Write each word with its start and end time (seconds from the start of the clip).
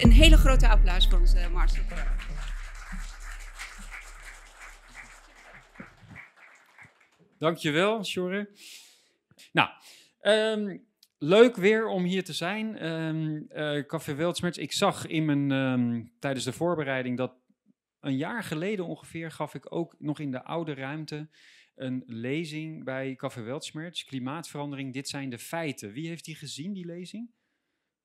Een 0.00 0.12
hele 0.12 0.36
grote 0.36 0.68
applaus 0.68 1.08
voor 1.08 1.18
onze 1.18 1.48
Marcel. 1.52 1.82
Dankjewel, 7.38 8.04
Sjorre. 8.04 8.50
Nou, 9.52 9.68
ehm, 10.20 10.78
leuk 11.18 11.56
weer 11.56 11.86
om 11.86 12.04
hier 12.04 12.24
te 12.24 12.32
zijn. 12.32 12.78
Ehm 12.78 13.42
eh, 13.48 13.86
Café 13.86 14.14
Wildsmerts. 14.14 14.58
Ik 14.58 14.72
zag 14.72 15.06
in 15.06 15.24
mijn, 15.24 15.50
ehm, 15.50 16.04
tijdens 16.18 16.44
de 16.44 16.52
voorbereiding 16.52 17.16
dat 17.16 17.34
een 18.00 18.16
jaar 18.16 18.42
geleden 18.42 18.86
ongeveer 18.86 19.30
gaf 19.30 19.54
ik 19.54 19.74
ook 19.74 19.94
nog 19.98 20.18
in 20.18 20.30
de 20.30 20.44
oude 20.44 20.74
ruimte 20.74 21.28
een 21.74 22.02
lezing 22.06 22.84
bij 22.84 23.14
Café 23.14 23.42
Weltsmerts. 23.42 24.04
Klimaatverandering, 24.04 24.92
dit 24.92 25.08
zijn 25.08 25.30
de 25.30 25.38
feiten. 25.38 25.92
Wie 25.92 26.08
heeft 26.08 26.24
die 26.24 26.34
gezien, 26.34 26.72
die 26.72 26.86
lezing? 26.86 27.30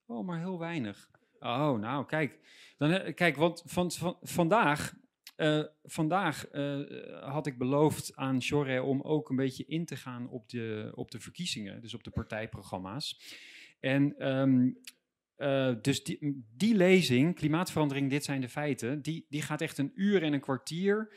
Oh, 0.06 0.26
maar 0.26 0.40
heel 0.40 0.60
weinig. 0.60 1.10
Oh, 1.40 1.80
nou, 1.80 2.06
kijk. 2.06 2.40
Dan, 2.78 2.92
eh, 2.92 3.14
kijk, 3.14 3.36
want 3.36 3.64
van, 3.66 3.92
van, 3.92 4.18
vandaag, 4.22 4.94
eh, 5.36 5.64
vandaag 5.84 6.48
eh, 6.48 6.80
had 7.22 7.48
ik 7.48 7.58
beloofd 7.58 8.16
aan 8.16 8.38
Jorre 8.38 8.84
om 8.84 9.02
ook 9.02 9.30
een 9.30 9.36
beetje 9.36 9.66
in 9.66 9.86
te 9.86 9.96
gaan 9.96 10.30
op 10.30 10.50
de, 10.50 10.92
op 10.96 11.12
de 11.12 11.20
verkiezingen, 11.20 11.82
dus 11.82 11.94
op 11.94 12.04
de 12.04 12.12
partijprogramma's. 12.12 13.36
En 13.80 14.18
ehm, 14.18 14.70
eh, 15.38 15.74
dus 15.82 16.04
die, 16.04 16.46
die 16.56 16.76
lezing, 16.76 17.36
Klimaatverandering, 17.36 18.10
dit 18.10 18.24
zijn 18.24 18.42
de 18.42 18.50
feiten, 18.50 19.02
die, 19.02 19.26
die 19.30 19.42
gaat 19.42 19.62
echt 19.62 19.78
een 19.78 19.92
uur 19.96 20.24
en 20.24 20.34
een 20.34 20.40
kwartier. 20.40 21.16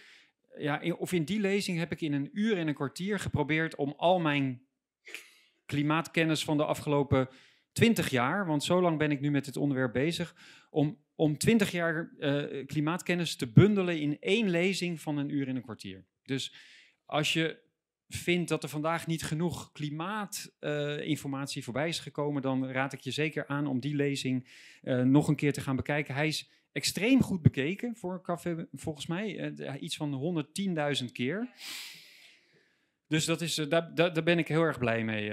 Ja, 0.59 0.82
of 0.98 1.12
in 1.12 1.24
die 1.24 1.41
lezing 1.41 1.79
heb 1.79 1.93
ik 1.93 2.01
in 2.01 2.12
een 2.12 2.30
uur 2.32 2.59
en 2.59 2.68
een 2.68 2.74
kwartier 2.74 3.18
geprobeerd 3.18 3.74
om 3.74 3.95
al 3.96 4.21
mijn 4.21 4.62
klimaatkennis 5.66 6.45
van 6.45 6.57
de 6.57 6.65
afgelopen 6.65 7.29
20 7.73 8.10
jaar, 8.10 8.47
want 8.47 8.65
zo 8.65 8.80
lang 8.80 8.98
ben 8.98 9.10
ik 9.10 9.20
nu 9.20 9.30
met 9.30 9.45
dit 9.45 9.56
onderwerp 9.56 9.92
bezig, 9.92 10.35
om, 10.71 10.99
om 11.15 11.38
20 11.38 11.71
jaar 11.71 12.10
eh, 12.18 12.66
klimaatkennis 12.66 13.37
te 13.37 13.52
bundelen 13.52 14.01
in 14.01 14.16
één 14.21 14.49
lezing 14.49 15.01
van 15.01 15.16
een 15.16 15.29
uur 15.29 15.49
en 15.49 15.57
een 15.57 15.62
kwartier. 15.62 16.04
Dus 16.23 16.54
als 17.04 17.32
je 17.32 17.68
vindt 18.09 18.49
dat 18.49 18.62
er 18.62 18.68
vandaag 18.68 19.07
niet 19.07 19.23
genoeg 19.23 19.73
klimaatinformatie 19.73 21.65
voorbij 21.65 21.88
is 21.88 21.99
gekomen, 21.99 22.43
dan 22.43 22.66
raad 22.71 22.93
ik 22.93 23.01
je 23.01 23.10
zeker 23.10 23.46
aan 23.46 23.66
om 23.66 23.80
die 23.80 23.95
lezing 23.95 24.49
eh, 24.82 25.01
nog 25.02 25.29
een 25.29 25.37
keer 25.37 25.52
te 25.52 25.60
gaan 25.60 25.77
bekijken. 25.77 26.15
Hij 26.15 26.27
is 26.27 26.51
extreem 26.73 27.23
goed 27.23 27.43
bekeken 27.43 27.96
voor 27.96 28.23
café, 28.23 28.66
volgens 28.73 29.07
mij. 29.07 29.55
eh, 29.57 29.82
iets 29.82 29.96
van 29.96 30.15
110.000 30.15 31.12
keer. 31.12 31.49
Dus 33.07 33.24
dat 33.24 33.40
is, 33.40 33.59
eh, 33.59 33.68
daar, 33.68 33.95
daar, 33.95 34.12
daar 34.12 34.23
ben 34.23 34.38
ik 34.38 34.49
heel 34.49 34.62
erg 34.62 34.79
blij 34.79 35.05
mee. 35.05 35.32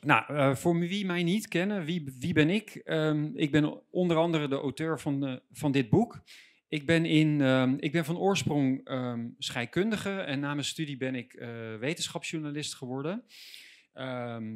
Nou, 0.00 0.34
eh, 0.34 0.54
voor 0.54 0.78
wie 0.78 1.06
mij 1.06 1.22
niet 1.22 1.48
kennen, 1.48 1.84
wie, 1.84 2.14
wie 2.18 2.32
ben 2.32 2.50
ik? 2.50 2.74
Ehm, 2.74 3.30
ik 3.34 3.50
ben 3.50 3.90
onder 3.90 4.16
andere 4.16 4.48
de 4.48 4.54
auteur 4.54 5.00
van, 5.00 5.26
eh, 5.26 5.36
van 5.52 5.72
dit 5.72 5.88
boek. 5.88 6.22
Ik 6.68 6.86
ben, 6.86 7.04
in, 7.04 7.40
ehm, 7.40 7.74
ik 7.78 7.92
ben 7.92 8.04
van 8.04 8.18
oorsprong 8.18 8.80
ehm, 8.84 9.28
scheikundige 9.38 10.20
en 10.20 10.40
na 10.40 10.54
mijn 10.54 10.66
studie 10.66 10.96
ben 10.96 11.14
ik 11.14 11.34
eh, 11.34 11.48
wetenschapsjournalist 11.76 12.74
geworden. 12.74 13.24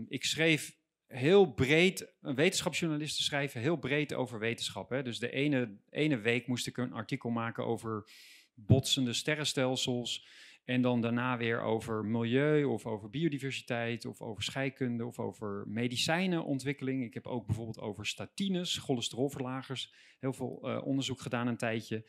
Ik 0.08 0.24
schreef 0.24 0.76
heel 1.06 1.52
breed, 1.52 2.14
wetenschapsjournalisten 2.20 3.24
schrijven 3.24 3.60
heel 3.60 3.76
breed 3.76 4.14
over 4.14 4.38
wetenschap. 4.38 4.90
Hè. 4.90 5.02
Dus 5.02 5.18
de 5.18 5.30
ene, 5.30 5.76
ene 5.90 6.18
week 6.18 6.46
moest 6.46 6.66
ik 6.66 6.76
een 6.76 6.92
artikel 6.92 7.30
maken 7.30 7.66
over 7.66 8.10
botsende 8.54 9.12
sterrenstelsels. 9.12 10.26
En 10.70 10.82
dan 10.82 11.00
daarna 11.00 11.36
weer 11.36 11.60
over 11.60 12.04
milieu 12.04 12.64
of 12.64 12.86
over 12.86 13.10
biodiversiteit 13.10 14.06
of 14.06 14.20
over 14.20 14.42
scheikunde 14.42 15.06
of 15.06 15.18
over 15.18 15.64
medicijnenontwikkeling. 15.68 17.04
Ik 17.04 17.14
heb 17.14 17.26
ook 17.26 17.46
bijvoorbeeld 17.46 17.80
over 17.80 18.06
statines, 18.06 18.78
cholesterolverlagers, 18.78 19.94
heel 20.18 20.32
veel 20.32 20.60
eh, 20.62 20.86
onderzoek 20.86 21.20
gedaan 21.20 21.46
een 21.46 21.56
tijdje. 21.56 22.04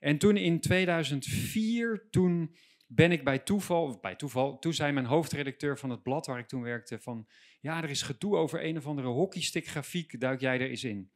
En 0.00 0.18
toen 0.18 0.36
in 0.36 0.60
2004, 0.60 2.06
toen 2.10 2.56
ben 2.86 3.12
ik 3.12 3.24
bij 3.24 3.38
toeval, 3.38 3.84
of 3.84 4.00
bij 4.00 4.14
toeval, 4.14 4.58
toen 4.58 4.74
zei 4.74 4.92
mijn 4.92 5.06
hoofdredacteur 5.06 5.78
van 5.78 5.90
het 5.90 6.02
blad 6.02 6.26
waar 6.26 6.38
ik 6.38 6.48
toen 6.48 6.62
werkte 6.62 6.98
van, 6.98 7.26
ja, 7.60 7.82
er 7.82 7.90
is 7.90 8.02
gedoe 8.02 8.36
over 8.36 8.64
een 8.64 8.76
of 8.76 8.86
andere 8.86 9.08
hockeystickgrafiek, 9.08 10.20
duik 10.20 10.40
jij 10.40 10.60
er 10.60 10.70
eens 10.70 10.84
in? 10.84 11.10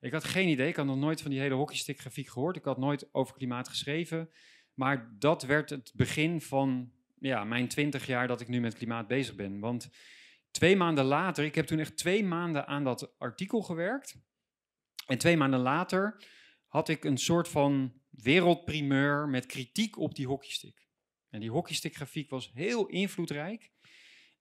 Ik 0.00 0.12
had 0.12 0.24
geen 0.24 0.48
idee, 0.48 0.68
ik 0.68 0.76
had 0.76 0.86
nog 0.86 0.98
nooit 0.98 1.22
van 1.22 1.30
die 1.30 1.40
hele 1.40 1.54
hockeystickgrafiek 1.54 2.28
gehoord, 2.28 2.56
ik 2.56 2.64
had 2.64 2.78
nooit 2.78 3.14
over 3.14 3.34
klimaat 3.34 3.68
geschreven. 3.68 4.30
Maar 4.74 5.16
dat 5.18 5.42
werd 5.42 5.70
het 5.70 5.92
begin 5.94 6.40
van 6.40 6.92
ja, 7.18 7.44
mijn 7.44 7.68
twintig 7.68 8.06
jaar 8.06 8.26
dat 8.26 8.40
ik 8.40 8.48
nu 8.48 8.60
met 8.60 8.74
klimaat 8.74 9.06
bezig 9.06 9.34
ben. 9.34 9.58
Want 9.58 9.90
twee 10.50 10.76
maanden 10.76 11.04
later, 11.04 11.44
ik 11.44 11.54
heb 11.54 11.66
toen 11.66 11.78
echt 11.78 11.96
twee 11.96 12.24
maanden 12.24 12.66
aan 12.66 12.84
dat 12.84 13.18
artikel 13.18 13.62
gewerkt. 13.62 14.16
En 15.06 15.18
twee 15.18 15.36
maanden 15.36 15.60
later 15.60 16.24
had 16.66 16.88
ik 16.88 17.04
een 17.04 17.18
soort 17.18 17.48
van 17.48 18.00
wereldprimeur 18.10 19.28
met 19.28 19.46
kritiek 19.46 19.98
op 19.98 20.14
die 20.14 20.26
hockeystick. 20.26 20.88
En 21.28 21.40
die 21.40 21.50
hockeystickgrafiek 21.50 22.30
was 22.30 22.50
heel 22.52 22.86
invloedrijk 22.86 23.72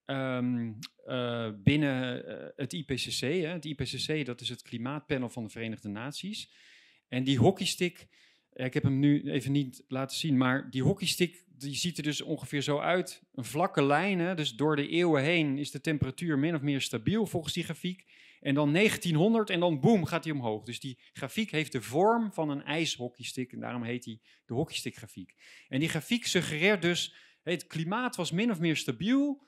ehm, 0.06 0.74
eh, 1.06 1.52
binnen 1.64 2.26
eh, 2.28 2.50
het 2.56 2.74
IPCC. 2.74 3.20
Hè. 3.20 3.48
Het 3.48 3.66
IPCC, 3.66 4.26
dat 4.26 4.42
is 4.42 4.50
het 4.50 4.62
klimaatpanel 4.62 5.30
van 5.30 5.44
de 5.44 5.50
Verenigde 5.50 5.90
Naties. 5.90 6.54
En 7.08 7.24
die 7.24 7.38
hockeystick, 7.38 8.08
ik 8.54 8.74
heb 8.74 8.84
hem 8.84 9.00
nu 9.00 9.32
even 9.32 9.52
niet 9.52 9.84
laten 9.88 10.18
zien, 10.18 10.38
maar 10.38 10.70
die 10.70 10.84
hockeystick 10.84 11.44
die 11.58 11.76
ziet 11.76 11.98
er 11.98 12.04
dus 12.04 12.22
ongeveer 12.22 12.62
zo 12.62 12.80
uit. 12.80 13.24
Een 13.34 13.44
vlakke 13.44 13.84
lijn, 13.84 14.20
hè, 14.20 14.36
dus 14.36 14.56
door 14.56 14.76
de 14.76 14.88
eeuwen 14.88 15.24
heen 15.24 15.58
is 15.58 15.72
de 15.72 15.82
temperatuur 15.82 16.40
min 16.40 16.56
of 16.56 16.62
meer 16.62 16.82
stabiel 16.82 17.26
volgens 17.26 17.54
die 17.54 17.64
grafiek. 17.64 18.06
En 18.40 18.54
dan 18.54 18.74
1900 18.74 19.50
en 19.50 19.60
dan 19.60 19.80
boem 19.80 20.06
gaat 20.06 20.24
hij 20.24 20.34
omhoog. 20.34 20.64
Dus 20.64 20.80
die 20.80 21.00
grafiek 21.14 21.52
heeft 21.52 21.72
de 21.72 21.82
vorm 21.82 22.34
van 22.34 22.50
een 22.50 22.64
ijshockeystick 22.64 23.52
en 23.52 23.60
daarom 23.60 23.84
heet 23.84 24.06
hij 24.06 24.20
de 24.46 24.54
hockeystickgrafiek. 24.54 25.36
En 25.68 25.80
die 25.80 25.90
grafiek 25.90 26.26
suggereert 26.26 26.82
dus, 26.82 27.16
het 27.44 27.68
klimaat 27.68 28.16
was 28.16 28.32
min 28.32 28.52
of 28.52 28.60
meer 28.60 28.76
stabiel 28.76 29.48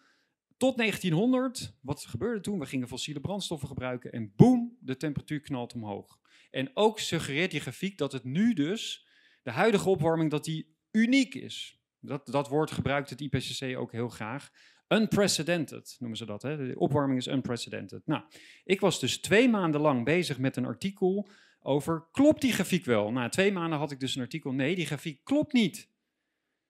tot 0.58 0.78
1900. 0.78 1.78
Wat 1.82 2.06
gebeurde 2.06 2.42
toen? 2.42 2.60
We 2.60 2.66
gingen 2.66 2.88
fossiele 2.88 3.20
brandstoffen 3.20 3.68
gebruiken 3.68 4.12
en 4.12 4.34
boem, 4.36 4.78
de 4.80 4.98
temperatuur 4.98 5.40
knalt 5.40 5.74
omhoog. 5.74 6.20
En 6.56 6.72
ook 6.74 7.00
suggereert 7.00 7.52
die 7.52 7.60
grafiek 7.60 7.98
dat 7.98 8.12
het 8.12 8.24
nu 8.24 8.54
dus, 8.54 9.08
de 9.44 9.52
huidige 9.52 9.90
opwarming, 9.90 10.32
dat 10.32 10.44
die 10.44 10.76
uniek 10.92 11.36
is. 11.36 11.80
Dat, 12.00 12.28
dat 12.28 12.48
woord 12.48 12.72
gebruikt 12.72 13.10
het 13.10 13.22
IPCC 13.22 13.78
ook 13.78 13.92
heel 13.92 14.10
graag. 14.10 14.52
Unprecedented 14.88 15.96
noemen 16.00 16.18
ze 16.18 16.26
dat. 16.26 16.42
Hè? 16.42 16.68
De 16.68 16.80
opwarming 16.80 17.20
is 17.20 17.28
unprecedented. 17.28 18.02
Nou, 18.06 18.24
ik 18.64 18.80
was 18.80 19.00
dus 19.00 19.20
twee 19.20 19.50
maanden 19.50 19.82
lang 19.82 20.04
bezig 20.04 20.38
met 20.38 20.56
een 20.56 20.66
artikel 20.66 21.28
over, 21.60 22.08
klopt 22.12 22.42
die 22.42 22.54
grafiek 22.54 22.86
wel? 22.86 23.12
Na 23.12 23.30
twee 23.30 23.52
maanden 23.52 23.80
had 23.80 23.92
ik 23.92 24.00
dus 24.00 24.16
een 24.16 24.22
artikel, 24.22 24.52
nee, 24.52 24.76
die 24.76 24.86
grafiek 24.86 25.24
klopt 25.24 25.54
niet. 25.54 25.90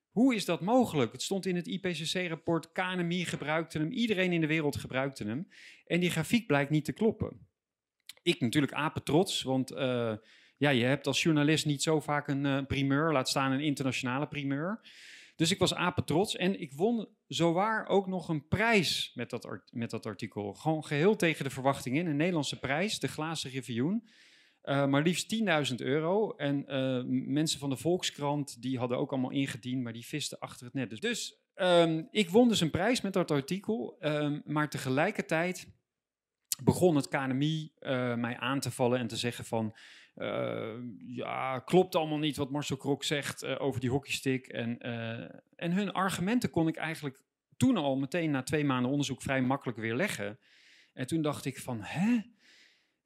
Hoe 0.10 0.36
is 0.36 0.46
dat 0.46 0.62
mogelijk? 0.62 1.12
Het 1.12 1.22
stond 1.22 1.46
in 1.46 1.56
het 1.56 1.68
IPCC-rapport, 1.68 2.72
KNMI 2.72 3.26
gebruikte 3.26 3.78
hem, 3.78 3.92
iedereen 3.92 4.32
in 4.32 4.42
de 4.42 4.48
wereld 4.48 4.76
gebruikte 4.76 5.24
hem. 5.24 5.48
En 5.86 6.00
die 6.00 6.12
grafiek 6.12 6.48
blijkt 6.48 6.70
niet 6.70 6.86
te 6.86 6.94
kloppen. 6.94 7.48
Ik 8.26 8.42
natuurlijk 8.42 8.74
apetrots, 8.74 9.42
want 9.42 9.72
uh, 9.72 10.14
ja, 10.58 10.70
je 10.70 10.84
hebt 10.84 11.08
als 11.08 11.24
journalist 11.24 11.66
niet 11.66 11.84
zo 11.84 12.00
vaak 12.00 12.28
een 12.28 12.46
uh, 12.46 12.66
primeur, 12.68 13.12
laat 13.12 13.30
staan 13.30 13.52
een 13.52 13.60
internationale 13.60 14.28
primeur. 14.28 14.80
Dus 15.36 15.52
ik 15.52 15.60
was 15.60 15.74
apetrots 15.74 16.36
en 16.36 16.60
ik 16.62 16.74
won 16.74 17.08
zowaar 17.28 17.88
ook 17.88 18.08
nog 18.08 18.30
een 18.30 18.48
prijs 18.48 19.12
met 19.16 19.30
dat, 19.30 19.62
met 19.72 19.90
dat 19.90 20.06
artikel. 20.06 20.54
Gewoon 20.54 20.86
geheel 20.86 21.16
tegen 21.16 21.44
de 21.44 21.50
verwachtingen 21.50 22.04
in. 22.04 22.10
Een 22.10 22.16
Nederlandse 22.16 22.60
prijs, 22.60 23.00
de 23.00 23.08
Glazen 23.08 23.52
Review. 23.52 24.00
Uh, 24.64 24.86
maar 24.88 25.02
liefst 25.02 25.36
10.000 25.70 25.76
euro. 25.76 26.32
En 26.32 26.66
mensen 27.34 27.60
van 27.60 27.70
de 27.70 27.78
Volkskrant, 27.78 28.62
die 28.62 28.78
hadden 28.78 28.98
ook 28.98 29.12
allemaal 29.12 29.32
ingediend, 29.32 29.84
maar 29.84 29.94
die 29.94 30.06
visten 30.06 30.40
achter 30.40 30.66
het 30.66 30.74
net. 30.74 30.90
Dus, 30.90 31.00
dus 31.00 31.40
um, 31.56 32.08
ik 32.12 32.30
won 32.30 32.48
dus 32.48 32.62
een 32.62 32.72
prijs 32.72 33.02
met 33.02 33.14
dat 33.14 33.32
artikel. 33.32 33.98
Um, 34.00 34.42
maar 34.46 34.70
tegelijkertijd 34.70 35.68
begon 36.64 36.96
het 36.96 37.08
KNMI 37.08 37.72
uh, 37.80 38.16
mij 38.16 38.38
aan 38.38 38.60
te 38.60 38.72
vallen 38.72 39.00
en 39.00 39.08
te 39.08 39.18
zeggen 39.18 39.46
van... 39.46 39.76
Uh, 40.16 40.74
ja, 41.08 41.60
klopt 41.60 41.96
allemaal 41.96 42.18
niet 42.18 42.38
wat 42.38 42.52
Marcel 42.52 42.78
Krok 42.78 43.04
zegt 43.04 43.44
uh, 43.44 43.56
over 43.62 43.82
die 43.82 43.90
hockeystick. 43.90 44.48
En, 44.48 44.80
en 45.56 45.72
hun 45.72 45.92
argumenten 45.92 46.50
kon 46.50 46.68
ik 46.68 46.76
eigenlijk 46.76 47.24
toen 47.58 47.78
al 47.78 47.96
meteen 47.96 48.32
na 48.32 48.44
twee 48.44 48.66
maanden 48.66 48.92
onderzoek 48.92 49.22
vrij 49.22 49.42
makkelijk 49.42 49.78
weer 49.78 49.96
leggen. 49.96 50.40
En 50.94 51.08
toen 51.08 51.22
dacht 51.22 51.46
ik 51.46 51.60
van, 51.60 51.82
hè? 51.82 52.22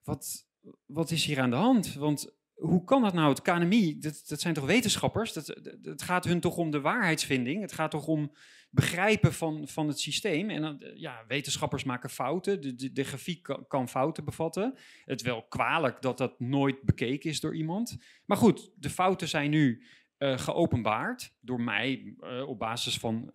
Wat, 0.04 0.48
wat 0.86 1.12
is 1.12 1.26
hier 1.26 1.40
aan 1.40 1.50
de 1.50 1.56
hand? 1.56 1.94
Want 1.94 2.39
hoe 2.60 2.84
kan 2.84 3.02
dat 3.02 3.14
nou? 3.14 3.30
Het 3.30 3.42
KNMI, 3.42 4.00
dat, 4.00 4.24
dat 4.28 4.42
zijn 4.42 4.54
toch 4.54 4.66
wetenschappers? 4.66 5.34
Dat, 5.34 5.48
het 5.82 6.02
gaat 6.02 6.26
hun 6.26 6.40
toch 6.40 6.58
om 6.58 6.72
de 6.72 6.82
waarheidsvinding? 6.82 7.62
Het 7.62 7.72
gaat 7.72 7.92
toch 7.92 8.08
om 8.08 8.32
begrijpen 8.70 9.34
van, 9.34 9.68
van 9.68 9.88
het 9.88 10.00
systeem? 10.00 10.50
En 10.50 10.62
dan, 10.62 10.84
ja, 10.94 11.24
wetenschappers 11.28 11.84
maken 11.84 12.10
fouten. 12.10 12.62
De, 12.62 12.76
de, 12.76 12.92
de 12.92 13.04
grafiek 13.04 13.58
kan, 13.68 13.90
fouten 13.90 14.26
bevatten. 14.26 14.78
Het 15.06 15.22
wel 15.22 15.44
kwalijk 15.44 16.02
dat 16.02 16.18
dat 16.18 16.40
nooit 16.40 16.82
bekeken 16.82 17.30
is 17.30 17.40
door 17.40 17.56
iemand. 17.56 17.98
Maar 18.26 18.38
goed, 18.38 18.72
de 18.76 18.90
fouten 18.90 19.28
zijn 19.28 19.50
nu 19.50 19.84
uh, 20.18 20.38
geopenbaard. 20.38 21.34
Door 21.42 21.62
mij, 21.62 22.16
uh, 22.22 22.48
op 22.48 22.60
basis 22.60 22.98
van 22.98 23.32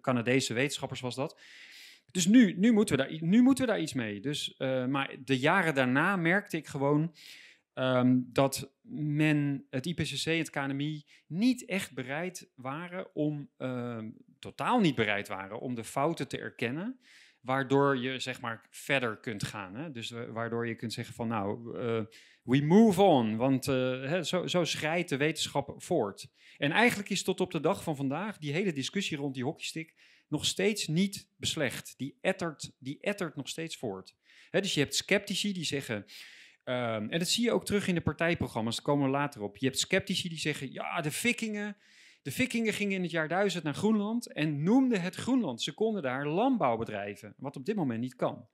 Canadese 0.00 0.54
wetenschappers 0.54 1.00
was 1.00 1.14
dat. 1.14 1.40
Dus 2.10 2.26
nu, 2.26 2.54
nu, 2.58 2.72
moeten, 2.72 2.96
we 2.96 3.02
daar, 3.02 3.16
nu 3.20 3.42
moeten 3.42 3.64
we 3.64 3.70
daar 3.70 3.80
iets 3.80 3.92
mee. 3.92 4.20
Dus, 4.20 4.54
maar 4.88 5.16
de 5.24 5.38
jaren 5.38 5.74
daarna 5.74 6.16
merkte 6.16 6.56
ik 6.56 6.66
gewoon 6.66 7.12
ehm, 7.76 8.18
dat 8.26 8.74
men, 8.90 9.66
het 9.70 9.86
IPCC, 9.86 10.24
het 10.24 10.50
KNMI, 10.50 11.04
niet 11.26 11.64
echt 11.64 11.94
bereid 11.94 12.50
waren 12.54 13.14
om, 13.14 13.50
ehm, 13.56 14.10
totaal 14.38 14.80
niet 14.80 14.94
bereid 14.94 15.28
waren 15.28 15.60
om 15.60 15.74
de 15.74 15.84
fouten 15.84 16.28
te 16.28 16.38
erkennen 16.38 17.00
waardoor 17.40 17.98
je 17.98 18.18
zeg 18.18 18.40
maar 18.40 18.66
verder 18.70 19.16
kunt 19.16 19.44
gaan. 19.44 19.74
Hè? 19.74 19.90
Dus 19.90 20.10
waardoor 20.10 20.66
je 20.68 20.74
kunt 20.74 20.92
zeggen 20.92 21.14
van 21.14 21.28
nou, 21.28 21.78
uh, 21.78 22.04
we 22.42 22.62
move 22.62 23.02
on, 23.02 23.36
want 23.36 23.66
hè, 23.66 24.22
zo, 24.22 24.46
zo 24.46 24.64
schrijdt 24.64 25.08
de 25.08 25.16
wetenschap 25.16 25.74
voort. 25.76 26.28
En 26.56 26.70
eigenlijk 26.70 27.08
is 27.08 27.22
tot 27.22 27.40
op 27.40 27.50
de 27.50 27.60
dag 27.60 27.82
van 27.82 27.96
vandaag 27.96 28.38
die 28.38 28.52
hele 28.52 28.72
discussie 28.72 29.16
rond 29.16 29.34
die 29.34 29.44
hockeystick 29.44 29.94
nog 30.28 30.44
steeds 30.44 30.86
niet 30.86 31.28
beslecht. 31.36 31.94
Die 31.96 32.18
ettert, 32.20 32.72
die 32.78 33.00
ettert 33.00 33.36
nog 33.36 33.48
steeds 33.48 33.76
voort. 33.76 34.14
Dus 34.50 34.74
je 34.74 34.80
hebt 34.80 34.94
sceptici 34.94 35.52
die 35.52 35.64
zeggen, 35.64 36.04
um, 36.68 37.10
en 37.10 37.18
dat 37.18 37.28
zie 37.28 37.44
je 37.44 37.52
ook 37.52 37.64
terug 37.64 37.88
in 37.88 37.94
de 37.94 38.00
partijprogramma's, 38.00 38.74
daar 38.74 38.84
komen 38.84 39.04
we 39.04 39.10
later 39.10 39.42
op. 39.42 39.56
Je 39.56 39.66
hebt 39.66 39.78
sceptici 39.78 40.28
die 40.28 40.38
zeggen, 40.38 40.72
ja, 40.72 41.00
de 41.00 41.10
vikingen, 41.10 41.76
de 42.22 42.30
vikingen 42.30 42.72
gingen 42.72 42.94
in 42.94 43.02
het 43.02 43.10
jaar 43.10 43.28
1000 43.28 43.64
naar 43.64 43.74
Groenland 43.74 44.32
en 44.32 44.62
noemden 44.62 45.00
het 45.00 45.14
Groenland. 45.14 45.62
Ze 45.62 45.74
konden 45.74 46.02
daar 46.02 46.28
landbouw 46.28 46.76
bedrijven, 46.76 47.34
wat 47.36 47.56
op 47.56 47.64
dit 47.64 47.76
moment 47.76 48.00
niet 48.00 48.14
kan. 48.14 48.48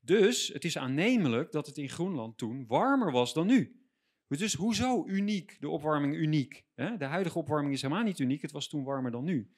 Dus 0.00 0.48
het 0.48 0.64
is 0.64 0.78
aannemelijk 0.78 1.52
dat 1.52 1.66
het 1.66 1.76
in 1.76 1.88
Groenland 1.88 2.38
toen 2.38 2.64
warmer 2.66 3.12
was 3.12 3.34
dan 3.34 3.46
nu. 3.46 3.80
Dus 4.28 4.54
hoezo 4.54 5.04
uniek, 5.06 5.56
de 5.60 5.68
opwarming 5.68 6.14
uniek? 6.14 6.64
De 6.74 7.04
huidige 7.04 7.38
opwarming 7.38 7.74
is 7.74 7.82
helemaal 7.82 8.04
niet 8.04 8.18
uniek, 8.18 8.42
het 8.42 8.52
was 8.52 8.68
toen 8.68 8.84
warmer 8.84 9.10
dan 9.10 9.24
nu. 9.24 9.50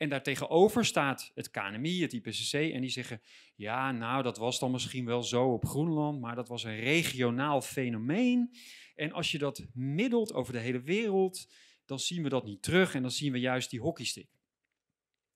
En 0.00 0.08
daartegenover 0.08 0.84
staat 0.84 1.30
het 1.34 1.50
KNMI, 1.50 2.02
het 2.02 2.12
IPCC, 2.12 2.52
en 2.52 2.80
die 2.80 2.90
zeggen: 2.90 3.20
ja, 3.54 3.92
nou, 3.92 4.22
dat 4.22 4.38
was 4.38 4.58
dan 4.58 4.70
misschien 4.70 5.04
wel 5.04 5.22
zo 5.22 5.52
op 5.52 5.66
Groenland, 5.66 6.20
maar 6.20 6.34
dat 6.34 6.48
was 6.48 6.64
een 6.64 6.80
regionaal 6.80 7.60
fenomeen. 7.60 8.54
En 8.94 9.12
als 9.12 9.32
je 9.32 9.38
dat 9.38 9.66
middelt 9.74 10.32
over 10.32 10.52
de 10.52 10.58
hele 10.58 10.80
wereld, 10.80 11.52
dan 11.84 11.98
zien 11.98 12.22
we 12.22 12.28
dat 12.28 12.44
niet 12.44 12.62
terug 12.62 12.94
en 12.94 13.02
dan 13.02 13.10
zien 13.10 13.32
we 13.32 13.40
juist 13.40 13.70
die 13.70 13.80
hockeystick. 13.80 14.28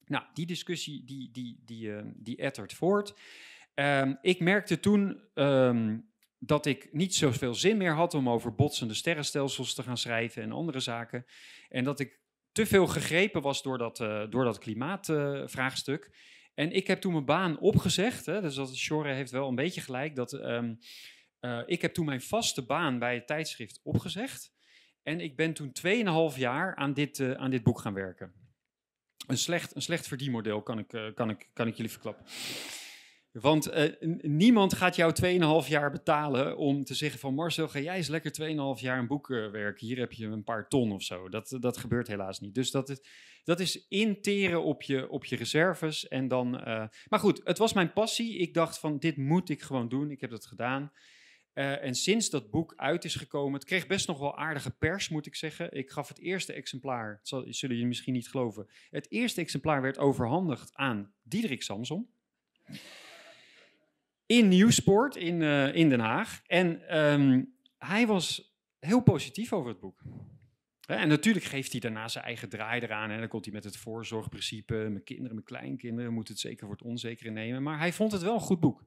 Nou, 0.04 0.24
die 0.34 0.46
discussie 0.46 1.04
die, 1.04 1.30
die, 1.30 1.62
die, 1.64 1.86
uh, 1.86 2.02
die 2.14 2.36
ettert 2.36 2.72
voort. 2.72 3.18
Um, 3.74 4.18
ik 4.20 4.40
merkte 4.40 4.80
toen 4.80 5.20
um, 5.34 6.12
dat 6.38 6.66
ik 6.66 6.92
niet 6.92 7.14
zoveel 7.14 7.54
zin 7.54 7.76
meer 7.76 7.94
had 7.94 8.14
om 8.14 8.28
over 8.28 8.54
botsende 8.54 8.94
sterrenstelsels 8.94 9.74
te 9.74 9.82
gaan 9.82 9.98
schrijven 9.98 10.42
en 10.42 10.52
andere 10.52 10.80
zaken. 10.80 11.24
En 11.68 11.84
dat 11.84 12.00
ik 12.00 12.22
te 12.54 12.66
veel 12.66 12.86
gegrepen 12.86 13.42
was 13.42 13.62
door 13.62 13.78
dat, 13.78 14.00
uh, 14.00 14.24
door 14.30 14.44
dat 14.44 14.58
klimaatvraagstuk. 14.58 16.10
En 16.54 16.72
ik 16.72 16.86
heb 16.86 17.00
toen 17.00 17.12
mijn 17.12 17.24
baan 17.24 17.58
opgezegd. 17.58 18.26
Hè, 18.26 18.40
dus 18.40 18.54
dat 18.54 18.76
Shore 18.76 19.12
heeft 19.12 19.30
wel 19.30 19.48
een 19.48 19.54
beetje 19.54 19.80
gelijk. 19.80 20.16
Dat, 20.16 20.32
um, 20.32 20.78
ik 21.66 21.82
heb 21.82 21.94
toen 21.94 22.04
mijn 22.04 22.20
vaste 22.20 22.64
baan 22.64 22.98
bij 22.98 23.14
het 23.14 23.26
tijdschrift 23.26 23.80
opgezegd. 23.82 24.52
En 25.02 25.20
ik 25.20 25.36
ben 25.36 25.54
toen 25.54 25.72
2,5 26.32 26.36
jaar 26.36 26.74
aan 26.76 26.92
dit, 26.92 27.18
uh, 27.18 27.32
aan 27.32 27.50
dit 27.50 27.62
boek 27.62 27.80
gaan 27.80 27.94
werken. 27.94 28.32
Een 29.26 29.38
slecht, 29.38 29.74
een 29.74 29.82
slecht 29.82 30.08
verdienmodel 30.08 30.62
kan 30.62 30.78
ik, 30.78 31.12
kan, 31.14 31.30
ik, 31.30 31.48
kan 31.52 31.66
ik 31.66 31.74
jullie 31.74 31.90
verklappen. 31.90 32.24
Want 33.40 33.72
uh, 33.72 33.92
niemand 34.20 34.74
gaat 34.74 34.96
jou 34.96 35.12
2,5 35.64 35.68
jaar 35.68 35.90
betalen 35.90 36.56
om 36.56 36.84
te 36.84 36.94
zeggen 36.94 37.20
van 37.20 37.34
Marcel, 37.34 37.68
ga 37.68 37.78
jij 37.78 37.96
eens 37.96 38.08
lekker 38.08 38.76
2,5 38.76 38.82
jaar 38.82 38.98
een 38.98 39.06
boek 39.06 39.26
werken. 39.26 39.86
Hier 39.86 39.98
heb 39.98 40.12
je 40.12 40.26
een 40.26 40.44
paar 40.44 40.68
ton 40.68 40.92
of 40.92 41.02
zo. 41.02 41.28
Dat, 41.28 41.56
dat 41.60 41.76
gebeurt 41.76 42.06
helaas 42.06 42.40
niet. 42.40 42.54
Dus 42.54 42.70
dat 42.70 42.88
is, 42.88 43.00
dat 43.44 43.60
is 43.60 43.86
interen 43.88 44.62
op 44.62 44.82
je, 44.82 45.08
op 45.08 45.24
je 45.24 45.36
reserves. 45.36 46.08
En 46.08 46.28
dan, 46.28 46.50
maar 47.08 47.18
goed, 47.18 47.40
het 47.44 47.58
was 47.58 47.72
mijn 47.72 47.92
passie. 47.92 48.38
Ik 48.38 48.54
dacht 48.54 48.78
van 48.78 48.98
dit 48.98 49.16
moet 49.16 49.48
ik 49.48 49.62
gewoon 49.62 49.88
doen. 49.88 50.10
Ik 50.10 50.20
heb 50.20 50.30
dat 50.30 50.46
gedaan. 50.46 50.92
En 51.54 51.94
sinds 51.94 52.30
dat 52.30 52.50
boek 52.50 52.72
uit 52.76 53.04
is 53.04 53.14
gekomen, 53.14 53.54
het 53.54 53.64
kreeg 53.64 53.86
best 53.86 54.06
nog 54.06 54.18
wel 54.18 54.36
aardige 54.36 54.70
pers, 54.70 55.08
moet 55.08 55.26
ik 55.26 55.34
zeggen. 55.34 55.72
Ik 55.72 55.90
gaf 55.90 56.08
het 56.08 56.18
eerste 56.18 56.52
exemplaar, 56.52 57.20
zal, 57.22 57.44
zullen 57.48 57.74
jullie 57.74 57.86
misschien 57.86 58.12
niet 58.14 58.28
geloven. 58.28 58.68
Het 58.90 59.10
eerste 59.10 59.40
exemplaar 59.40 59.82
werd 59.82 59.98
overhandigd 59.98 60.74
aan 60.74 61.12
Diederik 61.22 61.62
Samson. 61.62 62.08
In 64.26 64.48
Nieuwsport 64.48 65.16
in, 65.16 65.40
uh, 65.40 65.74
in 65.74 65.88
Den 65.88 66.00
Haag. 66.00 66.42
En 66.46 66.98
um, 66.98 67.54
hij 67.78 68.06
was 68.06 68.56
heel 68.78 69.02
positief 69.02 69.52
over 69.52 69.68
het 69.68 69.80
boek. 69.80 70.02
En 70.86 71.08
natuurlijk 71.08 71.44
geeft 71.44 71.70
hij 71.70 71.80
daarna 71.80 72.08
zijn 72.08 72.24
eigen 72.24 72.48
draai 72.48 72.80
eraan. 72.80 73.10
En 73.10 73.18
dan 73.18 73.28
komt 73.28 73.44
hij 73.44 73.54
met 73.54 73.64
het 73.64 73.76
voorzorgprincipe. 73.76 74.74
Mijn 74.74 75.04
kinderen, 75.04 75.32
mijn 75.32 75.44
kleinkinderen 75.44 76.12
moeten 76.12 76.32
het 76.32 76.42
zeker 76.42 76.66
voor 76.66 76.76
het 76.76 76.84
onzekere 76.84 77.30
nemen. 77.30 77.62
Maar 77.62 77.78
hij 77.78 77.92
vond 77.92 78.12
het 78.12 78.22
wel 78.22 78.34
een 78.34 78.40
goed 78.40 78.60
boek. 78.60 78.84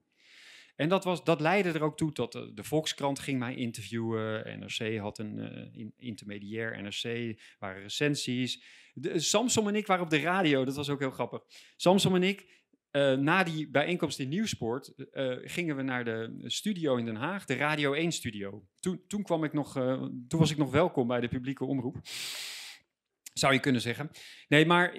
En 0.75 0.89
dat, 0.89 1.03
was, 1.03 1.23
dat 1.23 1.39
leidde 1.39 1.71
er 1.71 1.81
ook 1.81 1.97
toe 1.97 2.11
dat 2.11 2.31
de, 2.31 2.53
de 2.53 2.63
Volkskrant 2.63 3.19
ging 3.19 3.39
mij 3.39 3.55
interviewen. 3.55 4.59
NRC 4.59 4.97
had 4.97 5.19
een 5.19 5.37
uh, 5.37 5.79
in, 5.79 5.93
intermediair, 5.97 6.81
NRC 6.81 7.37
waren 7.59 7.81
recensies. 7.81 8.63
De, 8.93 9.19
Samson 9.19 9.67
en 9.67 9.75
ik 9.75 9.87
waren 9.87 10.03
op 10.03 10.09
de 10.09 10.19
radio, 10.19 10.65
dat 10.65 10.75
was 10.75 10.89
ook 10.89 10.99
heel 10.99 11.11
grappig. 11.11 11.41
Samson 11.75 12.15
en 12.15 12.23
ik, 12.23 12.65
uh, 12.97 13.13
na 13.13 13.43
die 13.43 13.69
bijeenkomst 13.69 14.19
in 14.19 14.29
Nieuwsport, 14.29 14.93
uh, 14.97 15.35
gingen 15.41 15.75
we 15.75 15.81
naar 15.81 16.05
de 16.05 16.43
studio 16.45 16.95
in 16.95 17.05
Den 17.05 17.15
Haag, 17.15 17.45
de 17.45 17.55
Radio 17.55 17.93
1 17.93 18.11
studio. 18.11 18.67
Toen, 18.79 19.01
toen, 19.07 19.23
kwam 19.23 19.43
ik 19.43 19.53
nog, 19.53 19.73
toen 20.27 20.39
was 20.39 20.51
ik 20.51 20.57
nog 20.57 20.71
welkom 20.71 21.07
bij 21.07 21.19
de 21.19 21.27
publieke 21.27 21.65
omroep. 21.65 21.97
Zou 23.33 23.53
je 23.53 23.59
kunnen 23.59 23.81
zeggen. 23.81 24.09
Nee, 24.47 24.65
maar 24.65 24.93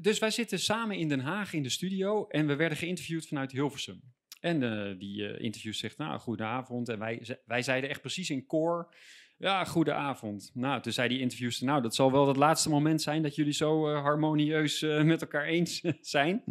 dus 0.00 0.18
wij 0.18 0.30
zitten 0.30 0.58
samen 0.58 0.96
in 0.96 1.08
Den 1.08 1.20
Haag 1.20 1.52
in 1.52 1.62
de 1.62 1.68
studio 1.68 2.26
en 2.26 2.46
we 2.46 2.56
werden 2.56 2.78
geïnterviewd 2.78 3.26
vanuit 3.26 3.52
Hilversum. 3.52 4.00
En 4.40 4.98
die 4.98 5.38
interview 5.38 5.72
zegt, 5.72 5.98
nou, 5.98 6.18
goedenavond. 6.18 6.88
En 6.88 6.98
wij, 6.98 7.38
wij 7.44 7.62
zeiden 7.62 7.90
echt 7.90 8.00
precies 8.00 8.30
in 8.30 8.46
koor, 8.46 8.94
ja, 9.38 9.64
goedenavond. 9.64 10.50
Nou, 10.54 10.82
toen 10.82 10.92
zei 10.92 11.08
die 11.08 11.20
interviewster, 11.20 11.66
nou, 11.66 11.82
dat 11.82 11.94
zal 11.94 12.12
wel 12.12 12.28
het 12.28 12.36
laatste 12.36 12.68
moment 12.68 13.02
zijn 13.02 13.22
dat 13.22 13.34
jullie 13.34 13.52
zo 13.52 13.94
harmonieus 13.94 14.80
met 14.80 15.20
elkaar 15.20 15.44
eens 15.44 15.82
zijn. 16.00 16.42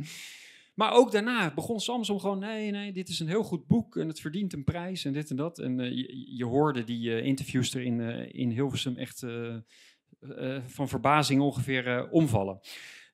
Maar 0.80 0.94
ook 0.94 1.12
daarna 1.12 1.54
begon 1.54 1.80
Samson 1.80 2.20
gewoon, 2.20 2.40
nee, 2.40 2.72
nee, 2.72 2.92
dit 2.92 3.10
is 3.10 3.20
een 3.20 3.28
heel 3.28 3.44
goed 3.44 3.68
boek 3.68 3.98
en 3.98 4.08
het 4.08 4.20
verdient 4.20 4.54
een 4.54 4.64
prijs 4.64 5.06
en 5.06 5.14
dit 5.14 5.30
en 5.30 5.36
dat. 5.36 5.60
En 5.60 5.78
je, 5.78 6.36
je, 6.38 6.46
hoorde 6.46 6.84
die 6.84 7.22
interviewster 7.22 7.82
in, 7.82 8.00
in 8.32 8.50
Hilversum 8.50 8.98
echt 8.98 9.26
van 10.66 10.88
verbazing 10.88 11.42
ongeveer 11.42 12.10
omvallen. 12.10 12.60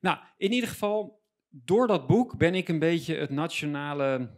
Nou, 0.00 0.18
in 0.36 0.52
ieder 0.52 0.68
geval, 0.68 1.22
door 1.48 1.86
dat 1.86 2.06
boek 2.06 2.36
ben 2.36 2.54
ik 2.54 2.68
een 2.68 2.78
beetje 2.78 3.14
het 3.16 3.30
nationale 3.30 4.30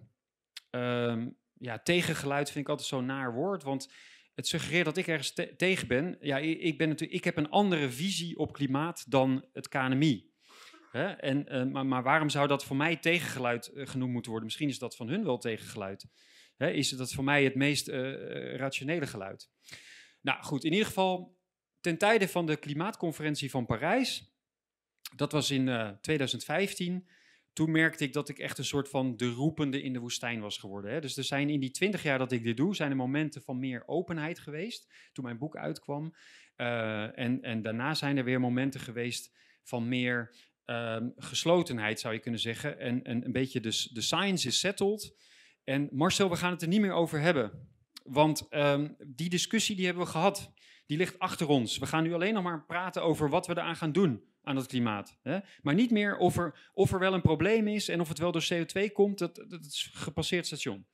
Um, 0.70 1.36
ja, 1.52 1.78
tegengeluid 1.78 2.50
vind 2.50 2.64
ik 2.64 2.70
altijd 2.70 2.88
zo'n 2.88 3.06
naar 3.06 3.34
woord, 3.34 3.62
want 3.62 3.92
het 4.34 4.46
suggereert 4.46 4.84
dat 4.84 4.96
ik 4.96 5.06
ergens 5.06 5.32
te 5.32 5.56
tegen 5.56 5.88
ben. 5.88 6.16
Ja, 6.20 6.38
ik, 6.38 6.78
ben 6.78 6.88
natuurlijk, 6.88 7.18
ik 7.18 7.24
heb 7.24 7.36
een 7.36 7.50
andere 7.50 7.90
visie 7.90 8.38
op 8.38 8.52
klimaat 8.52 9.10
dan 9.10 9.44
het 9.52 9.68
KNMI. 9.68 10.27
Hè? 10.98 11.06
En, 11.06 11.54
uh, 11.54 11.72
maar, 11.72 11.86
maar, 11.86 12.02
waarom 12.02 12.28
zou 12.28 12.46
dat 12.46 12.64
voor 12.64 12.76
mij 12.76 12.96
tegengeluid 12.96 13.70
uh, 13.74 13.86
genoemd 13.86 14.12
moeten 14.12 14.30
worden? 14.30 14.48
Misschien 14.48 14.68
is 14.68 14.78
dat 14.78 14.96
van 14.96 15.08
hun 15.08 15.24
wel 15.24 15.38
tegengeluid. 15.38 16.06
Hè? 16.56 16.70
Is 16.70 16.88
dat 16.88 17.12
voor 17.12 17.24
mij 17.24 17.44
het 17.44 17.54
meest 17.54 17.88
uh, 17.88 18.54
rationele 18.56 19.06
geluid? 19.06 19.50
Nou 20.20 20.42
goed, 20.42 20.64
in 20.64 20.72
ieder 20.72 20.86
geval, 20.86 21.36
ten 21.80 21.98
tijde 21.98 22.28
van 22.28 22.46
de 22.46 22.56
klimaatconferentie 22.56 23.50
van 23.50 23.66
Parijs, 23.66 24.32
dat 25.16 25.32
was 25.32 25.50
in 25.50 25.96
2015 26.00 27.08
toen 27.52 27.70
merkte 27.70 28.04
ik 28.04 28.12
dat 28.12 28.28
ik 28.28 28.38
echt 28.38 28.58
een 28.58 28.64
soort 28.64 28.88
van 28.88 29.16
de 29.16 29.28
roepende 29.28 29.82
in 29.82 29.92
de 29.92 29.98
woestijn 29.98 30.40
was 30.40 30.58
geworden. 30.58 30.92
Hè. 30.92 31.00
Dus 31.00 31.16
er 31.16 31.24
zijn 31.24 31.50
in 31.50 31.60
die 31.60 31.70
twintig 31.70 32.02
jaar 32.02 32.18
dat 32.18 32.32
ik 32.32 32.42
dit 32.42 32.56
doe, 32.56 32.74
zijn 32.74 32.90
er 32.90 32.96
momenten 32.96 33.42
van 33.42 33.58
meer 33.58 33.82
openheid 33.86 34.38
geweest. 34.38 34.92
Toen 35.12 35.24
mijn 35.24 35.38
boek 35.38 35.56
uitkwam. 35.56 36.14
En, 36.56 37.42
en 37.42 37.62
daarna 37.62 37.94
zijn 37.94 38.16
er 38.16 38.24
weer 38.24 38.40
momenten 38.40 38.80
geweest 38.80 39.32
van 39.62 39.88
meer 39.88 40.34
um, 40.70 41.12
geslotenheid, 41.16 42.00
zou 42.00 42.14
je 42.14 42.20
kunnen 42.20 42.40
zeggen. 42.40 42.78
En, 42.78 43.04
en 43.04 43.24
een 43.24 43.32
beetje 43.32 43.60
de, 43.60 43.88
de 43.92 44.00
science 44.00 44.48
is 44.48 44.58
settled. 44.58 45.14
En 45.64 45.88
Marcel, 45.92 46.30
we 46.30 46.36
gaan 46.36 46.50
het 46.52 46.62
er 46.62 46.68
niet 46.68 46.80
meer 46.80 46.92
over 46.92 47.20
hebben. 47.20 47.68
Want 48.02 48.46
um, 48.50 48.96
die 49.06 49.28
discussie 49.28 49.76
die 49.76 49.84
hebben 49.84 50.04
we 50.04 50.10
gehad. 50.10 50.52
Die 50.86 50.96
ligt 50.96 51.18
achter 51.18 51.48
ons. 51.48 51.78
We 51.78 51.86
gaan 51.86 52.02
nu 52.02 52.14
alleen 52.14 52.34
nog 52.34 52.42
maar 52.42 52.64
praten 52.64 53.02
over 53.02 53.30
wat 53.30 53.46
we 53.46 53.52
eraan 53.52 53.76
gaan 53.76 53.92
doen 53.92 54.24
aan 54.42 54.56
het 54.56 54.66
klimaat. 54.66 55.18
Hè? 55.22 55.38
Maar 55.62 55.74
niet 55.74 55.90
meer 55.90 56.16
of 56.16 56.36
er, 56.36 56.70
of 56.74 56.92
er 56.92 56.98
wel 56.98 57.14
een 57.14 57.20
probleem 57.20 57.68
is 57.68 57.88
en 57.88 58.00
of 58.00 58.08
het 58.08 58.18
wel 58.18 58.32
door 58.32 58.48
CO2 58.52 58.92
komt, 58.92 59.18
dat, 59.18 59.44
dat 59.48 59.64
is 59.64 59.90
gepasseerd 59.92 60.46
station. 60.46 60.86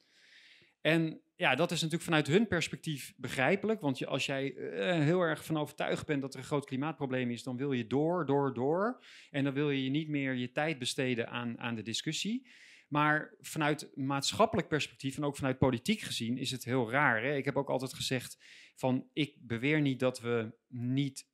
En 0.80 1.20
ja, 1.36 1.54
dat 1.54 1.70
is 1.70 1.76
natuurlijk 1.76 2.02
vanuit 2.02 2.26
hun 2.26 2.48
perspectief 2.48 3.14
begrijpelijk. 3.16 3.80
Want 3.80 3.98
je, 3.98 4.06
als 4.06 4.26
jij 4.26 4.54
uh, 4.54 4.92
heel 4.92 5.20
erg 5.20 5.44
van 5.44 5.56
overtuigd 5.56 6.06
bent 6.06 6.22
dat 6.22 6.34
er 6.34 6.40
een 6.40 6.46
groot 6.46 6.66
klimaatprobleem 6.66 7.30
is, 7.30 7.42
dan 7.42 7.56
wil 7.56 7.72
je 7.72 7.86
door, 7.86 8.26
door, 8.26 8.54
door. 8.54 9.04
En 9.30 9.44
dan 9.44 9.52
wil 9.52 9.70
je 9.70 9.90
niet 9.90 10.08
meer 10.08 10.34
je 10.34 10.52
tijd 10.52 10.78
besteden 10.78 11.28
aan, 11.28 11.58
aan 11.58 11.74
de 11.74 11.82
discussie. 11.82 12.48
Maar 12.88 13.34
vanuit 13.40 13.90
maatschappelijk 13.94 14.68
perspectief 14.68 15.16
en 15.16 15.24
ook 15.24 15.36
vanuit 15.36 15.58
politiek 15.58 16.00
gezien 16.00 16.38
is 16.38 16.50
het 16.50 16.64
heel 16.64 16.90
raar. 16.90 17.22
Hè? 17.22 17.36
Ik 17.36 17.44
heb 17.44 17.56
ook 17.56 17.70
altijd 17.70 17.94
gezegd 17.94 18.38
van 18.74 19.08
ik 19.12 19.36
beweer 19.40 19.80
niet 19.80 20.00
dat 20.00 20.20
we 20.20 20.54
niet 20.68 21.32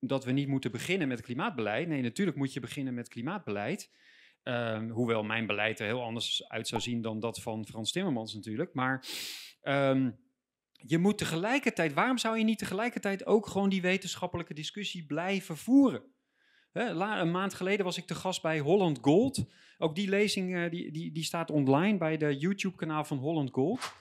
dat 0.00 0.24
we 0.24 0.32
niet 0.32 0.48
moeten 0.48 0.70
beginnen 0.70 1.08
met 1.08 1.20
klimaatbeleid. 1.20 1.88
Nee, 1.88 2.02
natuurlijk 2.02 2.36
moet 2.36 2.52
je 2.52 2.60
beginnen 2.60 2.94
met 2.94 3.08
klimaatbeleid. 3.08 3.90
Um, 4.44 4.90
hoewel 4.90 5.22
mijn 5.22 5.46
beleid 5.46 5.80
er 5.80 5.86
heel 5.86 6.02
anders 6.02 6.48
uit 6.48 6.68
zou 6.68 6.80
zien 6.80 7.02
dan 7.02 7.20
dat 7.20 7.40
van 7.40 7.66
Frans 7.66 7.92
Timmermans 7.92 8.34
natuurlijk. 8.34 8.74
Maar 8.74 9.04
um, 9.62 10.18
je 10.72 10.98
moet 10.98 11.18
tegelijkertijd, 11.18 11.92
waarom 11.92 12.18
zou 12.18 12.38
je 12.38 12.44
niet 12.44 12.58
tegelijkertijd 12.58 13.26
ook 13.26 13.46
gewoon 13.46 13.68
die 13.68 13.82
wetenschappelijke 13.82 14.54
discussie 14.54 15.06
blijven 15.06 15.56
voeren? 15.56 16.02
Een 16.72 17.30
maand 17.30 17.54
geleden 17.54 17.84
was 17.84 17.96
ik 17.96 18.06
te 18.06 18.14
gast 18.14 18.42
bij 18.42 18.58
Holland 18.58 18.98
Gold. 19.00 19.44
Ook 19.78 19.94
die 19.94 20.08
lezing 20.08 20.56
eh, 20.56 20.70
die, 20.70 20.92
die, 20.92 21.12
die 21.12 21.24
staat 21.24 21.50
online 21.50 21.98
bij 21.98 22.16
de 22.16 22.36
YouTube-kanaal 22.36 23.04
van 23.04 23.18
Holland 23.18 23.50
Gold. 23.50 23.92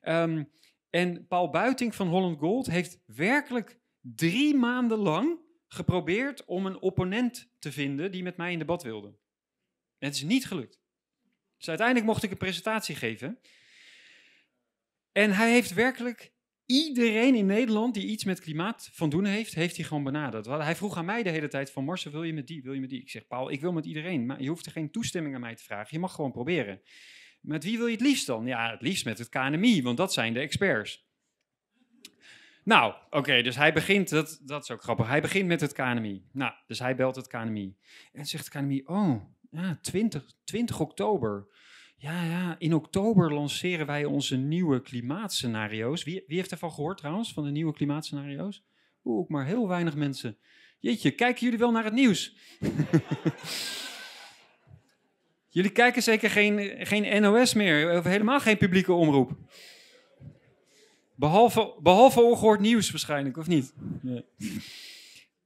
Ehm, 0.00 0.44
en 0.90 1.26
Paul 1.26 1.50
Buiting 1.50 1.94
van 1.94 2.08
Holland 2.08 2.38
Gold 2.38 2.66
heeft 2.66 3.02
werkelijk 3.06 3.78
drie 4.00 4.54
maanden 4.54 4.98
lang 4.98 5.38
geprobeerd 5.66 6.44
om 6.44 6.66
een 6.66 6.80
opponent 6.80 7.50
te 7.58 7.72
vinden 7.72 8.12
die 8.12 8.22
met 8.22 8.36
mij 8.36 8.52
in 8.52 8.58
debat 8.58 8.82
wilde. 8.82 9.14
Het 9.98 10.14
is 10.14 10.22
niet 10.22 10.46
gelukt. 10.46 10.80
Dus 11.56 11.68
uiteindelijk 11.68 12.06
mocht 12.06 12.22
ik 12.22 12.30
een 12.30 12.36
presentatie 12.36 12.94
geven. 12.94 13.38
En 15.12 15.30
hij 15.32 15.50
heeft 15.50 15.74
werkelijk 15.74 16.32
iedereen 16.66 17.34
in 17.34 17.46
Nederland 17.46 17.94
die 17.94 18.06
iets 18.06 18.24
met 18.24 18.40
klimaat 18.40 18.90
van 18.92 19.10
doen 19.10 19.24
heeft, 19.24 19.54
heeft 19.54 19.76
hij 19.76 19.84
gewoon 19.84 20.04
benaderd. 20.04 20.46
Hij 20.46 20.76
vroeg 20.76 20.96
aan 20.96 21.04
mij 21.04 21.22
de 21.22 21.30
hele 21.30 21.48
tijd 21.48 21.70
van 21.70 21.84
Marcel, 21.84 22.10
wil 22.10 22.22
je 22.22 22.32
met 22.32 22.46
die, 22.46 22.62
wil 22.62 22.72
je 22.72 22.80
met 22.80 22.90
die? 22.90 23.00
Ik 23.00 23.10
zeg, 23.10 23.26
Paul, 23.26 23.50
ik 23.50 23.60
wil 23.60 23.72
met 23.72 23.86
iedereen, 23.86 24.26
maar 24.26 24.42
je 24.42 24.48
hoeft 24.48 24.66
er 24.66 24.72
geen 24.72 24.90
toestemming 24.90 25.34
aan 25.34 25.40
mij 25.40 25.54
te 25.54 25.62
vragen. 25.62 25.88
Je 25.90 25.98
mag 25.98 26.14
gewoon 26.14 26.32
proberen. 26.32 26.80
Met 27.40 27.64
wie 27.64 27.76
wil 27.76 27.86
je 27.86 27.92
het 27.92 28.00
liefst 28.00 28.26
dan? 28.26 28.46
Ja, 28.46 28.70
het 28.70 28.82
liefst 28.82 29.04
met 29.04 29.18
het 29.18 29.28
KNMI, 29.28 29.82
want 29.82 29.96
dat 29.96 30.12
zijn 30.12 30.32
de 30.32 30.40
experts. 30.40 31.06
Nou, 32.64 32.94
oké, 33.10 33.42
dus 33.42 33.56
hij 33.56 33.72
begint, 33.72 34.08
dat, 34.08 34.40
dat 34.42 34.62
is 34.62 34.70
ook 34.70 34.82
grappig, 34.82 35.06
hij 35.06 35.20
begint 35.20 35.46
met 35.46 35.60
het 35.60 35.72
KNMI. 35.72 36.24
Nou, 36.32 36.52
dus 36.66 36.78
hij 36.78 36.96
belt 36.96 37.16
het 37.16 37.26
KNMI. 37.26 37.76
En 38.12 38.26
zegt 38.26 38.44
het 38.44 38.52
KNMI, 38.52 38.82
oh, 38.84 39.22
ja, 39.50 39.78
20, 39.82 40.24
20 40.44 40.80
oktober. 40.80 41.46
Ja, 41.96 42.24
ja, 42.24 42.56
in 42.58 42.74
oktober 42.74 43.32
lanceren 43.32 43.86
wij 43.86 44.04
onze 44.04 44.36
nieuwe 44.36 44.82
klimaatscenario's. 44.82 46.04
Wie, 46.04 46.24
wie 46.26 46.36
heeft 46.36 46.50
ervan 46.50 46.72
gehoord 46.72 46.98
trouwens, 46.98 47.32
van 47.32 47.44
de 47.44 47.50
nieuwe 47.50 47.72
klimaatscenario's? 47.72 48.64
Oeh, 49.04 49.18
ook 49.18 49.28
maar 49.28 49.46
heel 49.46 49.68
weinig 49.68 49.96
mensen. 49.96 50.38
Jeetje, 50.78 51.10
kijken 51.10 51.44
jullie 51.44 51.58
wel 51.58 51.70
naar 51.70 51.84
het 51.84 51.92
nieuws? 51.92 52.36
jullie 55.56 55.70
kijken 55.70 56.02
zeker 56.02 56.30
geen, 56.30 56.86
geen 56.86 57.22
NOS 57.22 57.54
meer, 57.54 57.98
of 57.98 58.04
helemaal 58.04 58.40
geen 58.40 58.56
publieke 58.56 58.92
omroep. 58.92 59.36
Behalve, 61.14 61.74
behalve 61.82 62.20
ongehoord 62.20 62.60
nieuws 62.60 62.90
waarschijnlijk, 62.90 63.36
of 63.36 63.46
niet? 63.46 63.74
Nee. 64.02 64.24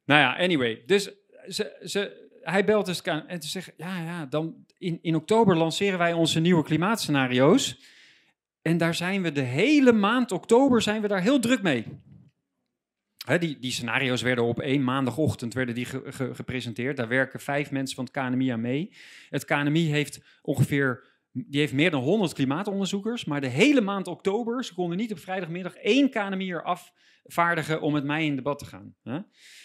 Nou 0.05 0.21
ja, 0.21 0.37
anyway. 0.37 0.83
Dus 0.87 1.11
ze, 1.49 1.81
ze, 1.85 2.31
hij 2.43 2.65
belt 2.65 2.87
dus 2.87 3.03
aan 3.03 3.29
en 3.29 3.43
zeggen, 3.43 3.75
ja, 3.77 4.03
ja, 4.03 4.27
dan 4.27 4.67
in, 4.79 4.99
in 5.03 5.15
oktober 5.15 5.57
lanceren 5.57 5.99
wij 5.99 6.13
onze 6.13 6.41
nieuwe 6.41 6.63
klimaatscenario's. 6.63 7.81
En 8.63 8.79
daar 8.79 8.95
zijn 8.95 9.23
we 9.23 9.33
de 9.33 9.41
hele 9.41 9.93
maand 9.93 10.33
oktober 10.33 10.83
zijn 10.83 11.03
we 11.03 11.09
daar 11.09 11.21
heel 11.21 11.41
druk 11.41 11.63
mee. 11.63 11.87
Die, 13.39 13.59
die 13.59 13.73
scenario's 13.73 14.23
werden 14.23 14.45
op 14.45 14.61
één 14.61 14.85
maandagochtend 14.85 15.55
werden 15.55 15.75
die 15.75 15.85
ge- 15.85 16.03
ge- 16.13 16.35
gepresenteerd. 16.35 16.97
Daar 16.97 17.09
werken 17.09 17.41
vijf 17.41 17.71
mensen 17.71 17.97
van 17.97 18.05
het 18.05 18.13
KNMI 18.13 18.49
aan 18.49 18.61
mee. 18.61 18.93
Het 19.31 19.45
KNMI 19.45 19.91
heeft 19.91 20.21
ongeveer 20.43 21.12
die 21.33 21.61
heeft 21.61 21.73
meer 21.73 21.91
dan 21.91 22.03
100 22.03 22.33
klimaatonderzoekers, 22.33 23.25
maar 23.25 23.41
de 23.41 23.47
hele 23.47 23.81
maand 23.81 24.07
oktober, 24.07 24.65
ze 24.65 24.75
konden 24.75 24.97
niet 24.97 25.13
op 25.13 25.19
vrijdagmiddag 25.19 25.75
één 25.75 26.11
KNMI'er 26.11 26.63
afvaardigen 26.63 27.81
om 27.81 27.93
met 27.93 28.05
mij 28.05 28.25
in 28.25 28.37
debat 28.37 28.59
te 28.59 28.65
gaan. 28.65 28.95
Hè? 29.03 29.19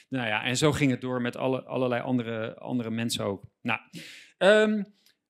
Nou 0.09 0.27
ja, 0.27 0.43
en 0.43 0.57
zo 0.57 0.71
ging 0.71 0.91
het 0.91 1.01
door 1.01 1.21
met 1.21 1.35
alle, 1.35 1.63
allerlei 1.63 2.01
andere, 2.01 2.57
andere 2.57 2.89
mensen 2.89 3.25
ook. 3.25 3.43
Nou, 3.61 3.79
ehm, 4.37 4.83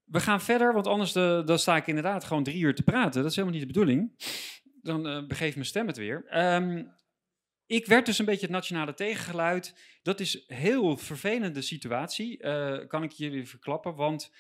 we 0.04 0.20
gaan 0.20 0.42
verder, 0.42 0.74
want 0.74 0.88
anders 0.88 1.12
de, 1.12 1.42
dan 1.46 1.60
sta 1.60 1.76
ik 1.76 1.88
inderdaad 1.88 2.24
gewoon 2.24 2.44
drie 2.44 2.62
uur 2.62 2.76
te 2.76 2.84
praten. 2.84 3.22
Dat 3.22 3.30
is 3.30 3.36
helemaal 3.36 3.60
niet 3.60 3.68
de 3.68 3.74
bedoeling. 3.74 4.12
Dan 4.82 5.08
eh 5.08 5.28
begeeft 5.28 5.56
mijn 5.56 5.68
stem 5.68 5.88
het 5.88 5.98
weer. 5.98 6.26
Ehm, 6.28 6.84
ik 7.66 7.86
werd 7.86 8.06
dus 8.06 8.20
een 8.20 8.26
beetje 8.26 8.46
het 8.46 8.56
nationale 8.56 8.94
tegengeluid. 8.94 10.00
Dat 10.02 10.20
is 10.20 10.46
een 10.48 10.56
heel 10.56 10.98
vervelende 10.98 11.62
situatie, 11.62 12.38
eh, 12.38 12.88
kan 12.88 13.04
ik 13.04 13.12
jullie 13.12 13.48
verklappen. 13.48 13.96
Want 13.96 14.32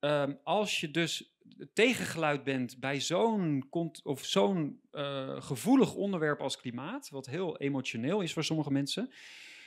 ehm, 0.00 0.32
als 0.42 0.80
je 0.80 0.90
dus 0.90 1.34
tegengeluid 1.72 2.44
bent 2.44 2.80
bij 2.80 3.00
zo'n 3.00 3.64
eh, 4.90 5.42
gevoelig 5.42 5.94
onderwerp 5.94 6.40
als 6.40 6.56
klimaat, 6.56 7.08
wat 7.10 7.26
heel 7.26 7.58
emotioneel 7.58 8.20
is 8.20 8.32
voor 8.32 8.44
sommige 8.44 8.70
mensen, 8.70 9.10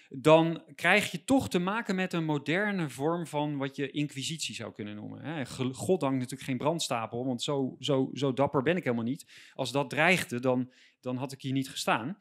dan 0.10 0.64
krijg 0.76 1.12
je 1.12 1.24
toch 1.24 1.50
te 1.50 1.60
maken 1.60 1.96
met 1.96 2.14
een 2.14 2.26
moderne 2.26 2.90
vorm 2.90 3.28
van 3.28 3.58
wat 3.58 3.76
je 3.76 3.92
inquisitie 3.92 4.56
zou 4.56 4.74
kunnen 4.74 4.96
noemen. 4.96 5.22
Hè. 5.22 5.46
Goddank 5.74 6.14
natuurlijk 6.14 6.42
geen 6.42 6.58
brandstapel, 6.58 7.26
want 7.26 7.42
zo, 7.42 7.76
zo, 7.80 8.10
zo 8.14 8.34
dapper 8.34 8.64
ben 8.64 8.78
ik 8.78 8.84
helemaal 8.84 9.06
niet. 9.06 9.26
Als 9.54 9.72
dat 9.72 9.90
dreigde, 9.90 10.40
dan, 10.40 10.72
dan 11.02 11.18
had 11.18 11.32
ik 11.32 11.42
hier 11.42 11.52
niet 11.52 11.70
gestaan. 11.70 12.18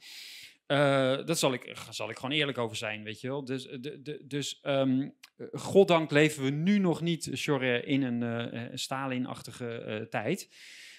Eh, 0.73 1.25
dat 1.25 1.39
zal 1.39 1.53
ik, 1.53 1.77
zal 1.91 2.11
ik 2.11 2.17
gewoon 2.17 2.37
eerlijk 2.37 2.59
over 2.59 2.77
zijn, 2.77 3.03
weet 3.03 3.21
je 3.21 3.29
wel. 3.29 3.45
Dus, 3.45 3.67
eh, 3.67 3.79
de, 3.81 4.03
de, 4.03 4.27
dus 4.27 4.61
ehm, 4.61 5.09
eh, 5.37 5.47
goddank 5.53 6.11
leven 6.11 6.45
we 6.45 6.51
nu 6.51 6.79
nog 6.79 7.01
niet, 7.01 7.31
Sjorre, 7.35 7.83
in 7.83 8.03
een 8.03 8.23
eh, 8.23 8.71
Stalin-achtige 8.75 10.07
tijd. 10.11 10.49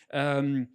Ehm, 0.07 0.65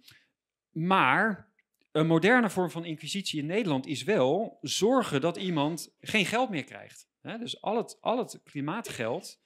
maar 0.71 1.51
een 1.91 2.07
moderne 2.07 2.49
vorm 2.49 2.69
van 2.69 2.85
inquisitie 2.85 3.39
in 3.39 3.45
Nederland 3.45 3.87
is 3.87 4.03
wel 4.03 4.57
zorgen 4.61 5.21
dat 5.21 5.37
iemand 5.37 5.95
geen 5.99 6.25
geld 6.25 6.49
meer 6.49 6.63
krijgt. 6.63 7.09
Hè? 7.21 7.37
Dus 7.37 7.61
al 7.61 7.77
het, 7.77 7.97
al 8.01 8.17
het 8.17 8.41
klimaatgeld, 8.43 9.41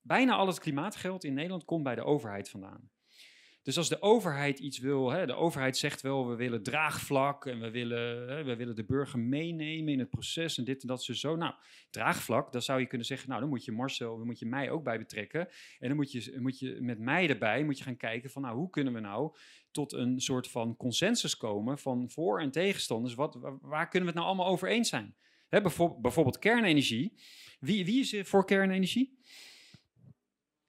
bijna 0.00 0.34
al 0.34 0.46
het 0.46 0.58
klimaatgeld 0.58 1.24
in 1.24 1.34
Nederland 1.34 1.64
komt 1.64 1.82
bij 1.82 1.94
de 1.94 2.04
overheid 2.04 2.48
vandaan. 2.48 2.90
Dus 3.66 3.76
als 3.76 3.88
de 3.88 4.02
overheid 4.02 4.58
iets 4.58 4.78
wil, 4.78 5.10
hè, 5.10 5.26
de 5.26 5.34
overheid 5.34 5.76
zegt 5.76 6.00
wel, 6.00 6.28
we 6.28 6.34
willen 6.34 6.62
draagvlak 6.62 7.46
en 7.46 7.60
we 7.60 7.70
willen, 7.70 8.28
hè, 8.28 8.44
we 8.44 8.56
willen 8.56 8.76
de 8.76 8.84
burger 8.84 9.18
meenemen 9.18 9.92
in 9.92 9.98
het 9.98 10.10
proces 10.10 10.58
en 10.58 10.64
dit 10.64 10.82
en 10.82 10.88
dat 10.88 11.04
ze 11.04 11.16
zo. 11.16 11.36
Nou, 11.36 11.54
draagvlak, 11.90 12.52
dan 12.52 12.62
zou 12.62 12.80
je 12.80 12.86
kunnen 12.86 13.06
zeggen, 13.06 13.28
nou 13.28 13.40
dan 13.40 13.48
moet 13.48 13.64
je 13.64 13.72
Marcel, 13.72 14.16
dan 14.16 14.26
moet 14.26 14.38
je 14.38 14.46
mij 14.46 14.70
ook 14.70 14.84
bij 14.84 14.98
betrekken. 14.98 15.48
En 15.78 15.88
dan 15.88 15.96
moet 15.96 16.12
je, 16.12 16.36
moet 16.38 16.58
je 16.58 16.78
met 16.80 16.98
mij 16.98 17.28
erbij, 17.28 17.64
moet 17.64 17.78
je 17.78 17.84
gaan 17.84 17.96
kijken 17.96 18.30
van, 18.30 18.42
nou 18.42 18.56
hoe 18.56 18.70
kunnen 18.70 18.92
we 18.92 19.00
nou 19.00 19.36
tot 19.70 19.92
een 19.92 20.20
soort 20.20 20.48
van 20.48 20.76
consensus 20.76 21.36
komen 21.36 21.78
van 21.78 22.10
voor- 22.10 22.40
en 22.40 22.50
tegenstanders. 22.50 23.14
Wat, 23.14 23.38
waar, 23.60 23.88
kunnen 23.88 24.08
we 24.08 24.14
het 24.14 24.24
nou 24.24 24.26
allemaal 24.26 24.52
over 24.52 24.68
eens 24.68 24.88
zijn? 24.88 25.14
Hè, 25.48 25.60
bijvoorbeeld, 25.60 26.38
kernenergie. 26.38 27.20
Wie, 27.60 27.84
wie 27.84 28.00
is 28.00 28.28
voor 28.28 28.44
kernenergie? 28.44 29.18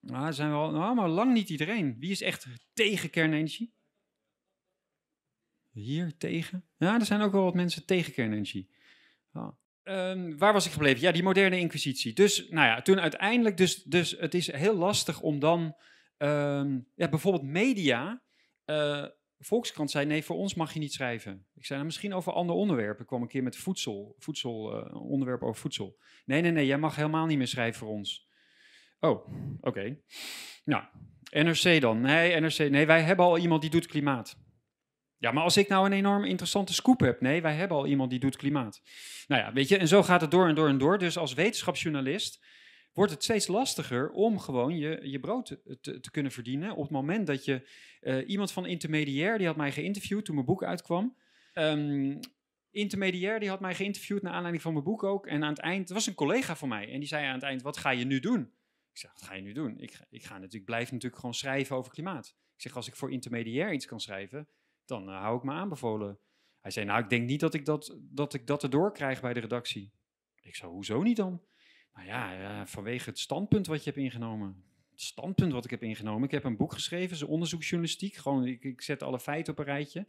Nou, 0.00 0.32
zijn 0.32 0.50
wel, 0.50 0.70
nou, 0.70 0.94
maar 0.94 1.08
lang 1.08 1.32
niet 1.32 1.48
iedereen. 1.50 1.96
Wie 1.98 2.10
is 2.10 2.22
echt 2.22 2.46
tegen 2.72 3.10
kernenergie? 3.10 3.72
Hier 5.70 6.16
tegen? 6.16 6.64
Ja, 6.76 6.94
er 6.98 7.06
zijn 7.06 7.20
ook 7.20 7.32
wel 7.32 7.44
wat 7.44 7.54
mensen 7.54 7.86
tegen 7.86 8.12
kernenergie. 8.12 8.70
Ehm, 9.82 10.36
waar 10.36 10.52
was 10.52 10.66
ik 10.66 10.72
gebleven? 10.72 11.00
Ja, 11.00 11.12
die 11.12 11.22
moderne 11.22 11.58
inquisitie. 11.58 12.12
Dus, 12.12 12.48
nou 12.48 12.66
ja, 12.66 12.82
toen 12.82 13.00
uiteindelijk, 13.00 13.56
dus, 13.56 13.82
dus 13.82 14.10
het 14.10 14.34
is 14.34 14.52
heel 14.52 14.74
lastig 14.76 15.20
om 15.20 15.38
dan, 15.38 15.76
ehm, 16.16 16.78
ja, 16.94 17.08
bijvoorbeeld 17.08 17.44
media. 17.44 18.22
eh, 18.64 19.04
Volkskrant 19.38 19.90
zei, 19.90 20.06
nee, 20.06 20.24
voor 20.24 20.36
ons 20.36 20.54
mag 20.54 20.72
je 20.72 20.78
niet 20.78 20.92
schrijven. 20.92 21.46
Ik 21.54 21.64
zei, 21.64 21.78
nou, 21.78 21.84
misschien 21.84 22.14
over 22.14 22.32
andere 22.32 22.58
onderwerpen. 22.58 23.00
Ik 23.00 23.06
kwam 23.06 23.22
een 23.22 23.28
keer 23.28 23.42
met 23.42 23.56
voedsel, 23.56 24.14
voedsel 24.18 24.84
eh, 24.86 25.10
onderwerp 25.10 25.42
over 25.42 25.60
voedsel. 25.60 25.98
Nee, 26.24 26.40
nee, 26.40 26.50
nee, 26.50 26.66
jij 26.66 26.78
mag 26.78 26.96
helemaal 26.96 27.26
niet 27.26 27.38
meer 27.38 27.46
schrijven 27.46 27.78
voor 27.78 27.88
ons. 27.88 28.27
Oh, 29.00 29.28
oké. 29.60 29.98
Nou, 30.64 30.84
NRC 31.30 31.80
dan. 31.80 32.00
Nee, 32.00 32.40
NRC. 32.40 32.58
Nee, 32.70 32.86
wij 32.86 33.02
hebben 33.02 33.24
al 33.24 33.38
iemand 33.38 33.60
die 33.60 33.70
doet 33.70 33.86
klimaat. 33.86 34.38
Ja, 35.16 35.32
maar 35.32 35.42
als 35.42 35.56
ik 35.56 35.68
nou 35.68 35.86
een 35.86 35.92
enorm 35.92 36.24
interessante 36.24 36.74
scoop 36.74 37.00
heb. 37.00 37.20
Nee, 37.20 37.42
wij 37.42 37.54
hebben 37.54 37.76
al 37.76 37.86
iemand 37.86 38.10
die 38.10 38.18
doet 38.18 38.36
klimaat. 38.36 38.82
Nou 39.26 39.42
ja, 39.42 39.52
weet 39.52 39.68
je, 39.68 39.76
en 39.78 39.88
zo 39.88 40.02
gaat 40.02 40.20
het 40.20 40.30
door 40.30 40.48
en 40.48 40.54
door 40.54 40.68
en 40.68 40.78
door. 40.78 40.98
Dus 40.98 41.18
als 41.18 41.34
wetenschapsjournalist 41.34 42.46
wordt 42.92 43.12
het 43.12 43.22
steeds 43.22 43.46
lastiger 43.46 44.10
om 44.10 44.38
gewoon 44.38 44.76
je, 44.76 45.00
je 45.02 45.20
brood 45.20 45.46
te, 45.80 46.10
kunnen 46.10 46.32
verdienen. 46.32 46.70
Op 46.70 46.82
het 46.82 46.90
moment 46.90 47.26
dat 47.26 47.44
je 47.44 47.68
eh, 48.00 48.28
iemand 48.28 48.52
van 48.52 48.66
Intermediair, 48.66 49.38
die 49.38 49.46
had 49.46 49.56
mij 49.56 49.72
geïnterviewd 49.72 50.24
toen 50.24 50.34
mijn 50.34 50.46
boek 50.46 50.64
uitkwam. 50.64 51.16
Ehm, 51.52 52.18
Intermediair, 52.70 53.40
die 53.40 53.48
had 53.48 53.60
mij 53.60 53.74
geïnterviewd 53.74 54.22
naar 54.22 54.32
aanleiding 54.32 54.62
van 54.62 54.72
mijn 54.72 54.84
boek 54.84 55.02
ook. 55.02 55.26
En 55.26 55.42
aan 55.42 55.50
het 55.50 55.58
eind, 55.58 55.80
het 55.80 55.90
was 55.90 56.06
een 56.06 56.14
collega 56.14 56.56
van 56.56 56.68
mij. 56.68 56.92
En 56.92 56.98
die 56.98 57.08
zei 57.08 57.26
aan 57.26 57.34
het 57.34 57.42
eind, 57.42 57.62
wat 57.62 57.76
ga 57.76 57.90
je 57.90 58.04
nu 58.04 58.20
doen? 58.20 58.52
Ik 58.98 59.04
zeg, 59.04 59.12
wat 59.12 59.22
ga 59.22 59.34
je 59.34 59.42
nu 59.42 59.52
doen? 59.52 59.78
Ik, 59.78 60.00
ik 60.10 60.24
ga 60.24 60.34
natuurlijk, 60.34 60.64
blijf 60.64 60.90
natuurlijk 60.90 61.20
gewoon 61.20 61.34
schrijven 61.34 61.76
over 61.76 61.92
klimaat. 61.92 62.26
Ik 62.54 62.60
zeg, 62.62 62.76
als 62.76 62.88
ik 62.88 62.96
voor 62.96 63.12
intermediair 63.12 63.72
iets 63.72 63.86
kan 63.86 64.00
schrijven, 64.00 64.48
dan 64.84 65.08
eh, 65.08 65.20
hou 65.20 65.36
ik 65.36 65.42
me 65.42 65.52
aanbevolen. 65.52 66.18
Hij 66.60 66.70
zei, 66.70 66.86
nou, 66.86 67.02
ik 67.02 67.08
denk 67.08 67.26
niet 67.26 67.40
dat 67.40 67.54
ik 67.54 67.64
dat, 67.64 67.98
dat, 68.00 68.34
ik 68.34 68.46
dat 68.46 68.62
erdoor 68.62 68.92
krijg 68.92 69.20
bij 69.20 69.32
de 69.32 69.40
redactie. 69.40 69.92
Ik 70.40 70.54
zei, 70.54 70.70
hoezo 70.72 71.02
niet 71.02 71.16
dan? 71.16 71.42
Nou 71.94 72.06
ja, 72.06 72.32
ja, 72.32 72.66
vanwege 72.66 73.10
het 73.10 73.18
standpunt 73.18 73.66
wat 73.66 73.84
je 73.84 73.90
hebt 73.90 74.02
ingenomen. 74.02 74.64
Het 74.90 75.00
standpunt 75.00 75.52
wat 75.52 75.64
ik 75.64 75.70
heb 75.70 75.82
ingenomen. 75.82 76.24
Ik 76.24 76.30
heb 76.30 76.44
een 76.44 76.56
boek 76.56 76.72
geschreven, 76.72 77.16
is 77.16 77.22
onderzoeksjournalistiek. 77.22 78.14
Gewoon, 78.14 78.46
ik, 78.46 78.64
ik 78.64 78.82
zet 78.82 79.02
alle 79.02 79.20
feiten 79.20 79.52
op 79.52 79.58
een 79.58 79.64
rijtje. 79.64 80.06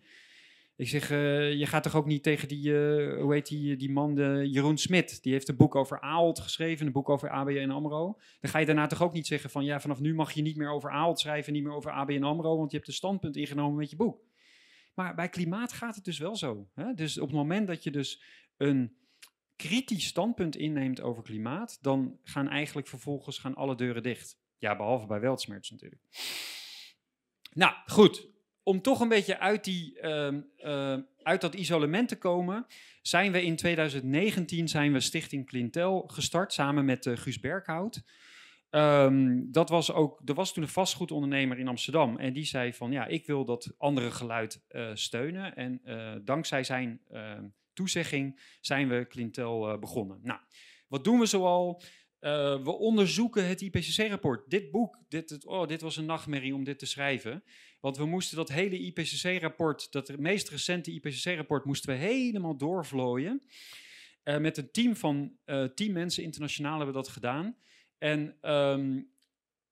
Ik 0.80 0.88
zeg, 0.88 1.12
eh, 1.12 1.54
je 1.54 1.66
gaat 1.66 1.84
toch 1.84 1.96
ook 1.96 2.06
niet 2.06 2.24
tegen 2.24 2.48
die, 2.48 2.74
eh, 2.74 3.22
hoe 3.22 3.34
heet 3.34 3.48
die, 3.48 3.76
die 3.76 3.92
man, 3.92 4.16
de 4.16 4.50
Jeroen 4.52 4.78
Smit. 4.78 5.24
Die 5.24 5.32
heeft 5.32 5.48
een 5.48 5.56
boek 5.56 5.76
over 5.76 6.02
Ahold 6.02 6.40
geschreven, 6.40 6.86
een 6.86 6.92
boek 6.92 7.10
over 7.10 7.30
ABN 7.30 7.70
AMRO. 7.70 8.20
Dan 8.40 8.52
ga 8.52 8.60
je 8.60 8.66
daarna 8.66 8.88
toch 8.88 9.02
ook 9.02 9.14
niet 9.14 9.28
zeggen 9.28 9.50
van, 9.50 9.66
ja, 9.66 9.80
vanaf 9.80 10.00
nu 10.00 10.14
mag 10.14 10.32
je 10.32 10.42
niet 10.42 10.56
meer 10.56 10.70
over 10.70 10.92
Ahold 10.92 11.20
schrijven, 11.20 11.54
niet 11.54 11.64
meer 11.64 11.74
over 11.74 11.92
ABN 11.92 12.24
AMRO, 12.24 12.58
want 12.58 12.72
je 12.72 12.78
hebt 12.78 12.90
een 12.90 12.96
standpunt 12.96 13.36
ingenomen 13.36 13.78
met 13.78 13.90
je 13.90 13.96
boek. 13.96 14.22
Maar 14.94 15.16
bij 15.16 15.30
klimaat 15.30 15.74
gaat 15.74 15.96
het 15.96 16.06
dus 16.06 16.18
wel 16.18 16.36
zo. 16.36 16.70
Hè? 16.74 16.94
Dus 16.94 17.18
op 17.18 17.28
het 17.28 17.38
moment 17.38 17.68
dat 17.68 17.84
je 17.84 17.92
dus 17.92 18.24
een 18.58 18.96
kritisch 19.56 20.06
standpunt 20.06 20.56
inneemt 20.56 21.02
over 21.02 21.24
klimaat, 21.24 21.78
dan 21.82 22.20
gaan 22.24 22.48
eigenlijk 22.48 22.88
vervolgens 22.88 23.38
gaan 23.38 23.56
alle 23.56 23.76
deuren 23.76 24.04
dicht. 24.04 24.40
Ja, 24.58 24.76
behalve 24.76 25.08
bij 25.08 25.20
Weltsmerts 25.20 25.70
natuurlijk. 25.70 26.02
Nou, 27.54 27.74
goed. 27.86 28.28
Om 28.70 28.82
toch 28.82 29.00
een 29.00 29.08
beetje 29.08 29.40
uit, 29.40 29.64
die, 29.64 30.00
ehm, 30.00 30.42
eh, 30.58 30.98
uit 31.24 31.42
dat 31.42 31.54
isolement 31.54 32.08
te 32.08 32.18
komen, 32.18 32.66
zijn 33.02 33.32
we 33.32 33.44
in 33.44 33.56
2019 33.56 34.68
zijn 34.68 34.94
we 34.94 35.00
Stichting 35.00 35.46
Clintel 35.46 36.04
gestart 36.08 36.54
samen 36.54 36.86
met 36.86 37.06
uh, 37.06 37.18
Guus 37.18 37.40
Berghout. 37.40 38.04
Ehm, 38.70 39.42
dat 39.52 39.70
was 39.70 39.92
ook, 39.92 40.22
er 40.26 40.34
was 40.34 40.54
toen 40.54 40.64
een 40.64 40.70
vastgoedondernemer 40.70 41.60
in 41.60 41.68
Amsterdam 41.68 42.18
en 42.18 42.34
die 42.34 42.46
zei 42.46 42.74
van 42.74 42.92
ja, 42.92 43.06
ik 43.06 43.26
wil 43.26 43.46
dat 43.46 43.74
andere 43.78 44.12
geluid 44.12 44.66
uh, 44.72 44.90
steunen. 44.94 45.56
En 45.56 45.82
dankzij 46.24 46.64
zijn 46.64 47.02
ehm, 47.12 47.44
toezegging 47.74 48.42
zijn 48.62 48.88
we 48.88 49.06
Clintel 49.08 49.80
begonnen. 49.80 50.20
Nou, 50.24 50.40
wat 50.88 51.04
doen 51.04 51.20
we 51.20 51.26
zoal? 51.26 51.82
We 52.64 52.76
onderzoeken 52.80 53.48
het 53.48 53.62
IPCC-rapport. 53.62 54.50
Dit 54.50 54.72
boek, 54.72 55.00
dit, 55.08 55.46
oh, 55.46 55.68
dit 55.68 55.82
was 55.82 55.98
een 55.98 56.06
nachtmerrie 56.06 56.56
om 56.56 56.64
dit 56.64 56.80
te 56.80 56.86
schrijven. 56.86 57.44
Want 57.80 57.98
we 57.98 58.06
moesten 58.06 58.38
dat 58.38 58.50
hele 58.50 58.80
IPCC-rapport, 58.80 59.92
dat 59.92 60.18
meest 60.18 60.50
recente 60.50 60.92
IPCC-rapport, 60.92 61.66
moesten 61.66 61.90
we 61.90 61.96
helemaal 61.96 62.58
doorvlooien. 62.58 63.44
Uh, 64.24 64.38
met 64.38 64.58
een 64.58 64.72
team 64.72 64.96
van 64.96 65.38
uh, 65.46 65.64
tien 65.64 65.92
mensen, 65.92 66.24
internationaal 66.24 66.76
hebben 66.76 66.96
we 66.96 67.02
dat 67.02 67.10
gedaan. 67.10 67.58
En 67.98 68.52
um, 68.52 69.12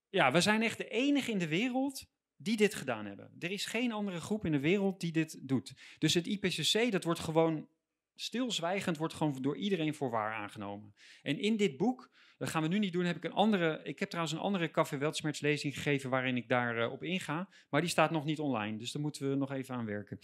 ja, 0.10 0.32
we 0.32 0.42
zijn 0.42 0.62
echt 0.62 0.78
de 0.78 0.88
enige 0.88 1.32
in 1.32 1.40
de 1.40 1.48
wereld 1.48 2.06
die 2.36 2.58
dit 2.58 2.76
gedaan 2.76 3.06
hebben. 3.06 3.32
Er 3.40 3.52
is 3.52 3.66
geen 3.66 3.92
andere 3.92 4.20
groep 4.22 4.46
in 4.46 4.52
de 4.52 4.60
wereld 4.60 5.00
die 5.00 5.12
dit 5.12 5.48
doet. 5.48 5.74
Dus 6.00 6.14
het 6.14 6.28
IPCC, 6.28 6.92
dat 6.92 7.04
wordt 7.04 7.20
gewoon 7.20 7.68
stilzwijgend, 8.16 8.98
wordt 8.98 9.14
gewoon 9.14 9.42
door 9.42 9.58
iedereen 9.58 9.94
voor 9.94 10.10
waar 10.10 10.34
aangenomen. 10.34 10.96
En 11.22 11.40
in 11.40 11.58
dit 11.58 11.78
boek 11.78 12.12
dat 12.38 12.50
gaan 12.50 12.62
we 12.62 12.68
nu 12.68 12.80
niet 12.80 12.94
doen. 12.94 13.06
Heb 13.06 13.16
ik, 13.16 13.24
een 13.24 13.32
andere, 13.32 13.82
ik 13.84 14.00
heb 14.00 14.10
trouwens 14.10 14.36
een 14.36 14.44
andere 14.44 14.72
Café 14.72 14.98
Weltschmerz 14.98 15.42
gegeven 15.42 16.10
waarin 16.10 16.38
ik 16.38 16.48
daarop 16.48 16.88
uh, 16.88 16.92
op 16.92 17.04
inga. 17.04 17.50
Maar 17.70 17.82
die 17.82 17.90
staat 17.90 18.12
nog 18.12 18.26
niet 18.26 18.40
online, 18.40 18.78
dus 18.78 18.92
daar 18.92 19.02
moeten 19.02 19.30
we 19.30 19.36
nog 19.36 19.52
even 19.52 19.76
aan 19.76 19.86
werken. 19.86 20.20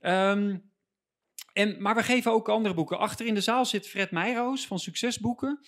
Um, 0.00 0.70
en, 1.52 1.82
maar 1.82 1.94
we 1.94 2.02
geven 2.02 2.32
ook 2.32 2.48
andere 2.48 2.74
boeken. 2.74 2.98
Achter 2.98 3.26
in 3.26 3.34
de 3.34 3.40
zaal 3.40 3.64
zit 3.64 3.88
Fred 3.88 4.10
Meijroos 4.10 4.66
van 4.66 4.78
Succesboeken. 4.78 5.60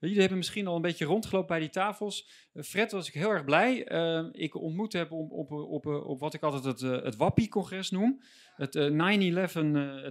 Jullie 0.00 0.18
hebben 0.18 0.38
misschien 0.38 0.66
al 0.66 0.76
een 0.76 0.82
beetje 0.82 1.04
rondgelopen 1.04 1.48
bij 1.48 1.58
die 1.58 1.70
tafels. 1.70 2.28
Uh, 2.54 2.62
Fred 2.62 2.92
was 2.92 3.08
ik 3.08 3.14
heel 3.14 3.30
erg 3.30 3.44
blij. 3.44 3.92
Uh, 3.92 4.28
ik 4.32 4.54
ontmoet 4.54 4.92
heb 4.92 5.12
op, 5.12 5.52
op, 5.52 5.86
op, 5.86 6.20
wat 6.20 6.34
ik 6.34 6.42
altijd 6.42 6.64
het, 6.64 6.80
uh, 6.80 7.02
het 7.02 7.16
Wappie-congres 7.16 7.90
noem. 7.90 8.22
Het 8.54 8.76
9-11 8.76 8.80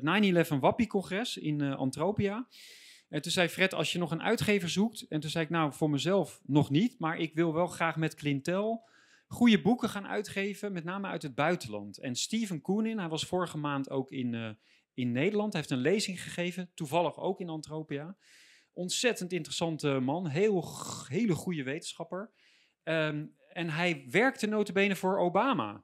het 0.02 0.50
9/11 0.54 0.60
Wappie-congres 0.60 1.38
in 1.38 1.62
Antropia. 1.62 2.48
En 3.10 3.22
toen 3.22 3.32
zei 3.32 3.48
Fred, 3.48 3.74
als 3.74 3.92
je 3.92 4.00
nog 4.00 4.12
een 4.12 4.22
uitgever 4.22 4.70
zoekt. 4.70 5.08
En 5.08 5.20
toen 5.20 5.30
zei 5.30 5.44
ik, 5.44 5.50
nou, 5.50 5.74
voor 5.74 5.90
mezelf 5.90 6.42
nog 6.46 6.70
niet. 6.70 7.00
Maar 7.00 7.18
ik 7.18 7.34
wil 7.34 7.54
wel 7.54 7.68
graag 7.68 7.96
met 7.96 8.16
Clintel 8.16 8.86
goede 9.28 9.62
boeken 9.62 9.90
gaan 9.90 10.08
uitgeven. 10.08 10.72
Met 10.72 10.84
name 10.84 11.08
uit 11.08 11.22
het 11.22 11.36
buitenland. 11.36 11.98
En 11.98 12.16
Steven 12.16 12.62
Koenin, 12.62 13.00
hij 13.00 13.10
was 13.10 13.26
vorige 13.26 13.58
maand 13.58 13.90
ook 13.90 14.12
in, 14.12 14.34
uh, 14.34 14.50
in 14.94 15.12
Nederland. 15.12 15.54
Hij 15.54 15.62
heeft 15.62 15.74
een 15.74 15.92
lezing 15.92 16.24
gegeven. 16.24 16.72
Toevallig 16.74 17.18
ook 17.18 17.40
in 17.40 17.50
Antropia. 17.50 18.18
Ontzettend 18.74 19.32
interessante 19.32 20.00
man. 20.00 20.28
Heel, 20.28 20.66
hele 21.08 21.34
goede 21.34 21.64
wetenschapper. 21.64 22.32
Um, 22.84 23.36
en 23.50 23.70
hij 23.70 24.06
werkte 24.10 24.48
notabene 24.48 24.96
voor 24.96 25.18
Obama. 25.18 25.84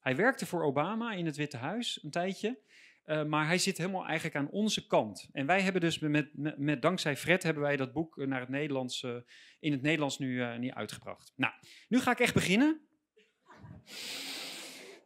Hij 0.00 0.16
werkte 0.16 0.46
voor 0.46 0.62
Obama 0.62 1.12
in 1.12 1.26
het 1.26 1.36
Witte 1.36 1.56
Huis 1.56 2.02
een 2.02 2.10
tijdje. 2.10 2.58
Uh, 3.06 3.24
maar 3.24 3.46
hij 3.46 3.58
zit 3.58 3.78
helemaal 3.78 4.06
eigenlijk 4.06 4.36
aan 4.36 4.50
onze 4.50 4.86
kant. 4.86 5.28
En 5.32 5.46
wij 5.46 5.60
hebben 5.60 5.80
dus 5.80 5.98
met, 5.98 6.30
met, 6.58 6.82
dankzij 6.82 7.16
Fred 7.16 7.42
hebben 7.42 7.62
wij 7.62 7.76
dat 7.76 7.92
boek 7.92 8.16
naar 8.16 8.40
het 8.40 8.48
Nederlands, 8.48 9.02
uh, 9.02 9.16
in 9.60 9.72
het 9.72 9.82
Nederlands 9.82 10.18
nu, 10.18 10.58
nu 10.58 10.70
uitgebracht. 10.70 11.32
Nou, 11.36 11.52
nu 11.88 12.00
ga 12.00 12.10
ik 12.10 12.20
echt 12.20 12.34
beginnen. 12.34 12.80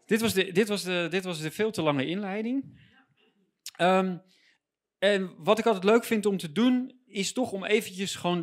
dit, 0.07 0.21
was 0.21 0.35
de, 0.35 0.53
dit, 0.53 0.69
was 0.69 0.83
de, 0.83 1.07
dit 1.11 1.25
was 1.25 1.41
de 1.41 1.51
veel 1.51 1.71
te 1.71 1.83
lange 1.83 2.07
inleiding. 2.07 2.81
Um, 3.81 4.23
en 4.99 5.35
wat 5.39 5.59
ik 5.59 5.67
altijd 5.67 5.85
leuk 5.85 6.05
vind 6.05 6.27
om 6.27 6.37
te 6.37 6.53
doen, 6.53 7.01
is 7.07 7.33
toch 7.33 7.53
om 7.53 7.65
eventjes 7.65 8.15
gewoon 8.15 8.43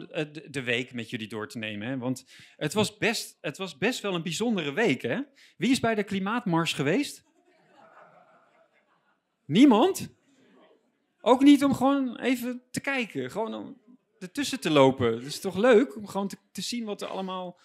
de 0.50 0.64
week 0.64 0.94
met 0.94 1.10
jullie 1.10 1.28
door 1.28 1.48
te 1.48 1.58
nemen. 1.58 1.88
Hè? 1.88 1.98
Want 1.98 2.26
het 2.56 2.74
was, 2.74 2.98
best, 2.98 3.38
het 3.42 3.58
was 3.58 3.78
best 3.78 4.02
wel 4.02 4.16
een 4.16 4.24
bijzondere 4.24 4.74
week. 4.74 5.02
Hè? 5.02 5.20
Wie 5.58 5.72
is 5.72 5.80
bij 5.80 5.96
de 5.96 6.04
klimaatmars 6.04 6.74
geweest? 6.74 7.24
Niemand? 9.46 10.10
Ook 11.22 11.42
niet 11.42 11.64
om 11.64 11.74
gewoon 11.74 12.20
even 12.20 12.62
te 12.72 12.80
kijken, 12.80 13.32
gewoon 13.32 13.54
om 13.54 13.82
ertussen 14.20 14.60
te 14.60 14.70
lopen. 14.70 15.14
Het 15.14 15.26
is 15.26 15.40
toch 15.40 15.58
leuk 15.58 15.96
om 15.96 16.08
gewoon 16.08 16.32
te, 16.52 16.62
zien 16.62 16.86
wat 16.86 17.02
er 17.02 17.08
allemaal 17.08 17.60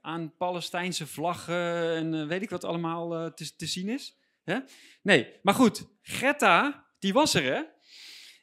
aan 0.00 0.36
Palestijnse 0.36 1.06
vlaggen 1.06 1.94
en 1.96 2.14
uh, 2.14 2.26
weet 2.26 2.42
ik 2.42 2.50
wat 2.50 2.64
allemaal 2.64 3.24
uh, 3.24 3.30
te, 3.30 3.56
te, 3.56 3.66
zien 3.66 3.88
is. 3.88 4.16
Hè? 4.44 4.58
Nee, 5.02 5.32
maar 5.42 5.54
goed, 5.54 5.86
Greta, 6.02 6.86
die 6.98 7.12
was 7.12 7.34
er 7.34 7.42
hè. 7.42 7.62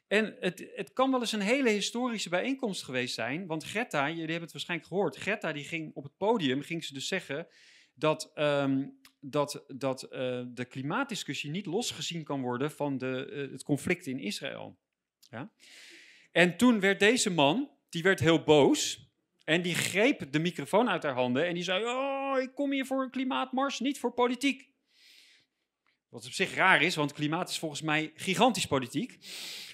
En 0.08 0.36
het, 0.40 0.66
het 0.74 0.92
kan 0.92 1.10
wel 1.10 1.20
eens 1.20 1.32
een 1.32 1.40
hele 1.40 1.70
historische 1.70 2.28
bijeenkomst 2.28 2.82
geweest 2.82 3.14
zijn, 3.14 3.46
want 3.46 3.64
Greta, 3.64 4.08
jullie 4.08 4.20
hebben 4.22 4.40
het 4.42 4.52
waarschijnlijk 4.52 4.88
gehoord, 4.88 5.16
Greta 5.16 5.52
die 5.52 5.64
ging 5.64 5.94
op 5.94 6.02
het 6.02 6.16
podium, 6.16 6.62
ging 6.62 6.84
ze 6.84 6.94
dus 6.94 7.08
zeggen 7.08 7.46
dat 7.94 8.32
um, 8.34 8.98
dat, 9.30 9.64
dat 9.68 10.02
uh, 10.04 10.10
de 10.48 10.64
klimaatdiscussie 10.68 11.50
niet 11.50 11.66
losgezien 11.66 12.24
kan 12.24 12.40
worden 12.40 12.70
van 12.70 12.98
de, 12.98 13.30
uh, 13.32 13.52
het 13.52 13.62
conflict 13.62 14.06
in 14.06 14.18
Israël. 14.18 14.78
Ja? 15.30 15.50
En 16.32 16.56
toen 16.56 16.80
werd 16.80 17.00
deze 17.00 17.30
man, 17.30 17.70
die 17.88 18.02
werd 18.02 18.20
heel 18.20 18.42
boos 18.42 19.10
en 19.44 19.62
die 19.62 19.74
greep 19.74 20.32
de 20.32 20.38
microfoon 20.38 20.88
uit 20.88 21.02
haar 21.02 21.14
handen 21.14 21.46
en 21.46 21.54
die 21.54 21.62
zei, 21.62 21.84
oh, 21.84 22.40
ik 22.40 22.54
kom 22.54 22.72
hier 22.72 22.86
voor 22.86 23.02
een 23.02 23.10
klimaatmars, 23.10 23.80
niet 23.80 23.98
voor 23.98 24.12
politiek. 24.12 24.70
Wat 26.08 26.26
op 26.26 26.32
zich 26.32 26.54
raar 26.54 26.82
is, 26.82 26.94
want 26.94 27.12
klimaat 27.12 27.48
is 27.48 27.58
volgens 27.58 27.82
mij 27.82 28.12
gigantisch 28.14 28.66
politiek. 28.66 29.18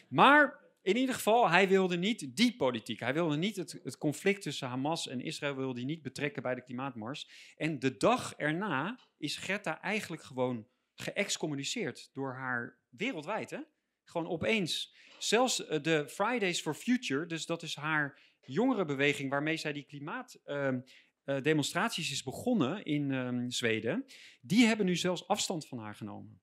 Maar 0.09 0.62
in 0.83 0.97
ieder 0.97 1.15
geval, 1.15 1.51
hij 1.51 1.69
wilde 1.69 1.97
niet 1.97 2.37
die 2.37 2.57
politiek. 2.57 3.01
Hij 3.01 3.15
wilde 3.15 3.37
niet 3.37 3.57
het, 3.57 3.81
het 3.83 3.99
conflict 3.99 4.43
tussen 4.43 4.69
Hamas 4.69 5.09
en 5.09 5.21
Israël 5.21 5.57
wilde 5.57 5.79
hij 5.79 5.89
niet 5.89 6.03
betrekken 6.03 6.43
bij 6.43 6.55
de 6.55 6.65
klimaatmars. 6.65 7.29
En 7.57 7.79
de 7.79 7.97
dag 7.97 8.35
erna 8.37 8.99
is 9.17 9.37
Greta 9.37 9.81
eigenlijk 9.81 10.23
gewoon 10.23 10.67
geëxcommuniceerd 10.95 12.11
door 12.13 12.35
haar 12.35 12.79
wereldwijd. 12.89 13.51
Hè? 13.51 13.59
Gewoon 14.05 14.29
opeens. 14.29 14.97
Zelfs 15.19 15.67
eh, 15.67 15.83
de 15.83 16.09
Fridays 16.09 16.61
for 16.61 16.75
Future, 16.75 17.27
dus 17.27 17.47
dat 17.47 17.63
is 17.63 17.77
haar 17.77 18.21
jongerenbeweging 18.41 19.31
waarmee 19.31 19.57
zij 19.57 19.73
die 19.73 19.85
klimaatdemonstraties 19.85 22.05
uh, 22.05 22.11
uh, 22.11 22.17
is 22.17 22.23
begonnen 22.23 22.85
in 22.85 23.11
um, 23.11 23.51
Zweden, 23.51 24.07
die 24.41 24.67
hebben 24.67 24.87
nu 24.87 24.97
zelfs 24.97 25.29
afstand 25.29 25.67
van 25.67 25.79
haar 25.79 25.95
genomen. 25.95 26.42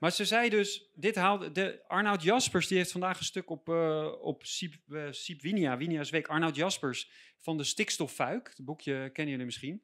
Maar 0.00 0.12
ze 0.12 0.24
zei 0.24 0.48
dus, 0.48 0.90
dit 0.94 1.14
haalde, 1.14 1.52
de, 1.52 1.84
Arnoud 1.86 2.22
Jaspers, 2.22 2.66
die 2.66 2.76
heeft 2.76 2.92
vandaag 2.92 3.18
een 3.18 3.24
stuk 3.24 3.50
op, 3.50 3.68
uh, 3.68 4.12
op 4.20 4.42
uh, 4.86 5.08
Winia, 5.38 5.76
Winia's 5.76 6.10
Week, 6.10 6.28
Arnoud 6.28 6.56
Jaspers 6.56 7.10
van 7.38 7.56
de 7.56 7.64
Stikstoffuik, 7.64 8.48
het 8.48 8.64
boekje 8.64 9.10
kennen 9.12 9.30
jullie 9.30 9.46
misschien. 9.46 9.82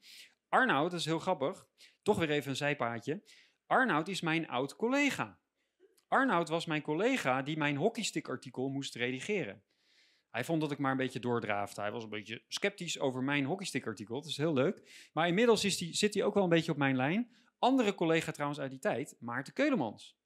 Arnoud, 0.48 0.90
dat 0.90 1.00
is 1.00 1.07
heel 1.07 1.18
grappig, 1.18 1.66
toch 2.02 2.18
weer 2.18 2.31
even 2.31 2.50
een 2.50 2.57
zijpaadje. 2.57 3.22
Arnoud 3.66 4.09
is 4.09 4.20
mijn 4.20 4.48
oud 4.48 4.76
collega. 4.76 5.38
Arnoud 6.09 6.48
was 6.48 6.66
mijn 6.66 6.83
collega 6.83 7.42
die 7.42 7.57
mijn 7.57 7.76
hockeystick-artikel 7.76 8.68
moest 8.68 8.94
redigeren. 8.94 9.62
Hij 10.31 10.44
vond 10.44 10.61
dat 10.61 10.72
ik 10.72 10.79
maar 10.79 10.90
een 10.90 10.96
beetje 10.96 11.20
doordraafde. 11.20 11.81
Hij 11.81 11.92
was 11.92 12.02
een 12.02 12.09
beetje 12.09 12.42
sceptisch 12.48 12.98
over 12.98 13.22
mijn 13.22 13.44
hockeystick-artikel. 13.44 14.14
Dat 14.14 14.31
is 14.31 14.37
heel 14.37 14.52
leuk. 14.52 15.09
Maar 15.12 15.29
inmiddels 15.29 15.64
is 15.64 15.79
zit 15.79 16.14
hij 16.14 16.22
ook 16.22 16.35
wel 16.35 16.42
een 16.42 16.48
beetje 16.48 16.72
op 16.72 16.79
mijn 16.79 16.96
lijn. 16.96 17.31
Andere 17.59 17.95
collega 17.95 18.33
trouwens 18.33 18.61
uit 18.61 18.71
die 18.71 18.79
tijd, 18.79 19.16
Maarten 19.19 19.53
Keulemans. 19.53 20.16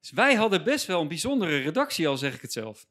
Dus 0.00 0.10
wij 0.10 0.34
hadden 0.34 0.64
best 0.64 0.86
wel 0.86 1.00
een 1.00 1.08
bijzondere 1.08 1.58
redactie, 1.58 2.08
al 2.08 2.16
zeg 2.16 2.34
ik 2.34 2.40
het 2.40 2.52
zelf. 2.52 2.86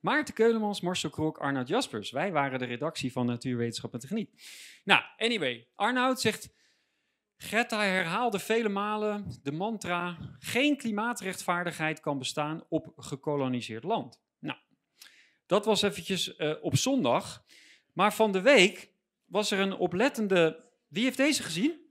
Maarten 0.00 0.34
Keulemans, 0.34 0.80
Marcel 0.80 1.10
Krok, 1.10 1.38
Arnoud 1.38 1.68
Jaspers. 1.68 2.10
Wij 2.10 2.32
waren 2.32 2.58
de 2.58 2.64
redactie 2.64 3.12
van 3.12 3.26
Natuurwetenschap 3.26 3.92
en 3.92 3.98
Techniek. 3.98 4.30
Nou, 4.84 5.02
anyway, 5.16 5.66
Arnoud 5.74 6.20
zegt... 6.20 6.54
Greta 7.36 7.82
herhaalde 7.82 8.38
vele 8.38 8.68
malen 8.68 9.26
de 9.42 9.52
mantra... 9.52 10.16
geen 10.38 10.76
klimaatrechtvaardigheid 10.76 12.00
kan 12.00 12.18
bestaan 12.18 12.64
op 12.68 12.92
gekoloniseerd 12.96 13.84
land. 13.84 14.20
Nou, 14.38 14.58
dat 15.46 15.64
was 15.64 15.82
eventjes 15.82 16.38
uh, 16.38 16.54
op 16.60 16.76
zondag. 16.76 17.44
Maar 17.92 18.14
van 18.14 18.32
de 18.32 18.40
week 18.40 18.90
was 19.24 19.50
er 19.50 19.58
een 19.58 19.76
oplettende... 19.76 20.64
Wie 20.88 21.04
heeft 21.04 21.16
deze 21.16 21.42
gezien? 21.42 21.85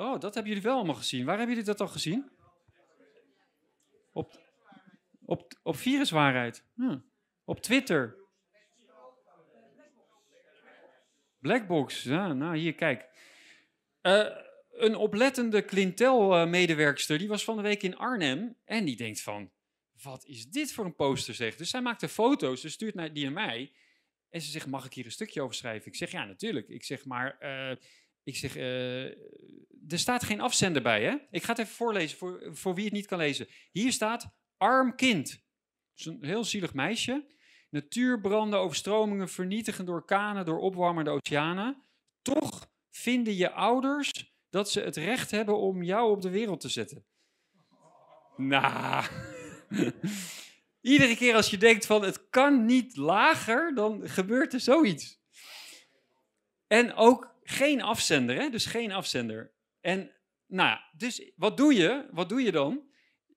Oh, 0.00 0.20
dat 0.20 0.34
hebben 0.34 0.52
jullie 0.52 0.68
wel 0.68 0.76
allemaal 0.76 0.94
gezien. 0.94 1.24
Waar 1.24 1.38
hebben 1.38 1.56
jullie 1.56 1.70
dat 1.70 1.80
al 1.80 1.88
gezien? 1.88 2.30
Op, 4.12 4.40
op, 5.24 5.58
op 5.62 5.76
Viruswaarheid. 5.76 6.64
Hm. 6.74 6.98
Op 7.44 7.60
Twitter. 7.60 8.18
Blackbox. 11.38 12.02
Ja, 12.02 12.32
nou, 12.32 12.56
hier, 12.56 12.74
kijk. 12.74 13.08
Uh, 14.02 14.26
een 14.70 14.94
oplettende 14.94 15.64
Clintel-medewerkster, 15.64 17.18
die 17.18 17.28
was 17.28 17.44
van 17.44 17.56
de 17.56 17.62
week 17.62 17.82
in 17.82 17.96
Arnhem 17.96 18.56
en 18.64 18.84
die 18.84 18.96
denkt 18.96 19.20
van, 19.20 19.50
wat 20.02 20.24
is 20.24 20.46
dit 20.46 20.72
voor 20.72 20.84
een 20.84 20.94
poster 20.94 21.34
zeg? 21.34 21.56
Dus 21.56 21.70
zij 21.70 21.80
maakte 21.80 22.08
foto's, 22.08 22.60
ze 22.60 22.68
stuurt 22.68 23.14
die 23.14 23.24
naar 23.24 23.32
mij 23.32 23.72
en 24.30 24.40
ze 24.40 24.50
zegt, 24.50 24.66
mag 24.66 24.84
ik 24.84 24.92
hier 24.92 25.04
een 25.04 25.10
stukje 25.10 25.42
over 25.42 25.54
schrijven? 25.54 25.86
Ik 25.86 25.96
zeg, 25.96 26.10
ja, 26.10 26.24
natuurlijk. 26.24 26.68
Ik 26.68 26.84
zeg, 26.84 27.04
maar, 27.04 27.36
uh, 27.40 27.76
ik 28.24 28.36
zeg, 28.36 28.56
uh, 28.56 29.04
er 29.88 29.98
staat 29.98 30.24
geen 30.24 30.40
afzender 30.40 30.82
bij, 30.82 31.02
hè? 31.02 31.16
Ik 31.30 31.42
ga 31.42 31.50
het 31.50 31.58
even 31.58 31.74
voorlezen 31.74 32.18
voor, 32.18 32.48
voor 32.52 32.74
wie 32.74 32.84
het 32.84 32.92
niet 32.92 33.06
kan 33.06 33.18
lezen. 33.18 33.46
Hier 33.72 33.92
staat, 33.92 34.34
arm 34.56 34.94
kind. 34.96 35.44
is 35.96 36.04
een 36.04 36.24
heel 36.24 36.44
zielig 36.44 36.74
meisje. 36.74 37.26
Natuurbranden, 37.70 38.58
overstromingen, 38.58 39.28
vernietigen 39.28 39.84
door 39.84 39.94
orkanen, 39.94 40.44
door 40.44 40.58
opwarmende 40.58 41.10
oceanen. 41.10 41.82
Toch 42.22 42.70
vinden 42.90 43.34
je 43.34 43.50
ouders 43.50 44.34
dat 44.50 44.70
ze 44.70 44.80
het 44.80 44.96
recht 44.96 45.30
hebben 45.30 45.58
om 45.58 45.82
jou 45.82 46.10
op 46.10 46.22
de 46.22 46.30
wereld 46.30 46.60
te 46.60 46.68
zetten. 46.68 47.04
Nou, 48.36 49.04
iedere 50.80 51.16
keer 51.16 51.34
als 51.34 51.50
je 51.50 51.58
denkt 51.58 51.86
van 51.86 52.02
het 52.02 52.28
kan 52.30 52.64
niet 52.64 52.96
lager, 52.96 53.74
dan 53.74 54.08
gebeurt 54.08 54.52
er 54.52 54.60
zoiets. 54.60 55.20
En 56.66 56.94
ook 56.94 57.29
geen 57.50 57.82
afzender, 57.82 58.36
hè? 58.36 58.48
dus 58.48 58.66
geen 58.66 58.92
afzender. 58.92 59.52
En 59.80 60.10
nou 60.46 60.78
dus 60.96 61.30
wat 61.36 61.56
doe 61.56 61.74
je? 61.74 62.08
Wat 62.10 62.28
doe 62.28 62.42
je 62.42 62.52
dan? 62.52 62.88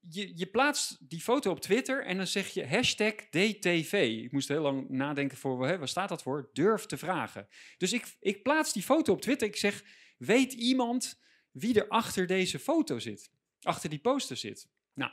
Je, 0.10 0.38
je 0.38 0.46
plaatst 0.46 1.10
die 1.10 1.22
foto 1.22 1.52
op 1.52 1.60
Twitter 1.60 2.06
en 2.06 2.18
dan 2.18 2.28
zeg 2.28 2.48
je 2.48 2.68
hashtag 2.68 3.14
DTV. 3.14 4.22
Ik 4.24 4.32
moest 4.32 4.48
heel 4.48 4.62
lang 4.62 4.90
nadenken 4.90 5.38
voor, 5.38 5.68
hè, 5.68 5.78
waar 5.78 5.88
staat 5.88 6.10
dat 6.10 6.24
voor? 6.24 6.50
Durf 6.54 6.86
te 6.86 6.98
vragen. 6.98 7.48
Dus 7.78 7.94
ik, 7.94 8.16
ik 8.20 8.44
plaats 8.44 8.74
die 8.74 8.84
foto 8.84 9.14
op 9.14 9.22
Twitter. 9.22 9.48
Ik 9.48 9.56
zeg, 9.56 9.84
weet 10.18 10.54
iemand 10.54 11.20
wie 11.52 11.80
er 11.80 11.88
achter 11.88 12.28
deze 12.28 12.60
foto 12.60 13.00
zit? 13.00 13.32
Achter 13.62 13.90
die 13.90 14.00
poster 14.00 14.38
zit? 14.38 14.70
Nou, 14.94 15.12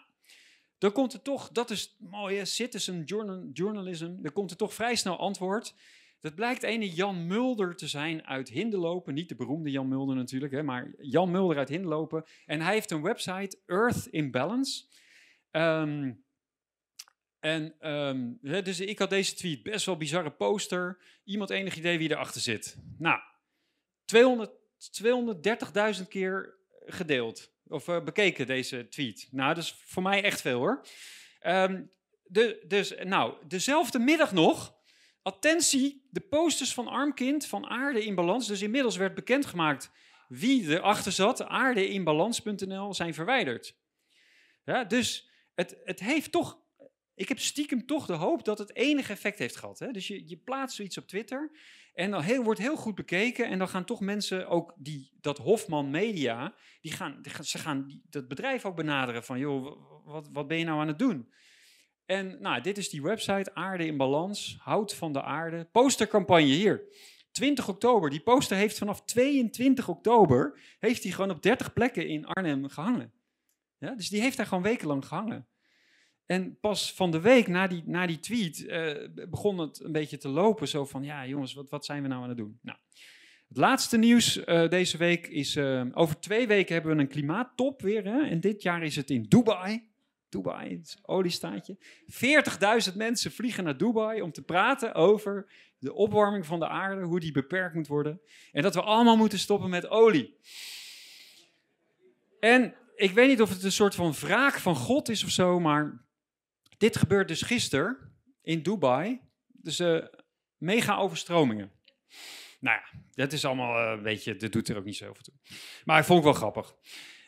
dan 0.79 0.93
komt 0.93 1.13
er 1.13 1.23
toch, 1.23 1.49
dat 1.49 1.71
is 1.71 1.97
mooie 1.99 2.45
citizen 2.45 3.05
journalism, 3.53 4.23
dan 4.23 4.33
komt 4.33 4.51
er 4.51 4.57
toch 4.57 4.75
vrij 4.75 4.95
snel 4.95 5.19
antwoord. 5.19 5.75
Dat 6.21 6.35
blijkt 6.35 6.63
ene 6.63 6.91
Jan 6.91 7.27
Mulder 7.27 7.77
te 7.77 7.89
zijn 7.89 8.27
uit 8.27 8.49
Hindelopen. 8.49 9.15
Niet 9.15 9.29
de 9.29 9.35
beroemde 9.35 9.71
Jan 9.71 9.89
Mulder 9.89 10.17
natuurlijk, 10.17 10.53
hè, 10.53 10.63
maar 10.63 10.95
Jan 10.99 11.31
Mulder 11.31 11.59
uit 11.59 11.69
Hindelopen. 11.69 12.25
En 12.47 12.61
hij 12.61 12.73
heeft 12.73 12.91
een 12.91 13.03
website, 13.03 13.59
Earth 13.67 14.07
in 14.07 14.31
Balance. 14.31 14.85
Ehm, 15.51 16.13
en 17.41 17.91
um, 17.91 18.39
dus 18.41 18.81
ik 18.81 18.99
had 18.99 19.11
deze 19.11 19.35
tweet, 19.35 19.63
best 19.63 19.87
wel 19.87 19.97
bizarre 19.97 20.31
poster. 20.31 21.03
Iemand 21.25 21.51
enig 21.51 21.77
idee 21.77 21.99
wie 21.99 22.11
erachter 22.11 22.41
zit? 22.41 22.77
Nou, 22.99 23.21
230.000 26.01 26.09
keer 26.09 26.59
gedeeld. 26.87 27.53
Of 27.67 27.89
uh, 27.89 28.05
bekeken 28.05 28.47
deze 28.47 28.89
tweet. 28.89 29.29
Nou, 29.31 29.55
dat 29.55 29.65
is 29.65 29.83
voor 29.85 30.03
mij 30.03 30.23
echt 30.23 30.41
veel 30.41 30.59
hoor. 30.59 30.87
Um, 31.47 31.91
de, 32.23 32.65
dus, 32.67 32.95
nou, 33.03 33.35
dezelfde 33.47 33.99
middag 33.99 34.33
nog 34.33 34.80
Attentie, 35.23 36.07
de 36.11 36.21
posters 36.21 36.75
van 36.75 36.89
Armkind 36.89 37.47
van 37.47 37.67
Aarde 37.67 38.05
in 38.05 38.15
Balans, 38.15 38.47
dus 38.47 38.63
inmiddels 38.63 38.97
werd 38.97 39.15
bekendgemaakt 39.15 39.91
wie 40.29 40.69
erachter 40.69 41.13
zat, 41.13 41.43
aardeinbalans.nl, 41.43 42.95
zijn 42.95 43.15
verwijderd. 43.15 43.77
Ja, 44.65 44.85
dus 44.85 45.31
het, 45.55 45.81
het 45.85 46.01
heeft 46.01 46.33
toch, 46.33 46.59
ik 47.15 47.29
heb 47.29 47.39
stiekem 47.39 47.87
toch 47.87 48.07
de 48.07 48.13
hoop 48.13 48.45
dat 48.45 48.59
het 48.59 48.77
enig 48.77 49.11
effect 49.11 49.39
heeft 49.39 49.57
gehad. 49.57 49.79
Hè? 49.79 49.91
Dus 49.91 50.07
je, 50.07 50.29
je 50.29 50.37
plaatst 50.37 50.77
zoiets 50.77 50.99
op 50.99 51.07
Twitter 51.07 51.51
en 51.95 52.11
dan 52.11 52.23
heel, 52.23 52.43
wordt 52.43 52.61
heel 52.61 52.77
goed 52.77 52.95
bekeken 52.95 53.47
en 53.47 53.59
dan 53.59 53.69
gaan 53.69 53.85
toch 53.85 54.01
mensen, 54.01 54.49
ook 54.49 54.75
die, 54.77 55.13
dat 55.21 55.39
Hofman 55.39 55.91
Media, 55.91 56.55
die 56.81 56.93
gaan, 56.93 57.25
ze 57.43 57.59
gaan 57.59 58.01
dat 58.11 58.29
bedrijf 58.29 58.65
ook 58.65 58.77
benaderen 58.77 59.25
van, 59.25 59.39
joh, 59.39 60.05
wat, 60.05 60.29
wat 60.33 60.49
ben 60.49 60.59
je 60.59 60.65
nou 60.65 60.81
aan 60.81 60.89
het 60.89 60.99
doen? 60.99 61.33
En 62.11 62.37
nou, 62.41 62.61
dit 62.61 62.79
is 62.79 62.89
die 62.89 63.03
website, 63.03 63.55
Aarde 63.55 63.87
in 63.87 63.97
Balans, 63.97 64.57
Hout 64.61 64.95
van 64.95 65.13
de 65.13 65.23
Aarde. 65.23 65.69
Postercampagne 65.73 66.45
hier. 66.47 66.83
20 67.31 67.69
oktober. 67.69 68.11
Die 68.11 68.21
poster 68.21 68.57
heeft 68.57 68.79
vanaf 68.79 69.05
22 69.05 69.89
oktober, 69.89 70.61
heeft 70.79 71.03
hij 71.03 71.13
gewoon 71.13 71.31
op 71.31 71.43
30 71.43 71.73
plekken 71.73 72.09
in 72.09 72.27
Arnhem 72.27 72.69
gehangen. 72.69 73.13
Ja, 73.79 73.95
dus 73.95 74.09
die 74.09 74.21
heeft 74.21 74.37
daar 74.37 74.47
gewoon 74.47 74.63
wekenlang 74.63 75.07
gehangen. 75.07 75.49
En 76.27 76.59
pas 76.61 76.95
van 76.95 77.11
de 77.11 77.21
week 77.21 77.49
na 77.49 77.67
die, 77.67 77.83
na 77.87 78.07
die 78.07 78.21
tweet 78.21 78.61
uh, 78.61 79.29
begon 79.29 79.59
het 79.59 79.81
een 79.85 79.93
beetje 79.93 80.19
te 80.19 80.29
lopen. 80.29 80.69
Zo 80.69 80.85
van, 80.85 81.03
ja 81.03 81.27
jongens, 81.27 81.55
wat, 81.55 81.71
wat 81.71 81.85
zijn 81.85 82.03
we 82.03 82.09
nou 82.09 82.23
aan 82.23 82.29
het 82.29 82.39
doen? 82.39 82.59
Nou, 82.63 82.79
het 83.49 83.57
laatste 83.57 83.99
nieuws 83.99 84.37
uh, 84.37 84.69
deze 84.69 84.97
week 84.97 85.27
is, 85.27 85.57
uh, 85.57 85.85
over 85.93 86.21
twee 86.21 86.47
weken 86.47 86.75
hebben 86.75 86.97
we 86.97 87.03
een 87.03 87.09
klimaattop 87.09 87.83
weer. 87.83 88.05
Hè? 88.05 88.29
En 88.29 88.41
dit 88.41 88.63
jaar 88.63 88.83
is 88.83 88.97
het 88.97 89.11
in 89.11 89.23
Dubai. 89.29 89.90
Dubai, 90.31 90.83
oliestaatje. 91.03 91.77
40.000 92.91 92.97
mensen 92.97 93.33
vliegen 93.33 93.65
naar 93.65 93.77
Dubai 93.77 94.23
om 94.23 94.33
te 94.33 94.43
praten 94.43 94.95
over 94.95 95.53
de 95.79 95.93
opwarming 95.93 96.47
van 96.47 96.59
de 96.59 96.69
aarde, 96.69 97.03
hoe 97.03 97.21
die 97.21 97.33
beperkt 97.33 97.75
moet 97.75 97.87
worden. 97.87 98.21
En 98.53 98.63
dat 98.63 98.75
we 98.75 98.83
allemaal 98.83 99.17
moeten 99.17 99.39
stoppen 99.39 99.71
met 99.71 99.89
olie. 99.89 100.37
En 102.41 102.75
ik 102.95 103.11
weet 103.11 103.29
niet 103.29 103.41
of 103.41 103.49
het 103.51 103.63
een 103.63 103.73
soort 103.73 103.95
van 103.95 104.13
wraak 104.13 104.59
van 104.59 104.77
God 104.77 105.09
is 105.09 105.25
of 105.25 105.31
zo, 105.31 105.61
maar 105.61 106.05
dit 106.79 106.97
gebeurt 106.97 107.29
dus 107.29 107.43
gisteren 107.43 107.97
in 108.43 108.63
Dubai. 108.63 109.21
Dus 109.47 109.81
uh, 109.81 110.05
mega 110.57 110.97
overstromingen. 110.97 111.73
Nou 112.61 112.77
ja, 112.77 113.01
dat 113.13 113.33
is 113.33 113.45
allemaal 113.45 113.85
uh, 113.85 113.91
een 113.97 114.03
beetje, 114.03 114.37
dat 114.37 114.53
doet 114.53 114.69
er 114.69 114.77
ook 114.77 114.85
niet 114.85 114.97
zoveel 114.97 115.23
toe. 115.23 115.35
Maar 115.85 115.99
ik 115.99 116.05
vond 116.05 116.25
het 116.25 116.33
wel 116.33 116.51
grappig. 116.51 116.75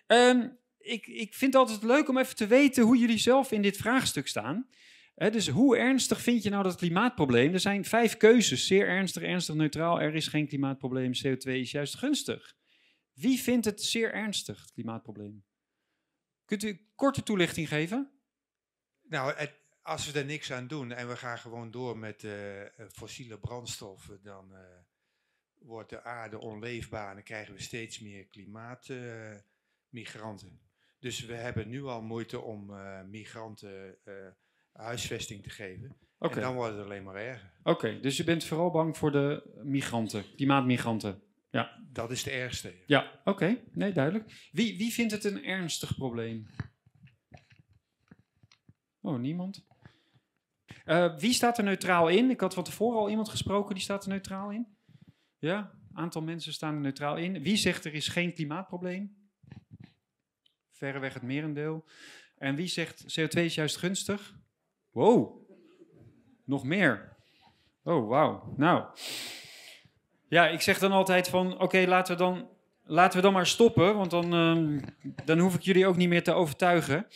Um, 0.07 0.59
ik, 0.83 1.07
ik 1.07 1.35
vind 1.35 1.53
het 1.53 1.63
altijd 1.63 1.83
leuk 1.83 2.09
om 2.09 2.19
even 2.19 2.37
te 2.37 2.47
weten 2.47 2.85
hoe 2.85 2.99
jullie 2.99 3.19
zelf 3.19 3.53
in 3.53 3.63
dit 3.63 3.77
vraagstuk 3.77 4.29
staan. 4.29 4.69
dus 5.15 5.49
hoe 5.49 5.77
ernstig 5.77 6.21
vind 6.21 6.43
je 6.43 6.51
nou 6.51 6.63
dat 6.63 6.77
klimaatprobleem? 6.77 7.53
Er 7.53 7.61
zijn 7.61 7.85
vijf 7.85 8.17
keuzes. 8.17 8.67
Zeer 8.67 8.89
ernstig, 8.89 9.23
ernstig, 9.23 9.55
neutraal. 9.55 10.01
Er 10.01 10.15
is 10.15 10.29
geen 10.29 10.49
klimaatprobleem. 10.49 11.13
CO2 11.15 11.51
is 11.51 11.71
juist 11.71 11.97
gunstig. 11.97 12.55
Wie 13.13 13.41
vindt 13.41 13.65
het 13.65 13.83
zeer 13.83 14.13
ernstig, 14.13 14.61
het 14.61 14.73
klimaatprobleem? 14.73 15.45
Kunt 16.45 16.63
u 16.63 16.69
een 16.69 16.91
korte 16.95 17.23
toelichting 17.23 17.69
geven? 17.69 18.11
Nou, 19.03 19.49
als 19.83 20.11
we 20.11 20.19
er 20.19 20.25
niks 20.25 20.53
aan 20.53 20.67
doen 20.67 20.93
en 20.93 21.09
we 21.09 21.17
gaan 21.17 21.39
gewoon 21.39 21.71
door 21.71 21.99
met 21.99 22.23
uh, 22.23 22.63
fossiele 22.93 23.39
brandstoffen, 23.39 24.23
dan 24.23 24.53
uh, 24.53 24.59
wordt 25.59 25.91
de 25.91 26.03
aarde 26.03 26.39
onleefbaar 26.39 27.09
en 27.09 27.15
dan 27.15 27.23
krijgen 27.23 27.55
we 27.55 27.63
steeds 27.63 28.01
meer 28.01 28.27
klimaatmigranten. 28.27 30.61
Dus 31.03 31.25
we 31.25 31.35
hebben 31.35 31.69
nu 31.69 31.85
al 31.85 32.03
moeite 32.03 32.41
om 32.41 32.71
uh, 32.71 33.03
migranten 33.03 33.97
uh, 34.05 34.15
huisvesting 34.73 35.43
te 35.43 35.51
geven. 35.51 35.97
Okay. 36.19 36.37
En 36.37 36.43
dan 36.43 36.55
wordt 36.55 36.77
het 36.77 36.85
alleen 36.85 37.03
maar 37.03 37.15
erger. 37.15 37.53
Oké, 37.63 38.01
dus 38.01 38.17
je 38.17 38.25
bent 38.25 38.45
vooral 38.45 38.71
bang 38.71 38.97
voor 38.97 39.13
de 39.13 39.61
migranten, 39.65 40.25
klimaatmigranten. 40.37 41.23
Ja. 41.51 41.85
Dat 41.93 42.11
is 42.11 42.23
de 42.23 42.31
ergste. 42.31 42.75
Ja, 42.87 43.21
oké. 43.21 43.31
Okay. 43.31 43.65
Nee, 43.73 43.93
duidelijk. 43.93 44.49
Wie, 44.53 44.79
wie 44.79 44.93
vindt 44.93 45.13
het 45.13 45.25
een 45.25 45.45
ernstig 45.45 45.97
probleem? 45.97 46.47
Oh, 49.01 49.19
niemand? 49.19 49.67
Uh, 50.85 51.19
wie 51.19 51.33
staat 51.33 51.59
er 51.59 51.65
neutraal 51.65 52.09
in? 52.09 52.31
Ik 52.31 52.41
had 52.41 52.55
van 52.55 52.65
tevoren 52.65 52.99
al 52.99 53.11
iemand 53.11 53.29
gesproken, 53.29 53.75
die 53.75 53.85
staat 53.85 54.03
er 54.03 54.11
neutraal 54.11 54.51
in. 54.51 54.77
Ja, 55.39 55.73
aantal 55.93 56.23
mensen 56.23 56.53
staan 56.53 56.75
er 56.75 56.81
neutraal 56.81 57.17
in. 57.17 57.43
Wie 57.43 57.57
zegt 57.57 57.85
er 57.85 57.95
is 57.95 58.09
geen 58.09 58.35
klimaatprobleem? 58.35 59.22
Verreweg 60.87 61.15
het 61.15 61.23
merendeel. 61.23 61.85
En 62.39 62.55
wie 62.55 62.67
zegt 62.67 63.21
CO2 63.21 63.41
is 63.41 63.55
juist 63.55 63.77
gunstig? 63.77 64.35
Wow, 64.91 65.49
nog 66.45 66.65
meer. 66.65 67.17
Oh, 67.83 68.09
wauw. 68.09 68.55
Nou, 68.57 68.85
ja, 70.29 70.49
ik 70.49 70.61
zeg 70.61 70.79
dan 70.79 70.93
altijd 70.93 71.29
van, 71.29 71.61
oké, 71.61 71.85
laten, 71.87 72.17
we 72.17 72.23
dan, 72.23 72.49
laten 72.85 73.17
we 73.17 73.23
dan 73.23 73.33
maar 73.33 73.47
stoppen, 73.47 73.97
want 73.97 74.11
dan, 74.11 74.33
um, 74.33 74.81
dan 75.25 75.39
hoef 75.39 75.55
ik 75.55 75.63
jullie 75.63 75.87
ook 75.87 75.97
niet 75.97 76.09
meer 76.09 76.23
te 76.23 76.33
overtuigen. 76.33 77.07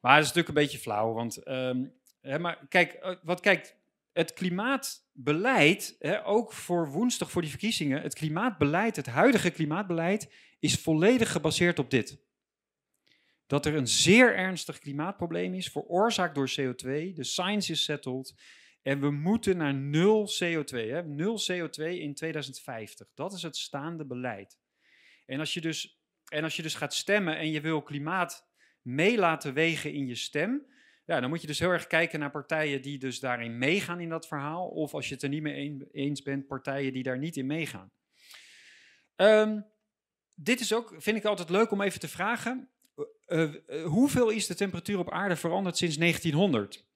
Maar 0.00 0.16
dat 0.16 0.24
is 0.24 0.32
natuurlijk 0.32 0.48
een 0.48 0.64
beetje 0.64 0.78
flauw, 0.78 1.12
want, 1.12 1.48
um, 1.48 1.92
hè, 2.20 2.38
maar 2.38 2.58
kijk, 2.68 2.92
eh, 2.92 3.14
wat 3.22 3.40
kijkt, 3.40 3.76
het 4.12 4.32
klimaatbeleid, 4.32 5.96
hè, 5.98 6.26
ook 6.26 6.52
voor 6.52 6.90
woensdag 6.90 7.30
voor 7.30 7.42
die 7.42 7.50
verkiezingen, 7.50 8.02
het 8.02 8.14
klimaatbeleid, 8.14 8.96
het 8.96 9.06
huidige 9.06 9.50
klimaatbeleid, 9.50 10.32
is 10.60 10.80
volledig 10.80 11.32
gebaseerd 11.32 11.78
op 11.78 11.90
dit 11.90 12.22
dat 13.46 13.66
er 13.66 13.74
een 13.74 13.88
zeer 13.88 14.36
ernstig 14.36 14.78
klimaatprobleem 14.78 15.54
is, 15.54 15.68
veroorzaakt 15.68 16.34
door 16.34 16.50
CO2. 16.50 17.12
De 17.14 17.24
science 17.24 17.72
is 17.72 17.84
settled. 17.84 18.34
En 18.82 19.00
we 19.00 19.10
moeten 19.10 19.56
naar 19.56 19.74
nul 19.74 20.28
CO2. 20.42 20.88
Hè? 20.88 21.02
Nul 21.02 21.40
CO2 21.52 21.84
in 21.84 22.14
2050. 22.14 23.08
Dat 23.14 23.32
is 23.32 23.42
het 23.42 23.56
staande 23.56 24.06
beleid. 24.06 24.58
En 25.26 25.38
als 25.38 25.54
je 25.54 25.60
dus, 25.60 26.00
en 26.28 26.44
als 26.44 26.56
je 26.56 26.62
dus 26.62 26.74
gaat 26.74 26.94
stemmen 26.94 27.38
en 27.38 27.50
je 27.50 27.60
wil 27.60 27.82
klimaat 27.82 28.48
mee 28.82 29.18
laten 29.18 29.54
wegen 29.54 29.92
in 29.92 30.06
je 30.06 30.14
stem, 30.14 30.66
ja, 31.04 31.20
dan 31.20 31.28
moet 31.28 31.40
je 31.40 31.46
dus 31.46 31.58
heel 31.58 31.70
erg 31.70 31.86
kijken 31.86 32.20
naar 32.20 32.30
partijen 32.30 32.82
die 32.82 32.98
dus 32.98 33.20
daarin 33.20 33.58
meegaan 33.58 34.00
in 34.00 34.08
dat 34.08 34.26
verhaal. 34.26 34.68
Of 34.68 34.94
als 34.94 35.08
je 35.08 35.14
het 35.14 35.22
er 35.22 35.28
niet 35.28 35.42
mee 35.42 35.88
eens 35.90 36.22
bent, 36.22 36.46
partijen 36.46 36.92
die 36.92 37.02
daar 37.02 37.18
niet 37.18 37.36
in 37.36 37.46
meegaan. 37.46 37.92
Um, 39.16 39.66
dit 40.34 40.60
is 40.60 40.72
ook, 40.72 40.94
vind 40.98 41.16
ik 41.16 41.24
altijd 41.24 41.50
leuk 41.50 41.70
om 41.70 41.80
even 41.80 42.00
te 42.00 42.08
vragen. 42.08 42.73
Eh, 43.24 43.42
eh, 43.42 43.86
hoeveel 43.86 44.30
is 44.30 44.46
de 44.46 44.54
temperatuur 44.54 44.98
op 44.98 45.10
aarde 45.10 45.36
veranderd 45.36 45.76
sinds 45.76 45.96
1900? 45.96 46.86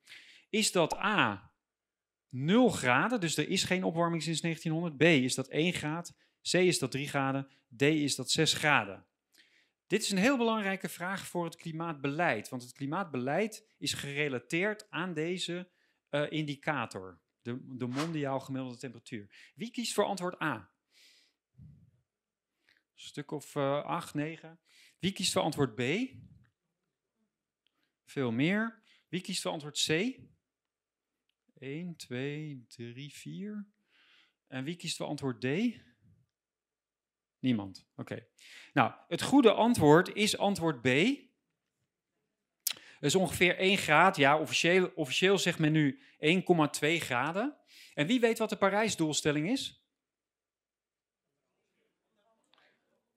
Is 0.50 0.72
dat 0.72 0.96
A, 0.96 1.52
0 2.28 2.68
graden, 2.68 3.20
dus 3.20 3.36
er 3.36 3.48
is 3.48 3.64
geen 3.64 3.84
opwarming 3.84 4.22
sinds 4.22 4.40
1900. 4.40 4.96
B, 4.96 5.02
is 5.02 5.34
dat 5.34 5.48
1 5.48 5.72
graad. 5.72 6.14
C, 6.50 6.52
is 6.52 6.78
dat 6.78 6.90
3 6.90 7.08
graden. 7.08 7.48
D, 7.76 7.82
is 7.82 8.14
dat 8.14 8.30
6 8.30 8.52
graden. 8.52 9.06
Dit 9.86 10.02
is 10.02 10.10
een 10.10 10.18
heel 10.18 10.36
belangrijke 10.36 10.88
vraag 10.88 11.26
voor 11.26 11.44
het 11.44 11.56
klimaatbeleid, 11.56 12.48
want 12.48 12.62
het 12.62 12.72
klimaatbeleid 12.72 13.66
is 13.78 13.92
gerelateerd 13.92 14.90
aan 14.90 15.14
deze 15.14 15.68
uh, 16.10 16.30
indicator, 16.30 17.20
de, 17.42 17.58
de 17.64 17.86
mondiaal 17.86 18.40
gemiddelde 18.40 18.76
temperatuur. 18.76 19.52
Wie 19.54 19.70
kiest 19.70 19.92
voor 19.92 20.04
antwoord 20.04 20.42
A? 20.42 20.70
Een 21.56 23.04
stuk 23.04 23.30
of 23.30 23.54
uh, 23.54 23.84
8, 23.84 24.14
9. 24.14 24.58
Wie 24.98 25.12
kiest 25.12 25.32
voor 25.32 25.42
antwoord 25.42 25.74
B? 25.74 25.82
Veel 28.04 28.30
meer. 28.30 28.82
Wie 29.08 29.20
kiest 29.20 29.42
voor 29.42 29.50
antwoord 29.50 29.84
C? 29.86 30.18
1, 31.58 31.96
2, 31.96 32.64
3, 32.68 33.14
4. 33.14 33.66
En 34.46 34.64
wie 34.64 34.76
kiest 34.76 34.96
voor 34.96 35.06
antwoord 35.06 35.40
D? 35.40 35.46
Niemand. 37.38 37.86
Oké. 37.96 38.26
Nou, 38.72 38.92
het 39.08 39.22
goede 39.22 39.52
antwoord 39.52 40.14
is 40.14 40.38
antwoord 40.38 40.80
B. 40.80 40.86
Dat 42.64 43.10
is 43.10 43.14
ongeveer 43.14 43.56
1 43.56 43.76
graad. 43.76 44.16
Ja, 44.16 44.38
officieel, 44.38 44.92
officieel 44.94 45.38
zegt 45.38 45.58
men 45.58 45.72
nu 45.72 46.02
1,2 46.18 46.78
graden. 46.80 47.56
En 47.94 48.06
wie 48.06 48.20
weet 48.20 48.38
wat 48.38 48.48
de 48.48 48.56
Parijsdoelstelling 48.56 49.50
is? 49.50 49.82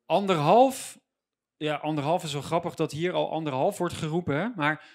Anderhalf. 0.06 1.01
Ja, 1.62 1.76
anderhalf 1.76 2.24
is 2.24 2.34
wel 2.34 2.41
grappig 2.41 2.76
dat 2.76 2.91
hier 2.91 3.13
al 3.13 3.32
anderhalf 3.32 3.78
wordt 3.78 3.93
geroepen. 3.93 4.54
Maar 4.56 4.86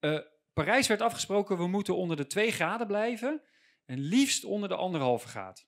uh, 0.00 0.18
Parijs 0.52 0.86
werd 0.86 1.00
afgesproken, 1.00 1.56
we 1.56 1.66
moeten 1.66 1.96
onder 1.96 2.16
de 2.16 2.26
2 2.26 2.50
graden 2.50 2.86
blijven. 2.86 3.42
En 3.84 3.98
liefst 3.98 4.44
onder 4.44 4.68
de 4.68 4.74
anderhalve 4.74 5.28
graad. 5.28 5.66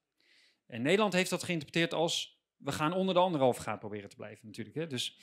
En 0.67 0.83
Nederland 0.83 1.13
heeft 1.13 1.31
dat 1.31 1.43
geïnterpreteerd 1.43 1.95
als, 1.95 2.41
we 2.57 2.73
gaan 2.73 2.93
onder 2.93 3.15
de 3.15 3.21
anderhalve 3.21 3.61
graad 3.61 3.79
proberen 3.79 4.09
te 4.09 4.17
blijven 4.17 4.47
natuurlijk. 4.47 4.77
Hè? 4.77 4.87
Dus 4.87 5.19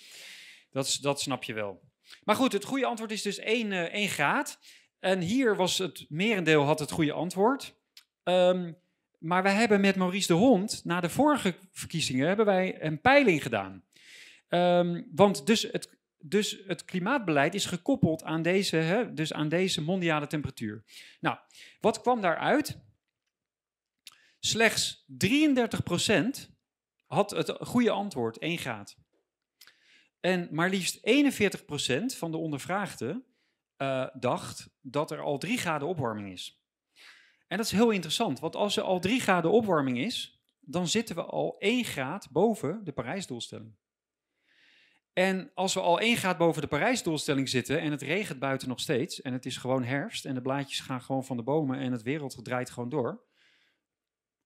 dat, 0.69 0.97
dat 1.01 1.21
snap 1.21 1.43
je 1.43 1.53
wel. 1.53 1.81
Maar 2.23 2.35
goed, 2.35 2.53
het 2.53 2.65
goede 2.65 2.85
antwoord 2.85 3.11
is 3.11 3.21
dus 3.21 3.37
1, 3.37 3.71
uh, 3.71 3.81
1 3.81 4.09
graad. 4.09 4.59
En 4.99 5.19
hier 5.19 5.55
was 5.55 5.77
het 5.77 6.05
merendeel 6.09 6.63
had 6.63 6.79
het 6.79 6.91
goede 6.91 7.13
antwoord. 7.13 7.75
Um, 8.23 8.77
maar 9.19 9.43
wij 9.43 9.53
hebben 9.53 9.81
met 9.81 9.95
Maurice 9.95 10.27
de 10.27 10.33
Hond, 10.33 10.81
na 10.85 10.99
de 10.99 11.09
vorige 11.09 11.55
verkiezingen, 11.71 12.27
hebben 12.27 12.45
wij 12.45 12.83
een 12.83 13.01
peiling 13.01 13.41
gedaan. 13.41 13.83
Um, 14.53 15.07
want 15.11 15.45
dus 15.45 15.61
het, 15.61 15.97
dus 16.17 16.61
het 16.67 16.85
klimaatbeleid 16.85 17.53
is 17.53 17.65
gekoppeld 17.65 18.23
aan 18.23 18.41
deze, 18.41 18.75
hè, 18.75 19.13
dus 19.13 19.33
aan 19.33 19.49
deze 19.49 19.81
mondiale 19.81 20.27
temperatuur. 20.27 20.83
Nou, 21.19 21.37
wat 21.79 22.01
kwam 22.01 22.21
daaruit? 22.21 22.79
Slechts 24.39 25.05
33% 25.25 26.49
had 27.05 27.31
het 27.31 27.57
goede 27.59 27.91
antwoord, 27.91 28.37
1 28.37 28.57
graad. 28.57 28.97
En 30.19 30.47
maar 30.51 30.69
liefst 30.69 30.97
41% 30.97 32.17
van 32.17 32.31
de 32.31 32.37
ondervraagden 32.37 33.25
uh, 33.77 34.07
dacht 34.13 34.69
dat 34.81 35.11
er 35.11 35.21
al 35.21 35.37
3 35.37 35.57
graden 35.57 35.87
opwarming 35.87 36.31
is. 36.31 36.61
En 37.47 37.57
dat 37.57 37.65
is 37.65 37.71
heel 37.71 37.89
interessant, 37.89 38.39
want 38.39 38.55
als 38.55 38.77
er 38.77 38.83
al 38.83 38.99
3 38.99 39.19
graden 39.19 39.51
opwarming 39.51 39.97
is, 39.97 40.41
dan 40.59 40.87
zitten 40.87 41.15
we 41.15 41.23
al 41.23 41.55
1 41.59 41.83
graad 41.83 42.27
boven 42.31 42.83
de 42.83 42.91
Parijsdoelstelling. 42.91 43.75
En 45.13 45.51
als 45.53 45.73
we 45.73 45.79
al 45.79 45.99
1 45.99 46.17
graad 46.17 46.37
boven 46.37 46.61
de 46.61 46.67
Parijsdoelstelling 46.67 47.49
zitten 47.49 47.79
en 47.79 47.91
het 47.91 48.01
regent 48.01 48.39
buiten 48.39 48.67
nog 48.67 48.79
steeds 48.79 49.21
en 49.21 49.33
het 49.33 49.45
is 49.45 49.57
gewoon 49.57 49.83
herfst 49.83 50.25
en 50.25 50.33
de 50.33 50.41
blaadjes 50.41 50.79
gaan 50.79 51.01
gewoon 51.01 51.25
van 51.25 51.37
de 51.37 51.43
bomen 51.43 51.79
en 51.79 51.91
het 51.91 52.01
wereld 52.01 52.43
draait 52.43 52.69
gewoon 52.69 52.89
door, 52.89 53.23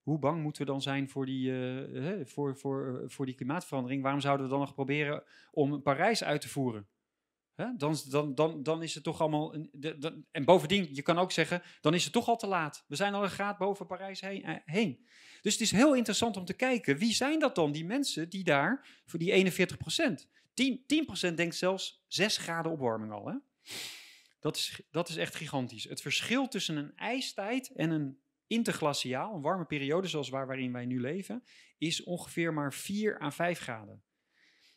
hoe 0.06 0.20
bang 0.20 0.42
moeten 0.42 0.66
we 0.66 0.72
dan 0.72 0.82
zijn 0.82 1.10
voor 1.10 1.26
die, 1.26 1.50
uh, 1.50 2.26
voor, 2.26 2.58
voor, 2.58 3.04
voor 3.06 3.26
die 3.26 3.36
klimaatverandering? 3.36 4.02
Waarom 4.02 4.22
zouden 4.22 4.46
we 4.46 4.52
dan 4.52 4.62
nog 4.62 4.74
proberen 4.74 5.24
om 5.52 5.82
Parijs 5.82 6.24
uit 6.24 6.42
te 6.42 6.50
voeren? 6.50 6.88
Dan, 7.78 7.98
dan, 8.10 8.36
dan, 8.36 8.64
dan 8.64 8.84
is 8.84 8.94
het 8.94 9.04
toch 9.04 9.22
allemaal. 9.22 9.56
En 10.32 10.46
bovendien, 10.46 10.90
je 10.92 11.02
kan 11.02 11.18
ook 11.18 11.32
zeggen, 11.32 11.62
dan 11.82 11.94
is 11.94 12.04
het 12.04 12.14
toch 12.14 12.28
al 12.28 12.38
te 12.38 12.48
laat. 12.48 12.86
We 12.88 12.96
zijn 12.96 13.14
al 13.14 13.24
een 13.24 13.30
graad 13.30 13.58
boven 13.58 13.86
Parijs 13.86 14.22
heen, 14.22 14.44
eh, 14.44 14.56
heen. 14.66 15.06
Dus 15.42 15.54
het 15.54 15.62
is 15.62 15.72
heel 15.72 15.96
interessant 15.96 16.38
om 16.38 16.46
te 16.46 16.54
kijken, 16.54 16.98
wie 16.98 17.14
zijn 17.14 17.40
dat 17.40 17.56
dan, 17.56 17.72
die 17.72 17.86
mensen 17.86 18.30
die 18.30 18.44
daar, 18.44 19.02
voor 19.06 19.20
die 19.20 19.32
41 19.32 19.78
procent? 19.78 20.30
10, 20.56 20.86
10% 21.32 21.34
denkt 21.34 21.56
zelfs 21.56 22.04
6 22.08 22.38
graden 22.38 22.72
opwarming 22.72 23.12
al. 23.12 23.28
Hè? 23.28 23.36
Dat, 24.40 24.56
is, 24.56 24.82
dat 24.92 25.10
is 25.10 25.18
echt 25.18 25.36
gigantisch. 25.36 25.84
Het 25.84 26.02
verschil 26.02 26.48
tussen 26.48 26.78
een 26.78 26.98
ijstijd 26.98 27.72
en 27.72 27.90
een 27.90 28.20
interglaciaal, 28.48 29.36
een 29.36 29.42
warme 29.42 29.66
periode 29.66 30.08
zoals 30.08 30.30
waar, 30.30 30.48
waarin 30.48 30.72
wij 30.72 30.86
nu 30.86 31.00
leven, 31.00 31.44
is 31.78 32.04
ongeveer 32.04 32.54
maar 32.54 32.74
4 32.74 33.22
à 33.22 33.32
5 33.32 33.60
graden. 33.60 34.04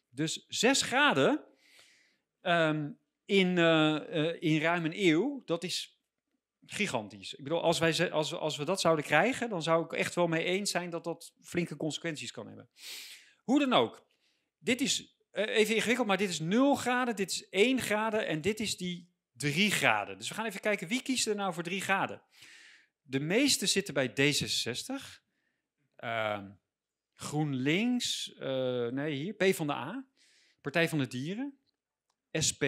Dus 0.08 0.44
6 0.48 0.82
graden 0.82 1.44
um, 2.42 2.98
in, 3.24 3.56
uh, 3.56 4.42
in 4.42 4.60
ruim 4.60 4.84
een 4.84 5.06
eeuw, 5.06 5.42
dat 5.44 5.64
is 5.64 6.00
gigantisch. 6.66 7.34
Ik 7.34 7.42
bedoel, 7.42 7.62
als, 7.62 7.78
wij, 7.78 8.10
als, 8.10 8.34
als 8.34 8.56
we 8.56 8.64
dat 8.64 8.80
zouden 8.80 9.04
krijgen, 9.04 9.48
dan 9.48 9.62
zou 9.62 9.84
ik 9.84 9.92
echt 9.92 10.14
wel 10.14 10.26
mee 10.26 10.44
eens 10.44 10.70
zijn 10.70 10.90
dat 10.90 11.04
dat 11.04 11.34
flinke 11.40 11.76
consequenties 11.76 12.30
kan 12.30 12.46
hebben. 12.46 12.68
Hoe 13.44 13.58
dan 13.58 13.72
ook, 13.72 14.06
dit 14.58 14.80
is 14.80 15.17
even 15.46 15.74
ingewikkeld, 15.74 16.06
maar 16.06 16.16
dit 16.16 16.28
is 16.28 16.40
0 16.40 16.74
graden, 16.74 17.16
dit 17.16 17.30
is 17.30 17.48
1 17.48 17.80
graden 17.80 18.26
en 18.26 18.40
dit 18.40 18.60
is 18.60 18.76
die 18.76 19.08
3 19.32 19.70
graden. 19.70 20.18
Dus 20.18 20.28
we 20.28 20.34
gaan 20.34 20.46
even 20.46 20.60
kijken, 20.60 20.88
wie 20.88 21.02
kiest 21.02 21.26
er 21.26 21.34
nou 21.34 21.52
voor 21.52 21.62
3 21.62 21.80
graden? 21.80 22.22
De 23.02 23.20
meeste 23.20 23.66
zitten 23.66 23.94
bij 23.94 24.10
D66. 24.10 25.26
Uh, 25.98 26.44
GroenLinks, 27.14 28.34
uh, 28.38 28.88
nee 28.88 29.14
hier, 29.14 29.34
P 29.34 29.54
van 29.54 29.66
de 29.66 29.72
A. 29.72 30.06
Partij 30.60 30.88
van 30.88 30.98
de 30.98 31.06
Dieren. 31.06 31.58
SP. 32.46 32.64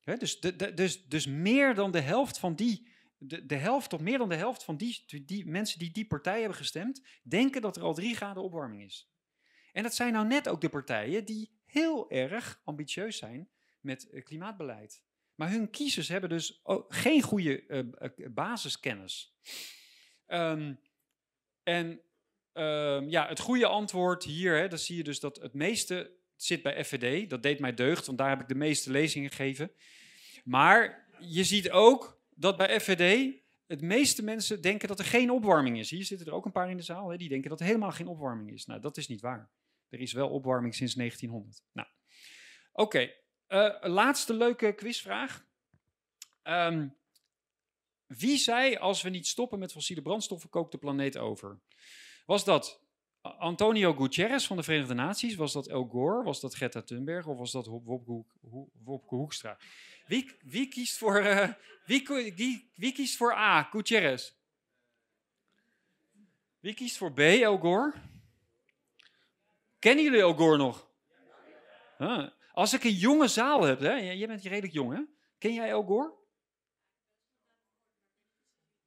Hè, 0.00 0.16
dus, 0.16 0.40
de, 0.40 0.74
dus, 0.74 1.04
dus 1.04 1.26
meer 1.26 1.74
dan 1.74 1.90
de 1.90 2.00
helft 2.00 2.38
van 2.38 2.54
die, 2.54 2.88
de, 3.18 3.46
de 3.46 3.56
helft 3.56 3.90
tot 3.90 4.00
meer 4.00 4.18
dan 4.18 4.28
de 4.28 4.34
helft 4.34 4.64
van 4.64 4.76
die, 4.76 5.04
die 5.24 5.46
mensen 5.46 5.78
die 5.78 5.90
die 5.90 6.06
partij 6.06 6.38
hebben 6.38 6.56
gestemd, 6.56 7.02
denken 7.22 7.60
dat 7.62 7.76
er 7.76 7.82
al 7.82 7.94
3 7.94 8.16
graden 8.16 8.42
opwarming 8.42 8.82
is. 8.82 9.10
En 9.72 9.82
dat 9.82 9.94
zijn 9.94 10.12
nou 10.12 10.26
net 10.26 10.48
ook 10.48 10.60
de 10.60 10.68
partijen 10.68 11.24
die 11.24 11.59
heel 11.70 12.10
erg 12.10 12.60
ambitieus 12.64 13.16
zijn 13.16 13.48
met 13.80 14.08
uh, 14.10 14.22
klimaatbeleid. 14.24 15.02
Maar 15.34 15.50
hun 15.50 15.70
kiezers 15.70 16.08
hebben 16.08 16.30
dus 16.30 16.62
geen 16.88 17.22
goede 17.22 17.64
uh, 17.66 18.28
basiskennis. 18.30 19.34
Um, 20.26 20.80
en 21.62 22.00
um, 22.52 23.08
ja, 23.08 23.28
het 23.28 23.40
goede 23.40 23.66
antwoord 23.66 24.24
hier, 24.24 24.56
hè, 24.58 24.68
dan 24.68 24.78
zie 24.78 24.96
je 24.96 25.04
dus 25.04 25.20
dat 25.20 25.36
het 25.36 25.54
meeste 25.54 26.12
zit 26.36 26.62
bij 26.62 26.84
FVD. 26.84 27.30
Dat 27.30 27.42
deed 27.42 27.60
mij 27.60 27.74
deugd, 27.74 28.06
want 28.06 28.18
daar 28.18 28.28
heb 28.28 28.40
ik 28.40 28.48
de 28.48 28.54
meeste 28.54 28.90
lezingen 28.90 29.30
gegeven. 29.30 29.72
Maar 30.44 31.08
je 31.18 31.44
ziet 31.44 31.70
ook 31.70 32.22
dat 32.34 32.56
bij 32.56 32.80
FVD 32.80 33.34
het 33.66 33.80
meeste 33.80 34.22
mensen 34.22 34.62
denken 34.62 34.88
dat 34.88 34.98
er 34.98 35.04
geen 35.04 35.30
opwarming 35.30 35.78
is. 35.78 35.90
Hier 35.90 36.04
zitten 36.04 36.26
er 36.26 36.32
ook 36.32 36.44
een 36.44 36.52
paar 36.52 36.70
in 36.70 36.76
de 36.76 36.82
zaal, 36.82 37.08
hè, 37.08 37.16
die 37.16 37.28
denken 37.28 37.50
dat 37.50 37.60
er 37.60 37.66
helemaal 37.66 37.90
geen 37.90 38.06
opwarming 38.06 38.52
is. 38.52 38.66
Nou, 38.66 38.80
dat 38.80 38.96
is 38.96 39.08
niet 39.08 39.20
waar. 39.20 39.50
Er 39.90 40.00
is 40.00 40.12
wel 40.12 40.28
opwarming 40.28 40.74
sinds 40.74 40.94
1900. 40.94 41.62
Nou, 41.72 41.88
oké. 42.72 43.12
Uh, 43.48 43.74
laatste 43.80 44.34
leuke 44.34 44.72
quizvraag. 44.72 45.46
Um, 46.42 46.96
wie 48.06 48.36
zei 48.36 48.76
als 48.76 49.02
we 49.02 49.10
niet 49.10 49.26
stoppen 49.26 49.58
met 49.58 49.72
fossiele 49.72 50.02
brandstoffen, 50.02 50.50
kookt 50.50 50.72
de 50.72 50.78
planeet 50.78 51.18
over? 51.18 51.60
Was 52.26 52.44
dat 52.44 52.82
Antonio 53.20 53.92
Guterres 53.92 54.46
van 54.46 54.56
de 54.56 54.62
Verenigde 54.62 54.94
Naties? 54.94 55.34
Was 55.34 55.52
dat 55.52 55.68
El 55.68 55.84
Gore? 55.84 56.22
Was 56.22 56.40
dat 56.40 56.54
Greta 56.54 56.82
Thunberg? 56.82 57.26
Of 57.26 57.38
was 57.38 57.50
dat 57.50 57.66
Wopke, 57.66 59.14
Hoekstra? 59.14 59.58
Wie, 60.06 60.36
wie, 60.40 60.68
kiest 60.68 60.98
voor, 60.98 61.22
uh, 61.22 61.52
wie, 61.84 62.72
wie, 62.74 62.92
kiest 62.92 63.16
voor 63.16 63.34
A, 63.34 63.62
Guterres? 63.62 64.38
Wie 66.60 66.74
kiest 66.74 66.96
voor 66.96 67.12
B, 67.12 67.18
El 67.18 67.58
Gore? 67.58 67.92
Kennen 69.80 70.04
jullie 70.04 70.20
El 70.20 70.34
Gore 70.34 70.56
nog? 70.56 70.88
Als 72.52 72.72
ik 72.72 72.84
een 72.84 72.92
jonge 72.92 73.28
zaal 73.28 73.62
heb, 73.62 73.80
hè? 73.80 73.92
jij 73.92 74.26
bent 74.26 74.42
redelijk 74.42 74.72
jong, 74.72 74.94
hè? 74.94 75.02
Ken 75.38 75.54
jij 75.54 75.72
Gore? 75.72 76.18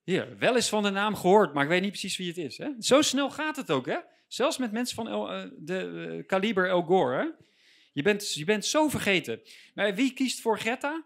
Ja, 0.03 0.37
wel 0.37 0.55
eens 0.55 0.69
van 0.69 0.83
de 0.83 0.89
naam 0.89 1.15
gehoord, 1.15 1.53
maar 1.53 1.63
ik 1.63 1.69
weet 1.69 1.81
niet 1.81 1.89
precies 1.89 2.17
wie 2.17 2.27
het 2.27 2.37
is. 2.37 2.57
Hè? 2.57 2.69
Zo 2.79 3.01
snel 3.01 3.29
gaat 3.29 3.55
het 3.55 3.71
ook, 3.71 3.85
hè? 3.85 3.99
Zelfs 4.27 4.57
met 4.57 4.71
mensen 4.71 4.95
van 4.95 5.07
El, 5.07 5.35
uh, 5.35 5.51
de 5.57 5.83
uh, 5.83 6.25
kaliber 6.25 6.69
El 6.69 6.81
Gore, 6.81 7.17
hè? 7.17 7.29
Je 7.91 8.01
bent, 8.01 8.33
je 8.33 8.45
bent 8.45 8.65
zo 8.65 8.87
vergeten. 8.87 9.41
Maar 9.73 9.95
wie 9.95 10.13
kiest 10.13 10.41
voor 10.41 10.59
Greta? 10.59 11.05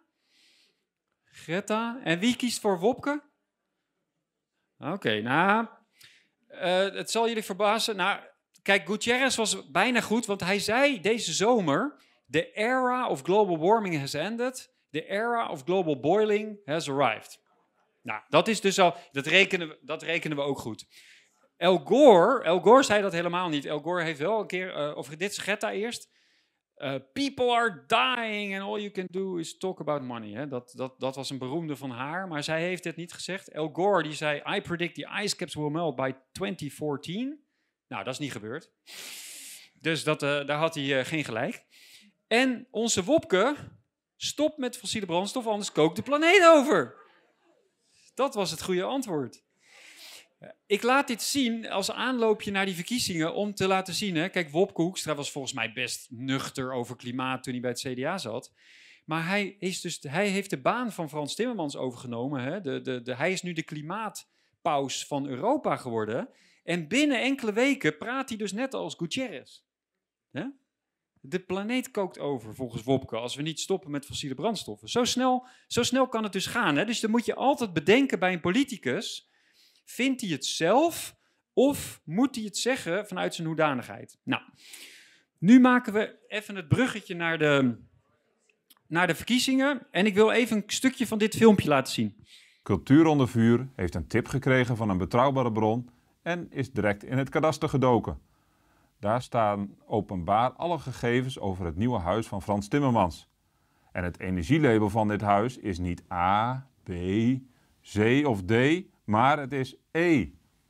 Greta. 1.24 2.00
En 2.04 2.20
wie 2.20 2.36
kiest 2.36 2.60
voor 2.60 2.80
Wopke? 2.80 3.24
Oké, 4.78 5.22
nou, 5.22 5.68
uh, 6.50 6.60
het 6.94 7.12
zal 7.12 7.28
jullie 7.28 7.44
verbazen. 7.44 7.96
Nou, 7.96 8.22
Kijk, 8.68 8.86
Gutierrez 8.86 9.36
was 9.36 9.72
bijna 9.72 10.02
goed, 10.02 10.26
want 10.26 10.42
hij 10.42 10.60
zei 10.60 11.02
deze 11.02 11.34
zomer: 11.34 11.96
The 12.30 12.52
era 12.52 13.08
of 13.08 13.22
global 13.22 13.58
warming 13.58 14.00
has 14.00 14.14
ended. 14.14 14.74
The 14.92 15.06
era 15.06 15.50
of 15.50 15.64
global 15.64 16.00
boiling 16.00 16.60
has 16.66 16.90
arrived. 16.90 17.42
Nou, 18.02 18.22
dat 18.30 18.48
is 18.48 18.62
dus 18.62 18.80
al, 18.80 18.96
dat 19.12 19.26
rekenen 19.26 19.68
we, 19.68 19.80
dat 19.82 20.04
rekenen 20.04 20.38
we 20.38 20.44
ook 20.44 20.60
goed. 20.60 20.86
El 21.58 21.78
Gore, 21.78 22.44
El 22.44 22.60
Gore 22.60 22.84
zei 22.84 23.02
dat 23.02 23.12
helemaal 23.12 23.50
niet. 23.50 23.66
El 23.66 23.80
Gore 23.80 24.04
heeft 24.04 24.20
wel 24.20 24.40
een 24.40 24.48
keer, 24.48 24.78
uh, 24.78 24.98
of 24.98 25.08
dit 25.08 25.32
is 25.32 25.38
Greta 25.38 25.72
eerst. 25.72 26.10
Uh, 26.78 26.96
people 27.14 27.52
are 27.52 27.84
dying 27.86 28.60
and 28.60 28.70
all 28.70 28.80
you 28.80 28.92
can 28.92 29.08
do 29.10 29.38
is 29.38 29.58
talk 29.58 29.80
about 29.80 30.02
money. 30.02 30.32
Hè? 30.32 30.48
Dat, 30.48 30.74
dat, 30.76 31.00
dat 31.00 31.16
was 31.16 31.30
een 31.30 31.38
beroemde 31.38 31.76
van 31.76 31.90
haar, 31.90 32.28
maar 32.28 32.44
zij 32.44 32.62
heeft 32.62 32.84
het 32.84 32.96
niet 32.96 33.14
gezegd. 33.14 33.50
El 33.50 33.70
Gore 33.74 34.04
die 34.04 34.14
zei, 34.14 34.42
I 34.56 34.62
predict 34.62 34.96
the 34.96 35.10
ice 35.24 35.36
caps 35.36 35.56
will 35.56 35.70
melt 35.70 35.96
by 35.96 36.14
2014. 36.32 37.46
Nou, 37.88 38.04
dat 38.04 38.14
is 38.14 38.20
niet 38.20 38.32
gebeurd. 38.32 38.72
Dus 39.74 40.04
dat, 40.04 40.24
uh, 40.24 40.46
daar 40.46 40.58
had 40.58 40.76
hij 40.76 40.84
uh, 40.84 41.06
geen 41.06 41.24
gelijk. 41.24 41.66
En 42.28 42.68
onze 42.72 43.04
Wopke, 43.04 43.56
stop 44.16 44.58
met 44.58 44.78
fossiele 44.78 45.06
brandstof, 45.06 45.48
anders 45.48 45.72
kookt 45.72 45.96
de 45.96 46.02
planeet 46.02 46.46
over. 46.46 46.96
Dat 48.14 48.34
was 48.34 48.52
het 48.52 48.62
goede 48.62 48.84
antwoord. 48.84 49.46
Ik 50.66 50.84
laat 50.84 51.08
dit 51.08 51.22
zien 51.22 51.70
als 51.70 51.92
aanloopje 51.92 52.52
naar 52.52 52.66
die 52.66 52.76
verkiezingen 52.76 53.34
om 53.34 53.54
te 53.54 53.68
laten 53.68 53.94
zien. 53.94 54.16
Hè, 54.16 54.30
kijk, 54.30 54.50
Wopke 54.50 54.82
Hoekstra 54.82 55.16
was 55.16 55.32
volgens 55.32 55.54
mij 55.54 55.74
best 55.74 56.08
nuchter 56.10 56.74
over 56.74 56.96
klimaat 56.96 57.44
toen 57.44 57.54
hij 57.54 57.62
bij 57.62 57.72
het 57.72 57.80
CDA 57.80 58.18
zat. 58.18 58.54
Maar 59.06 59.28
hij, 59.28 59.56
is 59.60 59.82
dus, 59.82 60.00
hij 60.02 60.28
heeft 60.28 60.50
de 60.50 60.62
baan 60.62 60.92
van 60.92 61.10
Frans 61.10 61.36
Timmermans 61.36 61.76
overgenomen. 61.76 62.44
Hè. 62.44 62.62
De, 62.62 62.82
de, 62.82 63.02
de, 63.02 63.16
hij 63.16 63.32
is 63.32 63.42
nu 63.42 63.54
de 63.54 63.64
klimaatpaus 63.64 65.06
van 65.06 65.28
Europa 65.28 65.76
geworden. 65.76 66.30
En 66.68 66.88
binnen 66.88 67.22
enkele 67.22 67.54
weken 67.54 67.98
praat 67.98 68.30
hij 68.30 68.38
dus 68.38 68.52
net 68.52 68.74
als 68.74 68.96
Gutierrez. 68.96 69.60
De 71.22 71.40
planeet 71.40 71.92
kookt 71.92 72.20
over, 72.20 72.56
volgens 72.56 72.84
Wopke, 72.84 73.16
als 73.16 73.36
we 73.36 73.42
niet 73.42 73.60
stoppen 73.60 73.92
met 73.92 74.06
fossiele 74.06 74.36
brandstoffen. 74.36 74.90
Zo 74.90 75.04
snel, 75.04 75.48
zo 75.68 75.84
snel 75.84 76.08
kan 76.08 76.24
het 76.24 76.34
dus 76.34 76.46
gaan. 76.46 76.76
Hè? 76.76 76.86
Dus 76.86 77.00
dan 77.00 77.12
moet 77.12 77.26
je 77.26 77.36
altijd 77.36 77.74
bedenken 77.74 78.20
bij 78.20 78.34
een 78.34 78.40
politicus, 78.40 79.30
vindt 79.86 80.22
hij 80.22 80.30
het 80.30 80.46
zelf 80.46 81.16
of 81.54 82.02
moet 82.04 82.36
hij 82.36 82.44
het 82.44 82.58
zeggen 82.58 83.08
vanuit 83.08 83.36
zijn 83.36 83.48
hoedanigheid? 83.48 84.20
Nou, 84.24 84.42
nu 85.38 85.60
maken 85.60 85.94
we 85.94 86.26
even 86.28 86.56
het 86.56 86.68
bruggetje 86.68 87.16
naar 87.16 87.38
de, 87.38 87.78
naar 88.88 89.08
de 89.08 89.16
verkiezingen. 89.16 89.88
En 89.92 90.06
ik 90.06 90.14
wil 90.14 90.32
even 90.32 90.58
een 90.58 90.64
stukje 90.66 91.08
van 91.08 91.18
dit 91.18 91.36
filmpje 91.36 91.70
laten 91.70 91.94
zien. 91.94 92.26
Cultuur 92.64 93.06
onder 93.06 93.28
vuur 93.28 93.70
heeft 93.76 93.96
een 93.96 94.08
tip 94.08 94.28
gekregen 94.28 94.78
van 94.78 94.90
een 94.90 94.98
betrouwbare 94.98 95.52
bron 95.52 95.96
en 96.28 96.48
is 96.52 96.72
direct 96.72 97.04
in 97.04 97.18
het 97.18 97.30
kadaster 97.30 97.70
gedoken. 97.70 98.20
Daar 99.00 99.22
staan 99.22 99.76
openbaar 99.86 100.52
alle 100.52 100.80
gegevens 100.80 101.40
over 101.40 101.66
het 101.66 101.76
nieuwe 101.76 102.00
huis 102.00 102.28
van 102.28 102.42
Frans 102.42 102.68
Timmermans. 102.68 103.30
En 103.92 104.04
het 104.04 104.20
energielabel 104.20 104.90
van 104.90 105.08
dit 105.08 105.22
huis 105.22 105.58
is 105.58 105.80
niet 105.80 106.04
A, 106.12 106.68
B, 106.84 106.90
C 107.94 108.26
of 108.26 108.44
D, 108.44 108.54
maar 109.04 109.40
het 109.40 109.54
is 109.54 109.76
E. 109.92 110.28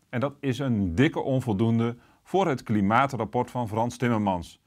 En 0.09 0.19
dat 0.19 0.35
is 0.39 0.59
een 0.59 0.95
dikke 0.95 1.19
onvoldoende 1.19 1.95
voor 2.23 2.47
het 2.47 2.63
klimaatrapport 2.63 3.51
van 3.51 3.67
Frans 3.67 3.97
Timmermans. 3.97 4.61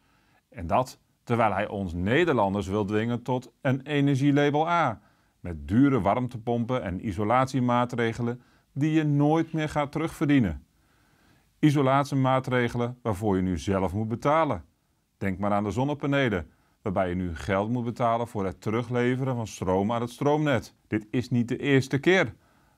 En 0.49 0.67
dat 0.67 0.99
terwijl 1.25 1.53
hij 1.53 1.69
ons 1.69 1.93
Nederlanders 1.93 2.67
wil 2.67 2.85
dwingen 2.85 3.23
tot 3.23 3.53
een 3.61 3.81
energielabel 3.81 4.69
A. 4.69 5.01
Met 5.41 5.69
dure 5.69 6.01
warmtepompen 6.01 6.83
en 6.83 7.07
isolatiemaatregelen 7.07 8.43
die 8.73 8.93
je 8.93 9.05
nooit 9.05 9.53
meer 9.53 9.69
gaat 9.69 9.93
terugverdienen. 9.93 10.65
Isolatiemaatregelen 11.61 12.99
waarvoor 13.03 13.37
je 13.37 13.43
nu 13.43 13.59
zelf 13.59 13.93
moet 13.93 14.09
betalen. 14.09 14.65
Denk 15.19 15.39
maar 15.39 15.53
aan 15.53 15.65
de 15.65 15.71
zonnepanelen, 15.71 16.51
waarbij 16.83 17.09
je 17.09 17.15
nu 17.15 17.37
geld 17.37 17.71
moet 17.71 17.85
betalen 17.85 18.29
voor 18.29 18.45
het 18.45 18.61
terugleveren 18.61 19.37
van 19.37 19.47
stroom 19.47 19.93
aan 19.93 20.01
het 20.01 20.11
stroomnet. 20.11 20.75
Dit 20.87 21.07
is 21.11 21.31
niet 21.31 21.49
de 21.49 21.57
eerste 21.57 21.99
keer 21.99 22.35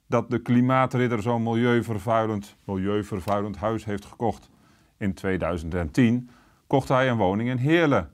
dat 0.06 0.30
de 0.30 0.38
klimaatridder 0.38 1.22
zo'n 1.22 1.42
milieuvervuilend, 1.42 2.56
milieuvervuilend 2.64 3.56
huis 3.56 3.84
heeft 3.84 4.04
gekocht. 4.04 4.50
In 4.96 5.14
2010 5.14 6.30
kocht 6.66 6.88
hij 6.88 7.08
een 7.08 7.16
woning 7.16 7.48
in 7.48 7.56
Heerlen. 7.56 8.10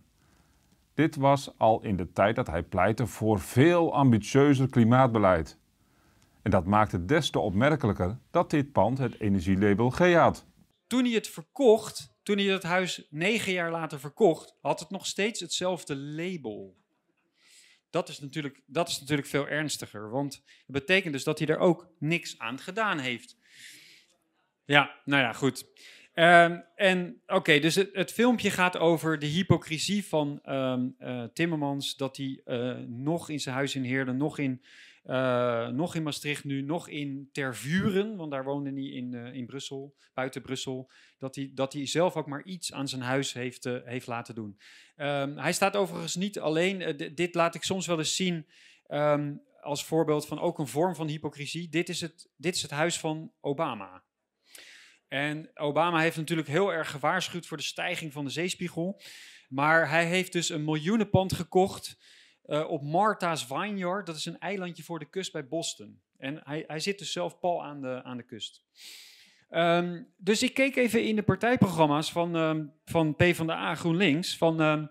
Dit 0.94 1.16
was 1.16 1.58
al 1.58 1.82
in 1.82 1.96
de 1.96 2.12
tijd 2.12 2.36
dat 2.36 2.46
hij 2.46 2.62
pleitte 2.62 3.06
voor 3.06 3.40
veel 3.40 3.94
ambitieuzer 3.94 4.68
klimaatbeleid. 4.68 5.58
En 6.42 6.50
dat 6.50 6.64
maakt 6.64 6.92
het 6.92 7.08
des 7.08 7.30
te 7.30 7.38
opmerkelijker 7.38 8.18
dat 8.30 8.50
dit 8.50 8.72
pand 8.72 8.98
het 8.98 9.20
energielabel 9.20 9.90
G 9.90 10.14
had. 10.14 10.46
Toen 10.88 11.04
hij 11.04 11.12
het 11.12 11.28
verkocht, 11.28 12.14
toen 12.22 12.38
hij 12.38 12.46
het 12.46 12.62
huis 12.62 13.06
negen 13.10 13.52
jaar 13.52 13.70
later 13.70 14.00
verkocht, 14.00 14.54
had 14.60 14.80
het 14.80 14.90
nog 14.90 15.06
steeds 15.06 15.40
hetzelfde 15.40 15.96
label. 15.96 16.76
Dat 17.90 18.08
is 18.08 18.20
natuurlijk, 18.20 18.60
dat 18.66 18.88
is 18.88 19.00
natuurlijk 19.00 19.28
veel 19.28 19.48
ernstiger, 19.48 20.10
want 20.10 20.34
het 20.34 20.66
betekent 20.66 21.12
dus 21.12 21.24
dat 21.24 21.38
hij 21.38 21.48
er 21.48 21.58
ook 21.58 21.88
niks 21.98 22.38
aan 22.38 22.58
gedaan 22.58 22.98
heeft. 22.98 23.36
Ja, 24.64 25.00
nou 25.04 25.22
ja, 25.22 25.32
goed. 25.32 25.66
Um, 26.14 26.64
en 26.74 27.22
oké, 27.26 27.58
dus 27.58 27.74
het, 27.74 28.12
filmpje 28.12 28.50
gaat 28.50 28.76
over 28.76 29.18
de 29.18 29.26
hypocrisie 29.26 30.04
van 30.04 30.40
um, 30.46 30.96
Timmermans. 31.32 31.96
Dat 31.96 32.16
hij 32.16 32.40
uh, 32.44 32.76
nog 32.86 33.28
in 33.28 33.40
zijn 33.40 33.54
huis 33.54 33.74
in 33.74 33.84
Heerden, 33.84 34.16
nog 34.16 34.38
in, 34.38 34.62
uh, 35.08 35.68
nog 35.68 35.94
in 35.94 36.02
Maastricht 36.02 36.44
nu, 36.44 36.62
nog 36.62 36.88
in 36.88 37.28
Tervuren, 37.32 38.16
want 38.16 38.30
daar 38.30 38.44
woonde 38.44 38.70
hij 38.70 38.82
in, 38.82 39.14
in 39.14 39.46
Brussel, 39.46 39.94
buiten 40.14 40.42
Brussel. 40.42 40.90
Dat 41.18 41.34
hij, 41.36 41.50
dat 41.54 41.72
hij 41.72 41.86
zelf 41.86 42.16
ook 42.16 42.26
maar 42.26 42.44
iets 42.44 42.72
aan 42.72 42.88
zijn 42.88 43.02
huis 43.02 43.32
heeft, 43.32 43.64
heeft 43.64 44.06
laten 44.06 44.34
doen. 44.34 44.58
Um, 44.96 45.38
hij 45.38 45.52
staat 45.52 45.76
overigens 45.76 46.14
niet 46.14 46.38
alleen, 46.38 46.96
dit 47.14 47.34
laat 47.34 47.54
ik 47.54 47.62
soms 47.62 47.86
wel 47.86 47.98
eens 47.98 48.16
zien 48.16 48.46
als 49.60 49.84
voorbeeld 49.84 50.26
van 50.26 50.40
ook 50.40 50.58
een 50.58 50.66
vorm 50.66 50.94
van 50.94 51.08
hypocrisie. 51.08 51.68
Dit 51.68 51.88
is 51.88 52.00
het, 52.00 52.28
dit 52.36 52.54
is 52.54 52.62
het 52.62 52.70
huis 52.70 52.98
van 52.98 53.32
Obama. 53.40 54.04
En 55.08 55.50
Obama 55.54 56.00
heeft 56.00 56.16
natuurlijk 56.16 56.48
heel 56.48 56.72
erg 56.72 56.90
gewaarschuwd 56.90 57.46
voor 57.46 57.56
de 57.56 57.62
stijging 57.62 58.12
van 58.12 58.24
de 58.24 58.30
zeespiegel. 58.30 59.00
Maar 59.48 59.88
hij 59.88 60.06
heeft 60.06 60.32
dus 60.32 60.48
een 60.48 60.64
miljoenenpand 60.64 61.32
gekocht 61.32 61.98
uh, 62.48 62.70
op 62.70 62.82
Martha's 62.82 63.46
Vineyard. 63.46 64.06
Dat 64.06 64.16
is 64.16 64.24
een 64.24 64.38
eilandje 64.38 64.82
voor 64.82 64.98
de 64.98 65.10
kust 65.10 65.32
bij 65.32 65.48
Boston. 65.48 66.00
En 66.16 66.40
hij, 66.44 66.64
hij 66.66 66.80
zit 66.80 66.98
dus 66.98 67.12
zelf 67.12 67.38
pal 67.38 67.64
aan 67.64 67.80
de, 67.80 68.02
aan 68.02 68.16
de 68.16 68.22
kust. 68.22 68.62
Um, 69.50 70.12
dus 70.16 70.42
ik 70.42 70.54
keek 70.54 70.76
even 70.76 71.04
in 71.04 71.16
de 71.16 71.22
partijprogramma's 71.22 72.12
van, 72.12 72.34
um, 72.34 72.72
van 72.84 73.14
PvdA 73.16 73.74
GroenLinks. 73.74 74.36
Van, 74.36 74.60
um, 74.60 74.90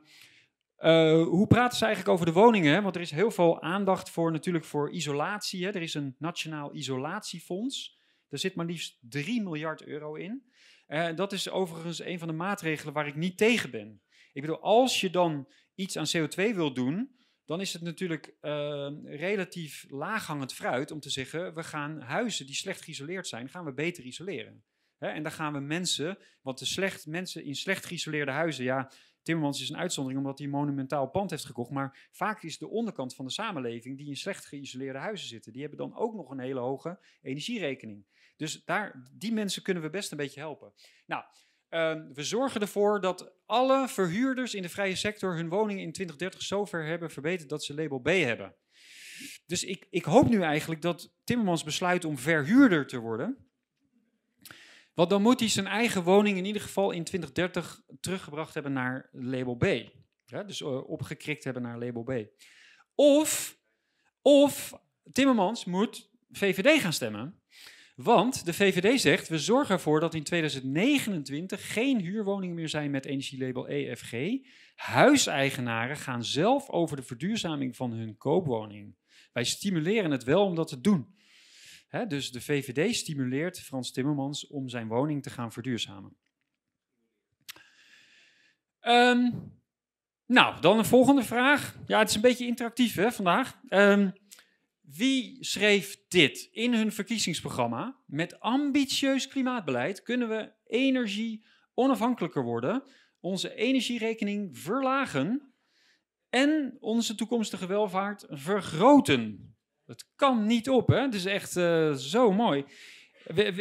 uh, 0.79 1.23
hoe 1.23 1.47
praten 1.47 1.77
ze 1.77 1.85
eigenlijk 1.85 2.13
over 2.13 2.25
de 2.25 2.39
woningen? 2.39 2.83
Want 2.83 2.95
er 2.95 3.01
is 3.01 3.11
heel 3.11 3.31
veel 3.31 3.61
aandacht 3.61 4.09
voor 4.09 4.31
natuurlijk 4.31 4.65
voor 4.65 4.91
isolatie. 4.91 5.65
Hè? 5.65 5.71
Er 5.71 5.81
is 5.81 5.93
een 5.93 6.15
nationaal 6.19 6.75
isolatiefonds. 6.75 7.99
Er 8.29 8.37
zit 8.37 8.55
maar 8.55 8.65
liefst 8.65 8.97
3 9.01 9.41
miljard 9.41 9.83
euro 9.83 10.15
in. 10.15 10.43
Uh, 10.87 11.15
dat 11.15 11.31
is 11.31 11.49
overigens 11.49 12.03
een 12.03 12.19
van 12.19 12.27
de 12.27 12.33
maatregelen 12.33 12.93
waar 12.93 13.07
ik 13.07 13.15
niet 13.15 13.37
tegen 13.37 13.71
ben. 13.71 14.01
Ik 14.33 14.41
bedoel, 14.41 14.61
als 14.61 15.01
je 15.01 15.09
dan 15.09 15.47
iets 15.75 15.97
aan 15.97 16.07
CO2 16.17 16.55
wil 16.55 16.73
doen, 16.73 17.16
dan 17.47 17.61
is 17.61 17.73
het 17.73 17.81
natuurlijk 17.81 18.35
uh, 18.41 18.89
relatief 19.03 19.85
laaghangend 19.89 20.53
fruit 20.53 20.91
om 20.91 20.99
te 20.99 21.09
zeggen, 21.09 21.53
we 21.53 21.63
gaan 21.63 22.01
huizen 22.01 22.45
die 22.45 22.55
slecht 22.55 22.81
geïsoleerd 22.81 23.27
zijn, 23.27 23.49
gaan 23.49 23.65
we 23.65 23.73
beter 23.73 24.03
isoleren. 24.03 24.63
Hè? 24.97 25.07
En 25.07 25.23
dan 25.23 25.31
gaan 25.31 25.53
we 25.53 25.59
mensen, 25.59 26.17
want 26.41 26.59
de 26.59 26.65
slecht, 26.65 27.05
mensen 27.05 27.43
in 27.43 27.55
slecht 27.55 27.85
geïsoleerde 27.85 28.31
huizen, 28.31 28.63
ja, 28.63 28.91
Timmermans 29.21 29.61
is 29.61 29.69
een 29.69 29.77
uitzondering 29.77 30.21
omdat 30.21 30.37
hij 30.37 30.47
een 30.47 30.53
monumentaal 30.53 31.09
pand 31.09 31.29
heeft 31.29 31.45
gekocht. 31.45 31.69
Maar 31.69 32.07
vaak 32.11 32.43
is 32.43 32.57
de 32.57 32.67
onderkant 32.67 33.15
van 33.15 33.25
de 33.25 33.31
samenleving 33.31 33.97
die 33.97 34.07
in 34.07 34.17
slecht 34.17 34.45
geïsoleerde 34.45 34.99
huizen 34.99 35.27
zitten. 35.27 35.51
Die 35.51 35.61
hebben 35.61 35.79
dan 35.79 35.95
ook 35.95 36.13
nog 36.13 36.29
een 36.29 36.39
hele 36.39 36.59
hoge 36.59 36.99
energierekening. 37.21 38.05
Dus 38.35 38.63
daar, 38.65 39.09
die 39.13 39.33
mensen 39.33 39.61
kunnen 39.63 39.83
we 39.83 39.89
best 39.89 40.11
een 40.11 40.17
beetje 40.17 40.39
helpen. 40.39 40.73
Nou, 41.05 41.23
uh, 41.69 41.93
we 42.13 42.23
zorgen 42.23 42.61
ervoor 42.61 43.01
dat 43.01 43.33
alle 43.45 43.87
verhuurders 43.87 44.53
in 44.53 44.61
de 44.61 44.69
vrije 44.69 44.95
sector 44.95 45.35
hun 45.35 45.49
woning 45.49 45.79
in 45.79 45.91
2030 45.91 46.41
zover 46.41 46.85
hebben 46.85 47.11
verbeterd 47.11 47.49
dat 47.49 47.63
ze 47.63 47.73
label 47.73 47.99
B 47.99 48.07
hebben. 48.07 48.55
Dus 49.45 49.63
ik, 49.63 49.87
ik 49.89 50.05
hoop 50.05 50.29
nu 50.29 50.41
eigenlijk 50.41 50.81
dat 50.81 51.13
Timmermans 51.23 51.63
besluit 51.63 52.05
om 52.05 52.17
verhuurder 52.17 52.87
te 52.87 52.97
worden. 52.97 53.47
Want 54.93 55.09
dan 55.09 55.21
moet 55.21 55.39
hij 55.39 55.49
zijn 55.49 55.67
eigen 55.67 56.03
woning 56.03 56.37
in 56.37 56.45
ieder 56.45 56.61
geval 56.61 56.91
in 56.91 57.03
2030 57.03 57.81
teruggebracht 57.99 58.53
hebben 58.53 58.73
naar 58.73 59.09
label 59.11 59.55
B. 59.55 59.65
Dus 60.25 60.61
uh, 60.61 60.89
opgekrikt 60.89 61.43
hebben 61.43 61.61
naar 61.61 61.79
label 61.79 62.03
B. 62.03 62.11
Of, 62.95 63.59
of 64.21 64.73
Timmermans 65.11 65.65
moet 65.65 66.09
VVD 66.31 66.81
gaan 66.81 66.93
stemmen. 66.93 67.36
Want 67.97 68.45
de 68.45 68.53
VVD 68.53 69.01
zegt, 69.01 69.27
we 69.27 69.39
zorgen 69.39 69.75
ervoor 69.75 69.99
dat 69.99 70.13
in 70.13 70.23
2029 70.23 71.73
geen 71.73 71.99
huurwoningen 71.99 72.55
meer 72.55 72.69
zijn 72.69 72.91
met 72.91 73.05
energielabel 73.05 73.67
EFG. 73.67 74.13
Huiseigenaren 74.75 75.97
gaan 75.97 76.23
zelf 76.23 76.69
over 76.69 76.95
de 76.95 77.03
verduurzaming 77.03 77.75
van 77.75 77.91
hun 77.91 78.17
koopwoning. 78.17 78.95
Wij 79.33 79.43
stimuleren 79.43 80.11
het 80.11 80.23
wel 80.23 80.45
om 80.45 80.55
dat 80.55 80.67
te 80.67 80.81
doen. 80.81 81.15
Dus 82.07 82.31
de 82.31 82.41
VVD 82.41 82.95
stimuleert 82.95 83.59
Frans 83.59 83.91
Timmermans 83.91 84.47
om 84.47 84.69
zijn 84.69 84.87
woning 84.87 85.23
te 85.23 85.29
gaan 85.29 85.51
verduurzamen. 85.51 86.17
Ehm, 88.79 89.29
nou, 90.25 90.61
dan 90.61 90.77
een 90.77 90.85
volgende 90.85 91.23
vraag. 91.23 91.77
Ja, 91.85 91.99
het 91.99 92.09
is 92.09 92.15
een 92.15 92.21
beetje 92.21 92.45
interactief 92.45 92.95
hè, 92.95 93.11
vandaag. 93.11 93.59
Ehm, 93.67 94.09
wie 94.95 95.43
schreef 95.43 96.07
dit 96.07 96.49
in 96.51 96.73
hun 96.73 96.91
verkiezingsprogramma? 96.91 97.97
Met 98.05 98.39
ambitieus 98.39 99.27
klimaatbeleid 99.27 100.01
kunnen 100.01 100.29
we 100.29 100.51
energie 100.65 101.45
onafhankelijker 101.73 102.43
worden, 102.43 102.83
onze 103.19 103.55
energierekening 103.55 104.57
verlagen 104.57 105.53
en 106.29 106.77
onze 106.79 107.15
toekomstige 107.15 107.67
welvaart 107.67 108.25
vergroten. 108.29 109.55
Dat 109.85 110.05
kan 110.15 110.45
niet 110.45 110.69
op, 110.69 110.87
hè? 110.87 111.01
Het 111.01 111.13
is 111.13 111.25
echt 111.25 111.55
eh, 111.55 111.93
zo 111.93 112.31
mooi. 112.31 112.65
Eh, 113.25 113.55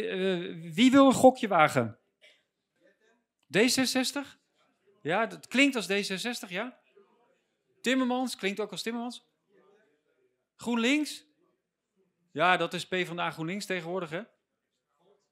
wie 0.73 0.91
wil 0.91 1.05
een 1.05 1.13
gokje 1.13 1.47
wagen? 1.47 1.99
D66? 3.57 4.37
Ja, 5.01 5.25
dat 5.25 5.47
klinkt 5.47 5.75
als 5.75 5.91
D66, 5.91 6.49
ja? 6.49 6.79
Timmermans, 7.81 8.35
klinkt 8.35 8.59
ook 8.59 8.71
als 8.71 8.81
Timmermans? 8.81 9.26
GroenLinks? 10.57 11.25
Ja, 12.31 12.57
dat 12.57 12.73
is 12.73 12.87
PvdA 12.87 13.31
GroenLinks 13.31 13.65
tegenwoordig? 13.65 14.25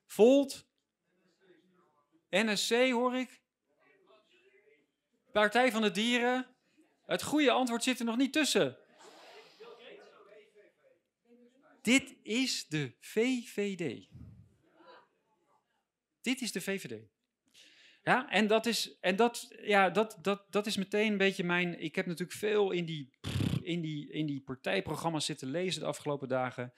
Volt? 0.05 0.67
NSC 2.30 2.91
hoor 2.91 3.15
ik? 3.15 3.41
Partij 5.32 5.71
van 5.71 5.82
de 5.82 5.91
Dieren? 5.91 6.47
Het 7.05 7.23
goede 7.23 7.51
antwoord 7.51 7.84
zit 7.84 7.99
er 7.99 8.05
nog 8.05 8.17
niet 8.17 8.34
tussen. 8.34 8.78
Dit 11.82 12.15
is 12.23 12.67
de 12.67 12.95
VVD. 12.99 14.07
Dit 16.21 16.41
is 16.41 16.51
de 16.51 16.61
VVD. 16.61 17.07
Ja, 18.03 18.30
en 18.30 18.47
dat 18.47 18.65
is, 18.65 18.99
en 18.99 19.15
dat, 19.15 19.55
ja, 19.61 19.89
dat, 19.89 20.17
dat, 20.21 20.51
dat 20.51 20.65
is 20.65 20.78
meteen 20.78 21.11
een 21.11 21.17
beetje 21.17 21.43
mijn. 21.43 21.80
Ik 21.80 21.95
heb 21.95 22.05
natuurlijk 22.05 22.38
veel 22.38 22.71
in 22.71 22.86
die, 22.86 23.14
in, 23.66 23.82
die, 23.82 24.11
in 24.11 24.26
die 24.26 24.41
partijprogramma's 24.41 25.26
zitten 25.26 25.47
lezen 25.47 25.82
de 25.82 25.88
afgelopen 25.88 26.28
dagen. 26.28 26.74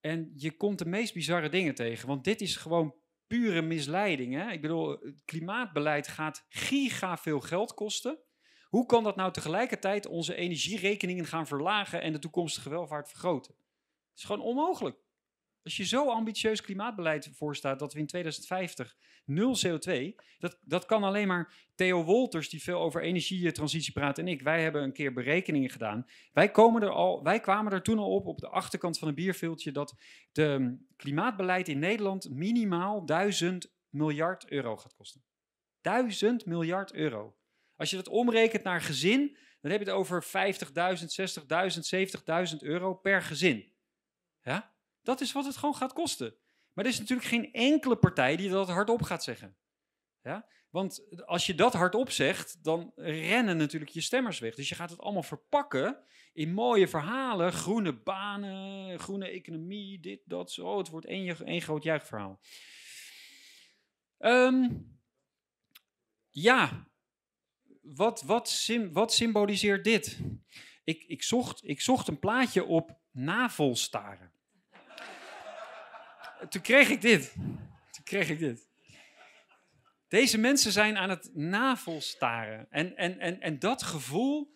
En 0.00 0.32
je 0.36 0.56
komt 0.56 0.78
de 0.78 0.86
meest 0.86 1.14
bizarre 1.14 1.48
dingen 1.48 1.74
tegen. 1.74 2.08
Want 2.08 2.24
dit 2.24 2.40
is 2.40 2.56
gewoon 2.56 2.94
pure 3.26 3.62
misleiding. 3.62 4.34
Hè? 4.34 4.50
Ik 4.50 4.60
bedoel, 4.60 4.90
het 4.90 5.22
klimaatbeleid 5.24 6.08
gaat 6.08 6.46
giga 6.48 7.16
veel 7.16 7.40
geld 7.40 7.74
kosten. 7.74 8.18
Hoe 8.68 8.86
kan 8.86 9.04
dat 9.04 9.16
nou 9.16 9.32
tegelijkertijd 9.32 10.06
onze 10.06 10.34
energierekeningen 10.34 11.26
gaan 11.26 11.46
verlagen 11.46 12.02
en 12.02 12.12
de 12.12 12.18
toekomstige 12.18 12.70
welvaart 12.70 13.08
vergroten? 13.08 13.54
Het 14.10 14.18
is 14.18 14.24
gewoon 14.24 14.42
onmogelijk. 14.42 14.96
Als 15.62 15.76
je 15.76 15.84
zo 15.84 16.10
ambitieus 16.10 16.60
klimaatbeleid 16.60 17.30
voorstaat 17.32 17.78
dat 17.78 17.92
we 17.92 17.98
in 17.98 18.06
2050 18.06 18.96
nul 19.24 19.56
CO2, 19.66 20.14
dat, 20.38 20.58
dat 20.64 20.84
kan 20.84 21.04
alleen 21.04 21.28
maar 21.28 21.54
Theo 21.74 22.04
Wolters, 22.04 22.48
die 22.48 22.62
veel 22.62 22.80
over 22.80 23.02
energietransitie 23.02 23.92
praat, 23.92 24.18
en 24.18 24.28
ik. 24.28 24.42
Wij 24.42 24.62
hebben 24.62 24.82
een 24.82 24.92
keer 24.92 25.12
berekeningen 25.12 25.70
gedaan. 25.70 26.06
Wij, 26.32 26.50
komen 26.50 26.82
er 26.82 26.90
al, 26.90 27.22
wij 27.22 27.40
kwamen 27.40 27.72
er 27.72 27.82
toen 27.82 27.98
al 27.98 28.14
op, 28.14 28.26
op 28.26 28.38
de 28.38 28.48
achterkant 28.48 28.98
van 28.98 29.08
een 29.08 29.14
bierveeltje, 29.14 29.72
dat 29.72 29.94
de 30.32 30.78
klimaatbeleid 30.96 31.68
in 31.68 31.78
Nederland 31.78 32.30
minimaal 32.30 33.06
1000 33.06 33.72
miljard 33.88 34.50
euro 34.50 34.76
gaat 34.76 34.94
kosten. 34.94 35.22
1000 35.80 36.46
miljard 36.46 36.92
euro. 36.92 37.36
Als 37.76 37.90
je 37.90 37.96
dat 37.96 38.08
omrekent 38.08 38.62
naar 38.62 38.80
gezin, 38.80 39.36
dan 39.60 39.70
heb 39.70 39.80
je 39.80 39.86
het 39.86 39.94
over 39.94 40.24
50.000, 40.24 40.28
60.000, 42.40 42.52
70.000 42.52 42.56
euro 42.58 42.94
per 42.94 43.22
gezin. 43.22 43.72
Ja? 44.42 44.69
Dat 45.02 45.20
is 45.20 45.32
wat 45.32 45.44
het 45.44 45.56
gewoon 45.56 45.76
gaat 45.76 45.92
kosten. 45.92 46.34
Maar 46.72 46.84
er 46.84 46.90
is 46.90 46.98
natuurlijk 46.98 47.28
geen 47.28 47.52
enkele 47.52 47.96
partij 47.96 48.36
die 48.36 48.50
dat 48.50 48.68
hardop 48.68 49.02
gaat 49.02 49.24
zeggen. 49.24 49.56
Ja? 50.22 50.46
Want 50.70 51.04
als 51.26 51.46
je 51.46 51.54
dat 51.54 51.72
hardop 51.72 52.10
zegt, 52.10 52.64
dan 52.64 52.92
rennen 52.96 53.56
natuurlijk 53.56 53.90
je 53.90 54.00
stemmers 54.00 54.38
weg. 54.38 54.54
Dus 54.54 54.68
je 54.68 54.74
gaat 54.74 54.90
het 54.90 55.00
allemaal 55.00 55.22
verpakken 55.22 56.04
in 56.32 56.52
mooie 56.52 56.88
verhalen. 56.88 57.52
Groene 57.52 57.92
banen, 58.02 58.98
groene 58.98 59.28
economie, 59.28 60.00
dit, 60.00 60.20
dat, 60.24 60.52
zo. 60.52 60.78
Het 60.78 60.88
wordt 60.88 61.06
één, 61.06 61.46
één 61.46 61.62
groot 61.62 61.82
juichverhaal. 61.82 62.40
Um, 64.18 64.98
ja, 66.30 66.88
wat, 67.82 68.22
wat, 68.22 68.68
wat 68.92 69.12
symboliseert 69.12 69.84
dit? 69.84 70.18
Ik, 70.84 71.04
ik, 71.06 71.22
zocht, 71.22 71.68
ik 71.68 71.80
zocht 71.80 72.08
een 72.08 72.18
plaatje 72.18 72.64
op 72.64 72.98
navelstaren. 73.10 74.29
Toen 76.48 76.62
kreeg 76.62 76.88
ik 76.88 77.00
dit. 77.00 77.32
Toen 77.90 78.04
kreeg 78.04 78.28
ik 78.28 78.38
dit. 78.38 78.68
Deze 80.08 80.38
mensen 80.38 80.72
zijn 80.72 80.96
aan 80.96 81.10
het 81.10 81.30
navelstaren. 81.34 82.66
En, 82.70 82.96
en, 82.96 83.18
en, 83.18 83.40
en 83.40 83.58
dat 83.58 83.82
gevoel, 83.82 84.54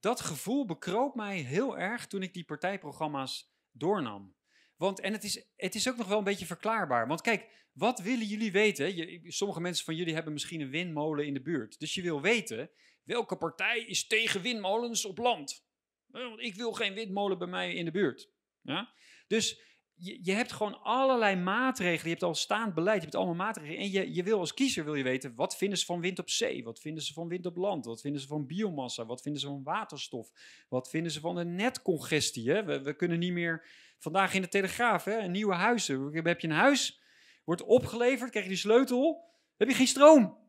dat 0.00 0.20
gevoel 0.20 0.66
bekroop 0.66 1.14
mij 1.14 1.38
heel 1.38 1.78
erg 1.78 2.06
toen 2.06 2.22
ik 2.22 2.34
die 2.34 2.44
partijprogramma's 2.44 3.52
doornam. 3.70 4.34
Want, 4.76 5.00
en 5.00 5.12
het 5.12 5.24
is, 5.24 5.46
het 5.56 5.74
is 5.74 5.88
ook 5.88 5.96
nog 5.96 6.08
wel 6.08 6.18
een 6.18 6.24
beetje 6.24 6.46
verklaarbaar. 6.46 7.06
Want 7.06 7.20
kijk, 7.20 7.68
wat 7.72 8.00
willen 8.00 8.26
jullie 8.26 8.52
weten? 8.52 8.96
Je, 8.96 9.32
sommige 9.32 9.60
mensen 9.60 9.84
van 9.84 9.96
jullie 9.96 10.14
hebben 10.14 10.32
misschien 10.32 10.60
een 10.60 10.70
windmolen 10.70 11.26
in 11.26 11.34
de 11.34 11.42
buurt. 11.42 11.78
Dus 11.78 11.94
je 11.94 12.02
wil 12.02 12.20
weten, 12.20 12.70
welke 13.02 13.36
partij 13.36 13.80
is 13.80 14.06
tegen 14.06 14.42
windmolens 14.42 15.04
op 15.04 15.18
land? 15.18 15.66
Want 16.06 16.40
ik 16.40 16.54
wil 16.54 16.72
geen 16.72 16.94
windmolen 16.94 17.38
bij 17.38 17.48
mij 17.48 17.74
in 17.74 17.84
de 17.84 17.90
buurt. 17.90 18.30
Ja? 18.60 18.94
Dus 19.26 19.60
je, 19.96 20.18
je 20.22 20.32
hebt 20.32 20.52
gewoon 20.52 20.82
allerlei 20.82 21.36
maatregelen. 21.36 22.04
Je 22.04 22.10
hebt 22.10 22.22
al 22.22 22.34
staand 22.34 22.74
beleid, 22.74 22.96
je 22.96 23.02
hebt 23.02 23.14
allemaal 23.14 23.34
maatregelen. 23.34 23.78
En 23.78 23.90
je, 23.90 24.14
je 24.14 24.22
wil 24.22 24.38
als 24.38 24.54
kiezer 24.54 24.84
wil 24.84 24.94
je 24.94 25.02
weten, 25.02 25.34
wat 25.34 25.56
vinden 25.56 25.78
ze 25.78 25.84
van 25.84 26.00
wind 26.00 26.18
op 26.18 26.30
zee? 26.30 26.64
Wat 26.64 26.80
vinden 26.80 27.02
ze 27.02 27.12
van 27.12 27.28
wind 27.28 27.46
op 27.46 27.56
land? 27.56 27.84
Wat 27.84 28.00
vinden 28.00 28.20
ze 28.20 28.26
van 28.26 28.46
biomassa? 28.46 29.06
Wat 29.06 29.22
vinden 29.22 29.40
ze 29.40 29.46
van 29.46 29.62
waterstof? 29.62 30.30
Wat 30.68 30.90
vinden 30.90 31.12
ze 31.12 31.20
van 31.20 31.34
de 31.34 31.44
netcongestie? 31.44 32.50
Hè? 32.50 32.64
We, 32.64 32.82
we 32.82 32.96
kunnen 32.96 33.18
niet 33.18 33.32
meer, 33.32 33.66
vandaag 33.98 34.34
in 34.34 34.42
de 34.42 34.48
Telegraaf, 34.48 35.04
hè, 35.04 35.28
nieuwe 35.28 35.54
huizen. 35.54 36.26
Heb 36.26 36.40
je 36.40 36.48
een 36.48 36.54
huis, 36.54 37.00
wordt 37.44 37.62
opgeleverd, 37.62 38.30
krijg 38.30 38.44
je 38.44 38.50
die 38.50 38.60
sleutel, 38.60 39.24
heb 39.56 39.68
je 39.68 39.74
geen 39.74 39.86
stroom. 39.86 40.42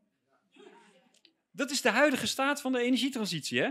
Dat 1.50 1.70
is 1.70 1.80
de 1.80 1.90
huidige 1.90 2.26
staat 2.26 2.60
van 2.60 2.72
de 2.72 2.80
energietransitie. 2.80 3.60
Hè? 3.60 3.70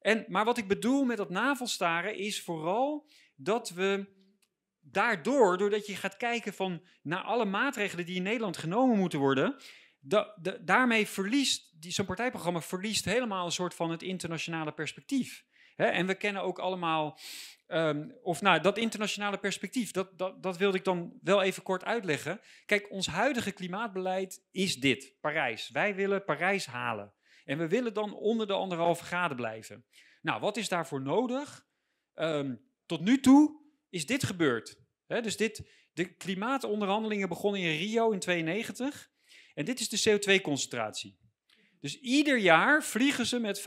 En, 0.00 0.24
maar 0.28 0.44
wat 0.44 0.58
ik 0.58 0.68
bedoel 0.68 1.04
met 1.04 1.16
dat 1.16 1.30
navelstaren 1.30 2.16
is 2.16 2.42
vooral 2.42 3.06
dat 3.36 3.70
we 3.70 4.18
daardoor, 4.92 5.58
doordat 5.58 5.86
je 5.86 5.96
gaat 5.96 6.16
kijken 6.16 6.52
van 6.52 6.82
naar 7.02 7.22
alle 7.22 7.44
maatregelen 7.44 8.06
die 8.06 8.16
in 8.16 8.22
Nederland 8.22 8.56
genomen 8.56 8.98
moeten 8.98 9.18
worden, 9.18 9.56
da, 10.00 10.36
daarmee 10.60 11.06
verliest 11.06 11.74
zo'n 11.80 12.06
partijprogramma 12.06 12.60
verliest 12.60 13.04
helemaal 13.04 13.44
een 13.44 13.52
soort 13.52 13.74
van 13.74 13.90
het 13.90 14.02
internationale 14.02 14.72
perspectief. 14.72 15.44
en 15.76 16.06
we 16.06 16.14
kennen 16.14 16.42
ook 16.42 16.58
allemaal, 16.58 17.18
um, 17.68 18.16
of 18.22 18.40
nou, 18.40 18.60
dat 18.60 18.78
internationale 18.78 19.38
perspectief, 19.38 19.90
dat, 19.90 20.18
dat, 20.18 20.42
dat 20.42 20.56
wilde 20.56 20.78
ik 20.78 20.84
dan 20.84 21.18
wel 21.22 21.42
even 21.42 21.62
kort 21.62 21.84
uitleggen. 21.84 22.40
Kijk, 22.66 22.90
ons 22.90 23.06
huidige 23.06 23.52
klimaatbeleid 23.52 24.46
is 24.50 24.76
dit, 24.76 25.16
Parijs. 25.20 25.70
Wij 25.70 25.94
willen 25.94 26.24
Parijs 26.24 26.66
halen. 26.66 27.12
En 27.44 27.58
we 27.58 27.68
willen 27.68 27.94
dan 27.94 28.14
onder 28.14 28.46
de 28.46 28.52
anderhalve 28.52 29.04
graden 29.04 29.36
blijven. 29.36 29.84
Nou, 30.22 30.40
wat 30.40 30.56
is 30.56 30.68
daarvoor 30.68 31.02
nodig? 31.02 31.66
Um, 32.14 32.60
tot 32.86 33.00
nu 33.00 33.20
toe 33.20 33.60
is 33.88 34.06
dit 34.06 34.24
gebeurd. 34.24 34.79
Dus 35.18 35.36
dit, 35.36 35.70
de 35.92 36.14
klimaatonderhandelingen 36.14 37.28
begonnen 37.28 37.60
in 37.60 37.78
Rio 37.78 38.10
in 38.10 38.18
92. 38.18 39.10
En 39.54 39.64
dit 39.64 39.80
is 39.80 39.88
de 39.88 40.10
CO2-concentratie. 40.10 41.18
Dus 41.80 42.00
ieder 42.00 42.38
jaar 42.38 42.84
vliegen 42.84 43.26
ze 43.26 43.38
met 43.38 43.58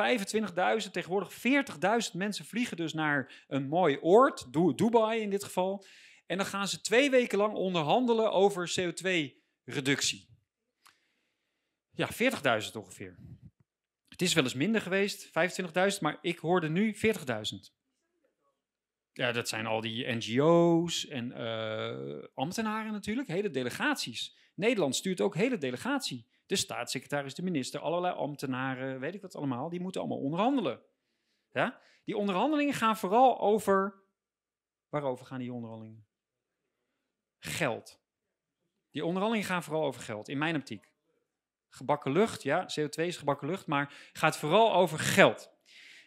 25.000, 0.85 0.91
tegenwoordig 0.91 1.33
40.000 1.33 2.11
mensen 2.13 2.45
vliegen 2.45 2.77
dus 2.77 2.93
naar 2.93 3.45
een 3.47 3.67
mooi 3.67 3.97
oord, 3.97 4.53
Dubai 4.53 5.21
in 5.21 5.29
dit 5.29 5.43
geval. 5.43 5.85
En 6.25 6.37
dan 6.37 6.45
gaan 6.45 6.67
ze 6.67 6.81
twee 6.81 7.09
weken 7.09 7.37
lang 7.37 7.53
onderhandelen 7.53 8.31
over 8.31 8.73
CO2-reductie. 8.79 10.27
Ja, 11.91 12.09
40.000 12.63 12.71
ongeveer. 12.73 13.17
Het 14.07 14.21
is 14.21 14.33
wel 14.33 14.43
eens 14.43 14.53
minder 14.53 14.81
geweest, 14.81 15.27
25.000, 15.27 15.99
maar 15.99 16.17
ik 16.21 16.39
hoorde 16.39 16.69
nu 16.69 16.95
40.000. 16.95 17.01
Ja, 19.13 19.31
dat 19.31 19.49
zijn 19.49 19.65
al 19.65 19.81
die 19.81 20.11
NGO's 20.11 21.07
en 21.07 21.31
uh, 21.31 22.23
ambtenaren 22.33 22.91
natuurlijk, 22.91 23.27
hele 23.27 23.49
delegaties. 23.49 24.37
Nederland 24.55 24.95
stuurt 24.95 25.21
ook 25.21 25.35
hele 25.35 25.57
delegatie. 25.57 26.27
De 26.45 26.55
staatssecretaris, 26.55 27.35
de 27.35 27.43
minister, 27.43 27.79
allerlei 27.79 28.13
ambtenaren, 28.13 28.99
weet 28.99 29.13
ik 29.13 29.21
wat 29.21 29.35
allemaal, 29.35 29.69
die 29.69 29.79
moeten 29.79 30.01
allemaal 30.01 30.19
onderhandelen. 30.19 30.81
Ja? 31.51 31.79
Die 32.03 32.17
onderhandelingen 32.17 32.73
gaan 32.73 32.97
vooral 32.97 33.39
over. 33.39 34.01
Waarover 34.89 35.25
gaan 35.25 35.39
die 35.39 35.53
onderhandelingen? 35.53 36.05
Geld. 37.39 38.01
Die 38.91 39.05
onderhandelingen 39.05 39.49
gaan 39.49 39.63
vooral 39.63 39.83
over 39.83 40.01
geld, 40.01 40.29
in 40.29 40.37
mijn 40.37 40.55
optiek. 40.55 40.91
Gebakken 41.69 42.11
lucht, 42.11 42.43
ja, 42.43 42.63
CO2 42.63 43.03
is 43.03 43.17
gebakken 43.17 43.47
lucht, 43.47 43.67
maar 43.67 44.09
gaat 44.13 44.37
vooral 44.37 44.73
over 44.73 44.99
geld. 44.99 45.52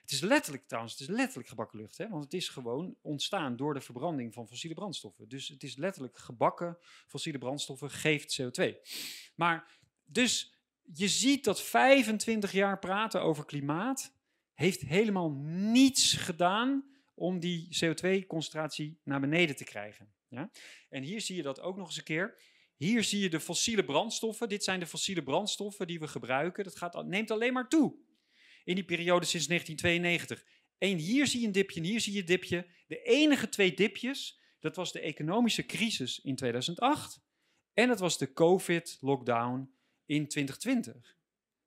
Het 0.06 0.14
is 0.14 0.20
letterlijk 0.20 0.66
trouwens, 0.66 0.98
het 0.98 1.08
is 1.08 1.14
letterlijk 1.16 1.48
gebakken 1.48 1.78
lucht, 1.78 1.98
hè? 1.98 2.08
want 2.08 2.24
het 2.24 2.34
is 2.34 2.48
gewoon 2.48 2.96
ontstaan 3.02 3.56
door 3.56 3.74
de 3.74 3.80
verbranding 3.80 4.34
van 4.34 4.48
fossiele 4.48 4.74
brandstoffen. 4.74 5.28
Dus 5.28 5.48
het 5.48 5.62
is 5.62 5.76
letterlijk 5.76 6.18
gebakken 6.18 6.78
fossiele 7.06 7.38
brandstoffen 7.38 7.90
geeft 7.90 8.40
CO2. 8.42 8.74
Maar 9.34 9.78
dus 10.04 10.58
je 10.92 11.08
ziet 11.08 11.44
dat 11.44 11.62
25 11.62 12.52
jaar 12.52 12.78
praten 12.78 13.22
over 13.22 13.44
klimaat 13.44 14.14
heeft 14.54 14.80
helemaal 14.80 15.30
niets 15.70 16.12
gedaan 16.12 16.84
om 17.14 17.40
die 17.40 17.68
CO2-concentratie 17.84 18.98
naar 19.02 19.20
beneden 19.20 19.56
te 19.56 19.64
krijgen. 19.64 20.12
Ja? 20.28 20.50
En 20.88 21.02
hier 21.02 21.20
zie 21.20 21.36
je 21.36 21.42
dat 21.42 21.60
ook 21.60 21.76
nog 21.76 21.86
eens 21.86 21.96
een 21.96 22.04
keer. 22.04 22.38
Hier 22.76 23.04
zie 23.04 23.20
je 23.20 23.30
de 23.30 23.40
fossiele 23.40 23.84
brandstoffen. 23.84 24.48
Dit 24.48 24.64
zijn 24.64 24.80
de 24.80 24.86
fossiele 24.86 25.22
brandstoffen 25.22 25.86
die 25.86 25.98
we 25.98 26.08
gebruiken. 26.08 26.64
Dat 26.64 26.76
gaat, 26.76 27.06
neemt 27.06 27.30
alleen 27.30 27.52
maar 27.52 27.68
toe 27.68 28.04
in 28.66 28.74
die 28.74 28.84
periode 28.84 29.26
sinds 29.26 29.46
1992. 29.46 30.44
En 30.78 30.96
hier 30.96 31.26
zie 31.26 31.40
je 31.40 31.46
een 31.46 31.52
dipje 31.52 31.80
en 31.80 31.86
hier 31.86 32.00
zie 32.00 32.12
je 32.12 32.20
een 32.20 32.26
dipje. 32.26 32.66
De 32.86 33.02
enige 33.02 33.48
twee 33.48 33.74
dipjes, 33.74 34.40
dat 34.60 34.76
was 34.76 34.92
de 34.92 35.00
economische 35.00 35.66
crisis 35.66 36.20
in 36.20 36.36
2008 36.36 37.24
en 37.74 37.88
dat 37.88 38.00
was 38.00 38.18
de 38.18 38.32
COVID-lockdown 38.32 39.70
in 40.06 40.28
2020. 40.28 41.16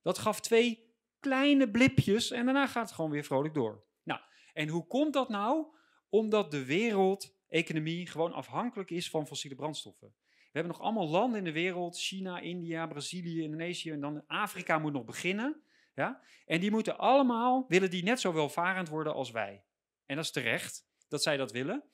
Dat 0.02 0.18
gaf 0.18 0.40
twee 0.40 0.88
kleine 1.20 1.70
blipjes 1.70 2.30
en 2.30 2.44
daarna 2.44 2.66
gaat 2.66 2.86
het 2.86 2.94
gewoon 2.94 3.10
weer 3.10 3.24
vrolijk 3.24 3.54
door. 3.54 3.84
Nou, 4.02 4.20
en 4.52 4.68
hoe 4.68 4.86
komt 4.86 5.12
dat 5.12 5.28
nou? 5.28 5.66
Omdat 6.08 6.50
de 6.50 6.64
wereldeconomie 6.64 8.06
gewoon 8.06 8.32
afhankelijk 8.32 8.90
is 8.90 9.10
van 9.10 9.26
fossiele 9.26 9.56
brandstoffen. 9.56 10.14
We 10.28 10.58
hebben 10.58 10.72
nog 10.72 10.82
allemaal 10.82 11.08
landen 11.08 11.38
in 11.38 11.44
de 11.44 11.52
wereld, 11.52 11.98
China, 11.98 12.40
India, 12.40 12.86
Brazilië, 12.86 13.42
Indonesië 13.42 13.90
en 13.90 14.00
dan 14.00 14.26
Afrika 14.26 14.78
moet 14.78 14.92
nog 14.92 15.04
beginnen. 15.04 15.62
Ja? 16.00 16.20
En 16.46 16.60
die 16.60 16.70
moeten 16.70 16.98
allemaal, 16.98 17.64
willen 17.68 17.90
die 17.90 18.02
net 18.02 18.20
zo 18.20 18.32
welvarend 18.32 18.88
worden 18.88 19.14
als 19.14 19.30
wij. 19.30 19.64
En 20.06 20.16
dat 20.16 20.24
is 20.24 20.30
terecht 20.30 20.86
dat 21.08 21.22
zij 21.22 21.36
dat 21.36 21.52
willen. 21.52 21.84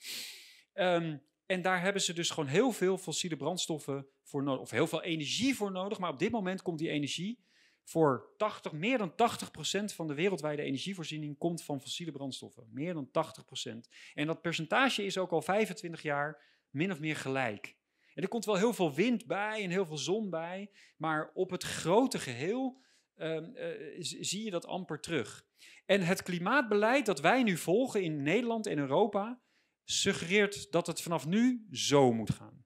Ehm, 0.72 1.16
en 1.46 1.62
daar 1.62 1.80
hebben 1.80 2.02
ze 2.02 2.12
dus 2.12 2.30
gewoon 2.30 2.48
heel 2.48 2.72
veel 2.72 2.98
fossiele 2.98 3.36
brandstoffen 3.36 4.06
voor 4.22 4.42
nodig, 4.42 4.60
of 4.60 4.70
heel 4.70 4.86
veel 4.86 5.02
energie 5.02 5.54
voor 5.54 5.72
nodig. 5.72 5.98
Maar 5.98 6.10
op 6.10 6.18
dit 6.18 6.30
moment 6.30 6.62
komt 6.62 6.78
die 6.78 6.90
energie 6.90 7.44
voor 7.84 8.34
80, 8.36 8.72
meer 8.72 8.98
dan 8.98 9.14
80% 9.14 9.94
van 9.94 10.06
de 10.06 10.14
wereldwijde 10.14 10.62
energievoorziening 10.62 11.38
komt 11.38 11.64
van 11.64 11.80
fossiele 11.80 12.12
brandstoffen. 12.12 12.68
Meer 12.72 12.94
dan 12.94 13.10
80%. 13.10 13.88
En 14.14 14.26
dat 14.26 14.42
percentage 14.42 15.04
is 15.04 15.18
ook 15.18 15.30
al 15.30 15.42
25 15.42 16.02
jaar 16.02 16.42
min 16.70 16.92
of 16.92 17.00
meer 17.00 17.16
gelijk. 17.16 17.76
En 18.14 18.22
er 18.22 18.28
komt 18.28 18.44
wel 18.44 18.56
heel 18.56 18.74
veel 18.74 18.94
wind 18.94 19.26
bij 19.26 19.62
en 19.62 19.70
heel 19.70 19.86
veel 19.86 19.98
zon 19.98 20.30
bij, 20.30 20.70
maar 20.96 21.30
op 21.34 21.50
het 21.50 21.62
grote 21.62 22.18
geheel 22.18 22.80
um, 23.16 23.54
zie 23.98 24.44
je 24.44 24.50
dat 24.50 24.66
amper 24.66 25.00
terug. 25.00 25.44
En 25.86 26.00
het 26.00 26.22
klimaatbeleid 26.22 27.06
dat 27.06 27.20
wij 27.20 27.42
nu 27.42 27.56
volgen 27.56 28.02
in 28.02 28.22
Nederland 28.22 28.66
en 28.66 28.78
Europa 28.78 29.40
suggereert 29.84 30.72
dat 30.72 30.86
het 30.86 31.02
vanaf 31.02 31.26
nu 31.26 31.66
zo 31.70 32.12
moet 32.12 32.30
gaan. 32.30 32.64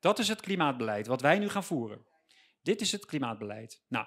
Dat 0.00 0.18
is 0.18 0.28
het 0.28 0.40
klimaatbeleid 0.40 1.06
wat 1.06 1.20
wij 1.20 1.38
nu 1.38 1.48
gaan 1.48 1.64
voeren. 1.64 2.06
Dit 2.62 2.80
is 2.80 2.92
het 2.92 3.06
klimaatbeleid. 3.06 3.82
Nou, 3.88 4.06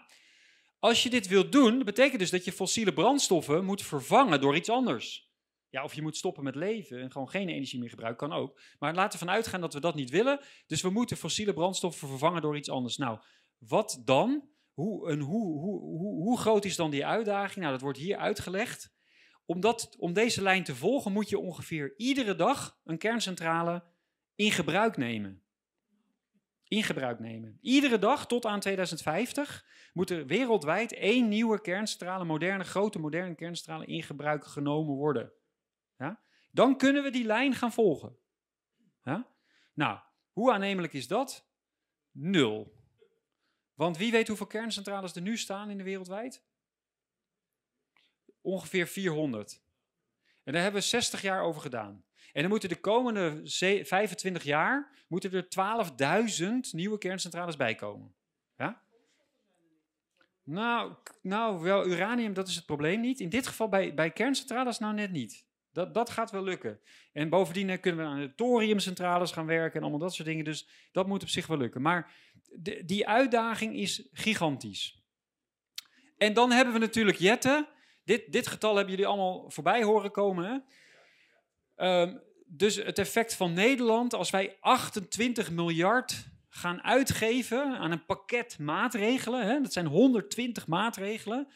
als 0.80 1.04
je 1.04 1.10
dit 1.10 1.28
wilt 1.28 1.52
doen, 1.52 1.84
betekent 1.84 2.20
dus 2.20 2.30
dat 2.30 2.46
je 2.46 2.52
fossiele 2.52 2.94
brandstoffen 2.94 3.66
moet 3.66 3.82
vervangen 3.82 4.42
door 4.42 4.56
iets 4.56 4.70
anders. 4.70 5.32
Ja, 5.70 5.84
of 5.84 5.94
je 5.94 6.02
moet 6.02 6.18
stoppen 6.18 6.44
met 6.44 6.56
leven 6.56 7.02
en 7.02 7.12
gewoon 7.12 7.30
geen 7.30 7.50
energie 7.50 7.80
meer 7.80 7.90
gebruiken, 7.90 8.28
kan 8.28 8.38
ook. 8.38 8.60
Maar 8.80 8.94
laten 8.94 9.20
we 9.20 9.26
ervan 9.26 9.36
uitgaan 9.36 9.62
dat 9.62 9.74
we 9.74 9.80
dat 9.80 9.96
niet 9.96 10.10
willen. 10.10 10.40
Dus 10.68 10.82
we 10.82 10.90
moeten 10.90 11.18
fossiele 11.18 11.54
brandstoffen 11.54 12.08
vervangen 12.08 12.42
door 12.42 12.58
iets 12.58 12.70
anders. 12.70 12.98
Nou, 12.98 13.20
wat 13.58 14.02
dan? 14.06 14.50
Hoe, 14.74 15.14
hoe, 15.14 15.60
hoe, 15.60 16.24
hoe, 16.24 16.38
groot 16.38 16.66
is 16.66 16.76
dan 16.76 16.92
die 16.92 17.06
uitdaging? 17.06 17.60
Nou, 17.60 17.72
dat 17.72 17.82
wordt 17.82 17.98
hier 17.98 18.18
uitgelegd. 18.18 18.96
Om, 19.46 19.60
dat, 19.60 19.96
om 20.00 20.14
deze 20.14 20.42
lijn 20.42 20.64
te 20.64 20.76
volgen 20.76 21.12
moet 21.12 21.30
je 21.30 21.40
ongeveer 21.40 21.94
iedere 21.98 22.36
dag 22.36 22.80
een 22.84 22.98
kerncentrale 22.98 23.84
in 24.36 24.52
gebruik 24.52 24.98
nemen. 24.98 25.44
In 26.68 26.84
gebruik 26.84 27.20
nemen. 27.20 27.58
Iedere 27.62 28.00
dag 28.00 28.28
tot 28.28 28.46
aan 28.46 28.60
2050 28.60 29.66
moet 29.94 30.10
er 30.10 30.26
wereldwijd 30.26 30.94
één 30.94 31.28
nieuwe 31.28 31.62
kerncentrale, 31.62 32.26
moderne, 32.26 32.64
grote 32.64 33.00
moderne 33.00 33.36
kerncentrale 33.36 33.86
in 33.86 34.04
gebruik 34.04 34.46
genomen 34.46 34.96
worden. 34.96 35.32
Ja? 35.98 36.22
Dan 36.52 36.78
kunnen 36.78 37.04
we 37.04 37.10
die 37.10 37.26
lijn 37.26 37.54
gaan 37.54 37.72
volgen. 37.72 38.18
Nou, 39.78 40.00
hoe 40.32 40.52
aannemelijk 40.52 40.94
is 40.94 41.08
dat? 41.08 41.50
Nul. 42.12 42.77
Want 43.78 43.98
wie 43.98 44.12
weet 44.12 44.28
hoeveel 44.28 44.48
kerncentrales 44.48 45.16
er 45.16 45.22
nu 45.22 45.38
staan 45.38 45.70
in 45.70 45.78
de 45.78 45.84
wereldwijd? 45.84 46.44
Ongeveer 48.42 48.88
400. 48.88 49.62
En 50.44 50.54
daar 50.54 50.62
hebben 50.62 50.82
we 50.82 50.88
60 50.88 51.22
jaar 51.22 51.42
over 51.42 51.62
gedaan. 51.62 52.06
En 52.34 52.42
dan 52.42 52.50
moeten 52.50 52.70
de 52.70 52.80
komende 52.80 53.42
25 53.44 54.44
jaar 54.44 55.06
moeten 55.08 55.32
er 55.32 55.48
12.000 56.42 56.48
nieuwe 56.72 56.98
kerncentrales 56.98 57.56
bij 57.56 57.76
komen. 57.76 58.16
Ja? 58.56 58.82
Nou, 60.44 60.94
nou, 61.22 61.62
wel 61.62 61.88
uranium, 61.88 62.34
dat 62.34 62.48
is 62.48 62.56
het 62.56 62.66
probleem 62.66 63.00
niet. 63.00 63.20
In 63.20 63.30
dit 63.30 63.48
geval 63.48 63.70
bij, 63.70 63.94
bij 63.94 64.12
kerncentrales 64.12 64.80
nou 64.80 64.94
net 64.94 65.12
niet. 65.12 65.46
Dat, 65.72 65.94
dat 65.94 66.10
gaat 66.10 66.32
wel 66.32 66.44
lukken. 66.44 66.80
En 67.14 67.30
bovendien 67.30 67.80
kunnen 67.80 68.06
we 68.06 68.12
aan 68.12 68.20
de 68.20 68.36
thoriumcentrales 68.36 69.32
gaan 69.32 69.46
werken 69.46 69.76
en 69.76 69.82
allemaal 69.82 70.00
dat 70.00 70.14
soort 70.14 70.28
dingen. 70.28 70.46
Dus 70.46 70.68
dat 70.92 71.08
moet 71.08 71.22
op 71.22 71.30
zich 71.30 71.48
wel 71.48 71.58
lukken. 71.58 71.82
Maar 71.82 72.12
die 72.86 73.08
uitdaging 73.08 73.76
is 73.76 74.08
gigantisch. 74.12 74.98
En 76.18 76.34
dan 76.34 76.52
hebben 76.52 76.74
we 76.74 76.80
natuurlijk 76.80 77.18
Jette. 77.18 77.68
Dit, 78.04 78.32
dit 78.32 78.48
getal 78.48 78.76
hebben 78.76 78.94
jullie 78.94 79.08
allemaal 79.08 79.50
voorbij 79.50 79.84
horen 79.84 80.12
komen. 80.12 80.46
Hè? 80.46 80.58
Ehm, 81.76 82.18
dus 82.46 82.76
het 82.76 83.00
effect 83.00 83.36
van 83.36 83.54
Nederland, 83.54 84.14
als 84.14 84.30
wij 84.30 84.58
28 84.60 85.52
miljard 85.52 86.26
gaan 86.50 86.84
uitgeven 86.84 87.78
aan 87.78 87.92
een 87.92 88.06
pakket 88.06 88.60
maatregelen, 88.60 89.46
hè, 89.46 89.62
dat 89.62 89.74
zijn 89.74 89.86
120 89.86 90.68
maatregelen, 90.68 91.48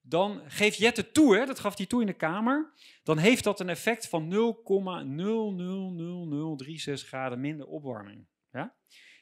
dan 0.00 0.42
geeft 0.46 0.78
Jette 0.78 1.12
toe, 1.12 1.46
dat 1.46 1.58
gaf 1.58 1.76
hij 1.76 1.86
toe 1.86 2.00
in 2.00 2.06
de 2.06 2.12
Kamer, 2.12 2.72
dan 3.02 3.18
heeft 3.18 3.44
dat 3.44 3.60
een 3.60 3.68
effect 3.68 4.08
van 4.08 4.28
0,00036 4.28 7.08
graden 7.08 7.40
minder 7.40 7.66
opwarming. 7.66 8.26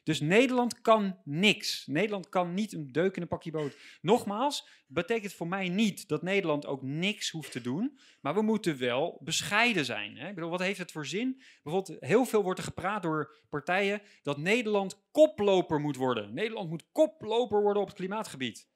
Dus 0.02 0.20
Nederland 0.20 0.80
kan 0.80 1.18
niks. 1.24 1.86
Nederland 1.86 2.28
kan 2.28 2.54
niet 2.54 2.72
een 2.72 2.92
deuk 2.92 3.16
in 3.16 3.22
een 3.22 3.28
pakje 3.28 3.50
boot. 3.50 3.76
Nogmaals, 4.00 4.68
betekent 4.86 5.32
voor 5.32 5.48
mij 5.48 5.68
niet 5.68 6.08
dat 6.08 6.22
Nederland 6.22 6.66
ook 6.66 6.82
niks 6.82 7.30
hoeft 7.30 7.52
te 7.52 7.60
doen. 7.60 7.98
Maar 8.20 8.34
we 8.34 8.42
moeten 8.42 8.78
wel 8.78 9.20
bescheiden 9.24 9.84
zijn. 9.84 10.16
Hè? 10.16 10.28
Ik 10.28 10.34
bedoel, 10.34 10.50
wat 10.50 10.60
heeft 10.60 10.78
het 10.78 10.92
voor 10.92 11.06
zin? 11.06 11.42
Bijvoorbeeld, 11.62 12.00
heel 12.00 12.24
veel 12.24 12.42
wordt 12.42 12.58
er 12.58 12.64
gepraat 12.64 13.02
door 13.02 13.36
partijen 13.48 14.02
dat 14.22 14.38
Nederland 14.38 15.02
koploper 15.10 15.80
moet 15.80 15.96
worden. 15.96 16.34
Nederland 16.34 16.68
moet 16.68 16.84
koploper 16.92 17.62
worden 17.62 17.82
op 17.82 17.88
het 17.88 17.96
klimaatgebied. 17.96 18.68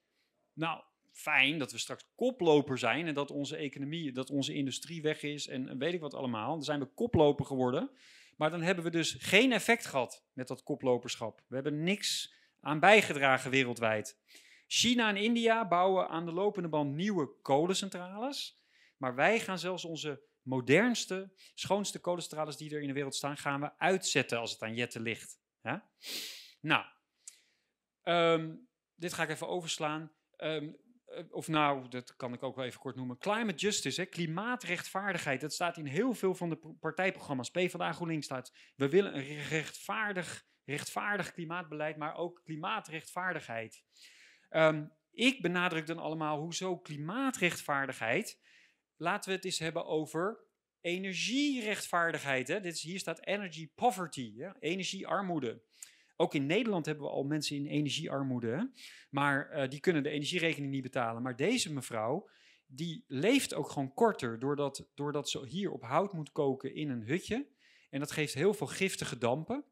Nou, 0.53 0.83
fijn 1.11 1.59
dat 1.59 1.73
we 1.73 1.79
straks 1.79 2.05
koploper 2.15 2.79
zijn 2.79 3.07
en 3.07 3.15
dat 3.15 3.31
onze 3.31 3.57
economie, 3.57 4.13
dat 4.13 4.31
onze 4.31 4.55
industrie 4.55 5.03
weg 5.03 5.23
is 5.23 5.49
en 5.49 5.79
weet 5.79 5.95
ik 5.95 6.01
wat 6.01 6.15
allemaal. 6.15 6.51
Dan 6.51 6.65
zijn 6.65 6.81
we 6.81 6.87
koploper 6.95 7.45
geworden. 7.45 7.91
Maar 8.37 8.51
dan 8.51 8.63
hebben 8.63 8.85
we 8.85 8.91
dus 8.91 9.17
geen 9.19 9.53
effect 9.53 9.87
gehad 9.87 10.25
met 10.33 10.49
dat 10.49 10.63
koploperschap. 10.63 11.43
We 11.47 11.55
hebben 11.55 11.83
niks 11.83 12.35
aan 12.61 12.81
bijgedragen 12.81 13.51
wereldwijd. 13.51 14.19
China 14.67 15.09
en 15.09 15.17
India 15.17 15.69
bouwen 15.69 16.09
aan 16.09 16.25
de 16.25 16.33
lopende 16.33 16.69
band 16.69 16.95
nieuwe 16.95 17.41
kolencentrales. 17.43 18.63
Maar 18.97 19.15
wij 19.15 19.41
gaan 19.41 19.59
zelfs 19.59 19.85
onze 19.85 20.23
modernste, 20.43 21.33
schoonste 21.55 22.01
kolencentrales 22.01 22.57
die 22.57 22.75
er 22.75 22.81
in 22.81 22.87
de 22.87 22.93
wereld 22.93 23.15
staan, 23.15 23.37
gaan 23.37 23.61
we 23.61 23.79
uitzetten 23.79 24.39
als 24.39 24.51
het 24.51 24.63
aan 24.63 24.75
jetten 24.75 25.03
ligt. 25.03 25.39
Nou, 26.61 26.85
ehm, 28.03 28.55
dit 28.95 29.13
ga 29.13 29.23
ik 29.23 29.29
even 29.29 29.49
overslaan. 29.49 30.13
Um, 30.37 30.77
of 31.31 31.49
nou, 31.49 31.89
dat 31.89 32.17
kan 32.17 32.33
ik 32.33 32.43
ook 32.43 32.57
wel 32.57 32.65
even 32.65 32.81
kort 32.81 32.97
noemen, 32.97 33.19
climate 33.19 33.59
justice, 33.59 34.01
hè, 34.01 34.07
klimaatrechtvaardigheid. 34.07 35.41
Dat 35.41 35.53
staat 35.53 35.77
in 35.77 35.87
heel 35.87 36.15
veel 36.15 36.35
van 36.35 36.49
de 36.49 36.77
partijprogramma's. 36.81 37.51
PvdA 37.51 37.93
GroenLinks 37.93 38.27
staat, 38.27 38.53
we 38.77 38.89
willen 38.89 39.17
een 39.17 39.43
rechtvaardig, 39.43 40.47
rechtvaardig 40.65 41.33
klimaatbeleid, 41.33 41.97
maar 41.97 42.17
ook 42.17 42.41
klimaatrechtvaardigheid. 42.45 43.83
Um, 44.51 44.93
ik 45.11 45.43
benadruk 45.43 45.87
dan 45.87 45.99
allemaal, 45.99 46.41
hoezo 46.41 46.79
klimaatrechtvaardigheid? 46.79 48.41
Laten 48.97 49.31
we 49.31 49.37
het 49.37 49.45
eens 49.45 49.59
hebben 49.59 49.87
over 49.87 50.45
energierechtvaardigheid. 50.81 52.49
Hè? 52.49 52.61
Dit 52.61 52.75
is, 52.75 52.83
hier 52.83 52.99
staat 52.99 53.27
energy 53.27 53.71
poverty, 53.75 54.39
hè? 54.39 54.51
energiearmoede. 54.61 55.63
Ook 56.17 56.35
in 56.35 56.47
Nederland 56.47 56.87
hebben 56.87 57.05
we 57.05 57.11
al 57.11 57.25
mensen 57.25 57.57
in 57.57 57.67
energiearmoede, 57.67 58.73
maar 59.11 59.51
uh, 59.53 59.69
die 59.69 59.81
kunnen 59.81 60.03
de 60.03 60.11
energierekening 60.11 60.73
niet 60.73 60.83
betalen. 60.83 61.23
Maar 61.23 61.37
deze 61.37 61.73
mevrouw, 61.73 62.29
die 62.67 63.05
leeft 63.07 63.55
ook 63.55 63.69
gewoon 63.69 63.95
korter 63.95 64.39
doordat, 64.39 64.91
doordat 64.95 65.29
ze 65.31 65.47
hier 65.47 65.71
op 65.71 65.83
hout 65.83 66.13
moet 66.13 66.33
koken 66.33 66.75
in 66.75 66.91
een 66.91 67.03
hutje. 67.03 67.47
En 67.91 68.01
dat 68.01 68.13
geeft 68.13 68.35
heel 68.35 68.55
veel 68.55 68.67
giftige 68.67 69.19
dampen. 69.19 69.65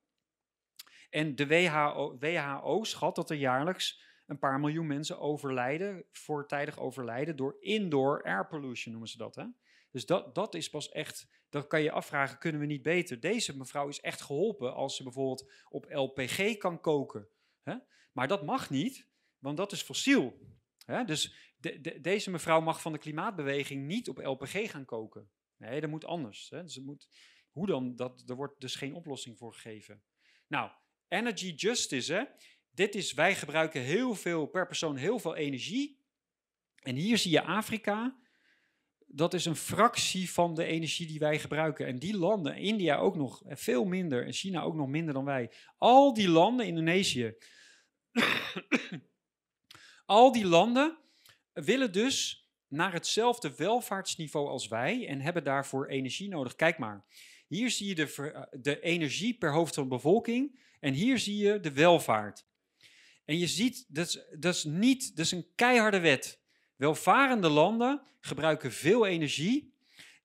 En 1.10 1.34
de 1.34 1.46
WHO, 1.46 2.16
WHO 2.18 2.84
schat 2.84 3.14
dat 3.14 3.30
er 3.30 3.36
jaarlijks 3.36 4.10
een 4.26 4.38
paar 4.38 4.60
miljoen 4.60 4.86
mensen 4.86 5.18
overlijden, 5.18 6.04
voortijdig 6.10 6.78
overlijden, 6.78 7.36
door 7.36 7.56
indoor 7.60 8.22
air 8.22 8.46
pollution 8.46 8.92
noemen 8.92 9.10
ze 9.10 9.18
dat. 9.18 9.34
Hè? 9.34 9.44
Dus 9.92 10.06
dat, 10.06 10.34
dat 10.34 10.54
is 10.54 10.70
pas 10.70 10.88
echt, 10.88 11.28
dan 11.48 11.66
kan 11.66 11.82
je 11.82 11.90
afvragen, 11.90 12.38
kunnen 12.38 12.60
we 12.60 12.66
niet 12.66 12.82
beter? 12.82 13.20
Deze 13.20 13.56
mevrouw 13.56 13.88
is 13.88 14.00
echt 14.00 14.20
geholpen 14.22 14.74
als 14.74 14.96
ze 14.96 15.02
bijvoorbeeld 15.02 15.52
op 15.68 15.86
LPG 15.88 16.56
kan 16.56 16.80
koken. 16.80 17.28
Hè? 17.62 17.74
Maar 18.12 18.28
dat 18.28 18.44
mag 18.44 18.70
niet, 18.70 19.08
want 19.38 19.56
dat 19.56 19.72
is 19.72 19.82
fossiel. 19.82 20.38
Hè? 20.84 21.04
Dus 21.04 21.52
de, 21.56 21.80
de- 21.80 22.00
deze 22.00 22.30
mevrouw 22.30 22.60
mag 22.60 22.80
van 22.80 22.92
de 22.92 22.98
klimaatbeweging 22.98 23.86
niet 23.86 24.08
op 24.08 24.18
LPG 24.18 24.70
gaan 24.70 24.84
koken. 24.84 25.30
Nee, 25.56 25.80
dat 25.80 25.90
moet 25.90 26.04
anders. 26.04 26.50
Hè? 26.50 26.62
Dus 26.62 26.78
moet, 26.78 27.08
hoe 27.50 27.66
dan? 27.66 27.96
Dat, 27.96 28.22
er 28.26 28.34
wordt 28.36 28.60
dus 28.60 28.74
geen 28.74 28.94
oplossing 28.94 29.38
voor 29.38 29.54
gegeven. 29.54 30.02
Nou, 30.46 30.70
energy 31.08 31.52
justice, 31.54 32.12
hè? 32.12 32.24
Dit 32.70 32.94
is, 32.94 33.12
wij 33.12 33.34
gebruiken 33.34 33.80
heel 33.80 34.14
veel, 34.14 34.46
per 34.46 34.66
persoon 34.66 34.96
heel 34.96 35.18
veel 35.18 35.36
energie. 35.36 36.00
En 36.82 36.94
hier 36.96 37.18
zie 37.18 37.30
je 37.30 37.42
Afrika. 37.42 38.20
Dat 39.14 39.34
is 39.34 39.44
een 39.44 39.56
fractie 39.56 40.30
van 40.30 40.54
de 40.54 40.64
energie 40.64 41.06
die 41.06 41.18
wij 41.18 41.38
gebruiken. 41.38 41.86
En 41.86 41.98
die 41.98 42.16
landen, 42.16 42.56
India 42.56 42.96
ook 42.96 43.16
nog 43.16 43.44
eh, 43.44 43.56
veel 43.56 43.84
minder 43.84 44.26
en 44.26 44.32
China 44.32 44.62
ook 44.62 44.74
nog 44.74 44.88
minder 44.88 45.14
dan 45.14 45.24
wij. 45.24 45.50
Al 45.78 46.14
die 46.14 46.28
landen, 46.28 46.66
Indonesië, 46.66 47.34
al 50.04 50.32
die 50.32 50.46
landen 50.46 50.98
willen 51.52 51.92
dus 51.92 52.46
naar 52.68 52.92
hetzelfde 52.92 53.56
welvaartsniveau 53.56 54.48
als 54.48 54.68
wij 54.68 55.06
en 55.06 55.20
hebben 55.20 55.44
daarvoor 55.44 55.86
energie 55.86 56.28
nodig. 56.28 56.54
Kijk 56.54 56.78
maar, 56.78 57.04
hier 57.46 57.70
zie 57.70 57.88
je 57.88 57.94
de, 57.94 58.32
eh, 58.32 58.42
de 58.60 58.80
energie 58.80 59.38
per 59.38 59.52
hoofd 59.52 59.74
van 59.74 59.82
de 59.82 59.88
bevolking 59.88 60.60
en 60.80 60.92
hier 60.92 61.18
zie 61.18 61.36
je 61.36 61.60
de 61.60 61.72
welvaart. 61.72 62.46
En 63.24 63.38
je 63.38 63.46
ziet, 63.46 63.84
dat 63.88 64.06
is, 64.06 64.24
dat 64.38 64.54
is 64.54 64.64
niet, 64.64 65.16
dat 65.16 65.24
is 65.24 65.32
een 65.32 65.46
keiharde 65.54 66.00
wet. 66.00 66.41
Welvarende 66.82 67.48
landen 67.48 68.02
gebruiken 68.20 68.72
veel 68.72 69.06
energie 69.06 69.74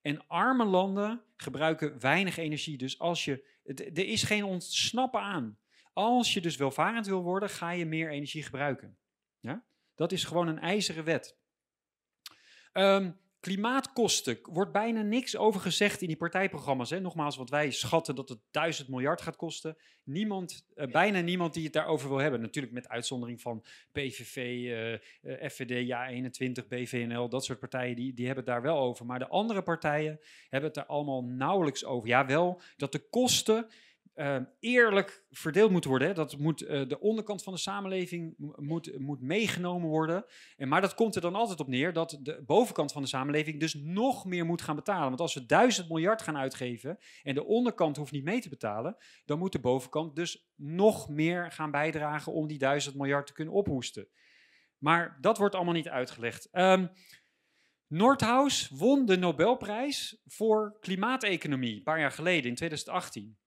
en 0.01 0.28
arme 0.28 0.66
landen 0.66 1.22
gebruiken 1.36 1.99
weinig 1.99 2.38
energie. 2.38 2.78
Dus 2.78 2.99
als 2.99 3.26
je, 3.26 3.43
er 3.64 4.05
is 4.05 4.24
geen 4.24 4.43
ontsnappen 4.43 5.20
aan. 5.20 5.58
Als 5.93 6.34
je 6.34 6.41
dus 6.41 6.55
welvarend 6.55 7.05
wil 7.08 7.24
worden, 7.24 7.49
ga 7.49 7.72
je 7.72 7.86
meer 7.86 8.10
energie 8.12 8.43
gebruiken. 8.43 8.97
Ja? 9.39 9.64
Dat 9.95 10.12
is 10.12 10.24
gewoon 10.24 10.47
een 10.47 10.60
ijzeren 10.60 11.03
wet. 11.03 11.38
Ehm, 12.72 13.12
klimaatkosten, 13.48 14.39
wordt 14.43 14.72
bijna 14.72 15.02
niks 15.02 15.38
over 15.38 15.62
gezegd 15.62 16.02
in 16.02 16.08
die 16.08 16.18
partijprogramma's. 16.18 16.89
Hè? 16.89 17.00
Nogmaals, 17.00 17.38
want 17.38 17.50
wij 17.50 17.72
schatten 17.72 18.16
dat 18.16 18.30
het 18.30 18.39
1000 18.52 18.88
miljard 18.88 19.22
gaat 19.22 19.36
kosten. 19.36 19.78
Niemand, 20.04 20.66
eh, 20.76 20.88
bijna 20.88 21.20
niemand 21.20 21.54
die 21.54 21.64
het 21.64 21.74
daarover 21.74 22.10
wil 22.10 22.18
hebben. 22.18 22.41
Natuurlijk 22.41 22.74
met 22.74 22.88
uitzondering 22.88 23.41
van 23.41 23.64
PVV, 23.91 24.38
FVD, 25.24 25.88
Ja21, 25.88 26.68
BVNL, 26.68 27.30
dat 27.30 27.45
soort 27.45 27.60
partijen, 27.60 27.95
die, 27.95 28.14
die 28.14 28.26
hebben 28.26 28.43
het 28.43 28.54
daar 28.54 28.62
wel 28.62 28.78
over. 28.78 29.06
Maar 29.06 29.20
de 29.20 29.28
andere 29.28 29.62
partijen 29.62 30.20
hebben 30.41 30.70
het 30.70 30.74
daar 30.74 30.86
allemaal 30.86 31.24
nauwelijks 31.24 31.86
over. 31.86 32.08
Ja, 32.08 32.26
wel 32.26 32.62
dat 32.78 32.91
de 32.91 33.10
kosten 33.10 33.68
eh, 34.14 34.38
eerlijk 34.60 35.26
verdeeld 35.30 35.72
moeten 35.72 35.89
worden. 35.89 36.08
Hè. 36.08 36.14
Dat 36.14 36.38
moet, 36.38 36.62
eh, 36.62 36.88
de 36.88 36.99
onderkant 36.99 37.43
van 37.43 37.53
de 37.53 37.60
samenleving 37.60 38.34
mo- 38.38 38.55
moet, 38.58 38.99
moet 38.99 39.22
meegenomen 39.22 39.89
worden. 39.89 40.26
En, 40.58 40.68
maar 40.68 40.82
dat 40.82 40.93
komt 40.93 41.16
er 41.16 41.22
dan 41.22 41.36
altijd 41.36 41.60
op 41.60 41.68
neer 41.68 41.93
dat 41.93 42.20
de 42.22 42.43
bovenkant 42.45 42.91
van 42.91 43.01
de 43.01 43.08
samenleving 43.08 43.60
dus 43.60 43.74
nog 43.74 44.26
meer 44.26 44.45
moet 44.45 44.62
gaan 44.62 44.76
betalen. 44.76 45.08
Want 45.08 45.20
als 45.20 45.34
we 45.34 45.45
duizend 45.45 45.89
miljard 45.89 46.22
gaan 46.22 46.38
uitgeven 46.38 46.97
en 47.24 47.36
de 47.36 47.45
onderkant 47.45 47.97
hoeft 47.97 48.12
niet 48.12 48.24
mee 48.24 48.41
te 48.41 48.49
betalen, 48.49 48.97
dan 49.26 49.39
moet 49.39 49.51
de 49.51 49.60
bovenkant 49.60 50.16
dus 50.16 50.49
nog 50.55 51.10
meer 51.10 51.51
gaan 51.51 51.72
bijdragen 51.72 52.34
om 52.34 52.47
die 52.47 52.58
duizend 52.58 52.95
miljard 52.95 53.28
te 53.28 53.34
kunnen 53.34 53.53
ophoesten. 53.53 54.08
Maar 54.78 55.18
dat 55.22 55.38
wordt 55.38 55.55
allemaal 55.55 55.74
niet 55.74 55.89
uitgelegd. 55.89 56.49
Ehm 56.51 56.86
Nordhaus 57.88 58.70
won 58.70 59.05
de 59.05 59.18
Nobelprijs 59.18 60.22
voor 60.26 60.78
klimaateconomie 60.80 61.76
een 61.76 61.84
paar 61.84 61.99
jaar 61.99 62.12
geleden, 62.12 62.49
in 62.49 62.55
2018. 62.55 63.38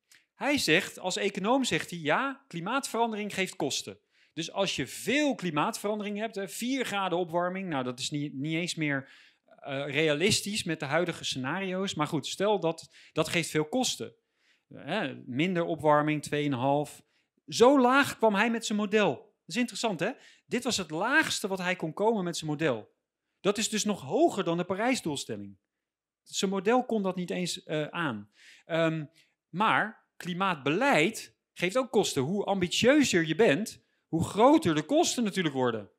Hij 0.41 0.59
zegt, 0.59 0.99
als 0.99 1.17
econoom 1.17 1.65
zegt 1.65 1.91
hij, 1.91 1.99
ja, 1.99 2.45
klimaatverandering 2.49 3.35
geeft 3.35 3.57
kosten. 3.57 3.99
Dus 4.33 4.53
als 4.53 4.77
je 4.77 4.87
veel 4.87 5.35
klimaatverandering 5.35 6.19
hebt, 6.19 6.35
hè, 6.35 6.49
4 6.49 6.85
graden 6.85 7.19
opwarming, 7.19 7.69
nou 7.69 7.85
dat 7.85 7.99
is 7.99 8.11
niet, 8.11 8.35
niet 8.35 8.55
eens 8.55 8.75
meer 8.75 9.13
eh, 9.45 9.85
realistisch 9.87 10.65
met 10.65 10.81
de 10.81 10.87
huidige 10.87 11.25
scenario's. 11.25 11.95
Maar 11.95 12.07
goed, 12.07 12.27
stel 12.27 12.61
dat 12.61 12.91
dat 13.13 13.29
geeft 13.29 13.51
veel 13.51 13.65
kosten. 13.65 14.15
Hè, 14.75 15.15
minder 15.27 15.65
opwarming, 15.65 16.23
2,5. 16.91 17.01
Zo 17.47 17.81
laag 17.81 18.17
kwam 18.17 18.35
hij 18.35 18.51
met 18.51 18.67
zijn 18.67 18.79
model. 18.79 19.15
Dat 19.15 19.55
is 19.55 19.57
interessant 19.57 20.01
hè? 20.01 20.11
Dit 20.47 20.65
was 20.65 20.77
het 20.77 20.91
laagste 20.91 21.49
wat 21.49 21.59
hij 21.59 21.77
kon 21.77 21.93
komen 21.93 22.25
met 22.25 22.37
zijn 22.37 22.51
model. 22.51 22.95
Dat 23.41 23.59
is 23.59 23.69
dus 23.69 23.85
nog 23.85 24.01
hoger 24.01 24.45
dan 24.45 24.57
de 24.57 24.65
Parijsdoelstelling. 24.65 25.59
Zijn 26.23 26.51
model 26.51 26.85
kon 26.85 27.03
dat 27.03 27.17
niet 27.17 27.31
eens 27.31 27.63
eh, 27.63 27.87
aan. 27.87 28.31
Ehm, 28.65 29.05
maar 29.49 30.01
klimaatbeleid 30.21 31.37
geeft 31.53 31.77
ook 31.77 31.91
kosten. 31.91 32.23
Hoe 32.23 32.45
ambitieuzer 32.45 33.27
je 33.27 33.35
bent, 33.35 33.83
hoe 34.09 34.25
groter 34.25 34.75
de 34.75 34.83
kosten 34.83 35.25
natuurlijk 35.25 35.55
worden. 35.55 35.91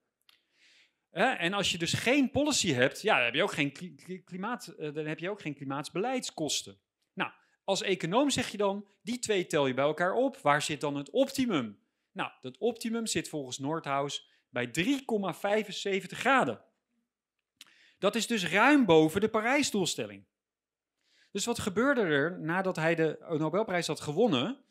En 1.11 1.53
als 1.53 1.71
je 1.71 1.77
dus 1.77 1.93
geen 1.93 2.31
policy 2.31 2.71
hebt, 2.71 3.01
ja, 3.01 3.15
dan 3.15 3.25
heb 3.25 3.33
je 3.33 3.43
ook 3.43 3.51
geen, 3.51 3.71
kli- 3.71 3.95
kli- 3.95 4.23
klimaat, 4.23 4.67
eh, 4.67 4.93
dan 4.93 5.05
heb 5.05 5.19
je 5.19 5.29
ook 5.29 5.41
geen 5.41 5.55
klimaatsbeleidskosten. 5.55 6.79
Nou, 7.13 7.31
als 7.63 7.81
econoom 7.81 8.29
zeg 8.29 8.49
je 8.51 8.57
dan, 8.57 8.87
die 9.01 9.19
twee 9.19 9.47
tel 9.47 9.67
je 9.67 9.73
bij 9.73 9.85
elkaar 9.85 10.13
op. 10.13 10.37
Waar 10.37 10.61
zit 10.61 10.81
dan 10.81 10.95
het 10.95 11.09
optimum? 11.09 11.79
Nou, 12.11 12.31
dat 12.41 12.57
optimum 12.57 13.05
zit 13.05 13.29
volgens 13.29 13.57
Nordhaus 13.57 14.29
bij 14.49 14.67
3,75 14.67 16.19
graden. 16.19 16.61
Dat 17.99 18.15
is 18.15 18.27
dus 18.27 18.47
ruim 18.47 18.85
boven 18.85 19.21
de 19.21 19.29
Parijsdoelstelling. 19.29 20.25
Dus 21.31 21.45
wat 21.45 21.59
gebeurde 21.59 22.01
er 22.01 22.39
nadat 22.39 22.75
hij 22.75 22.95
de 22.95 23.35
Nobelprijs 23.37 23.87
had 23.87 24.01
gewonnen? 24.01 24.63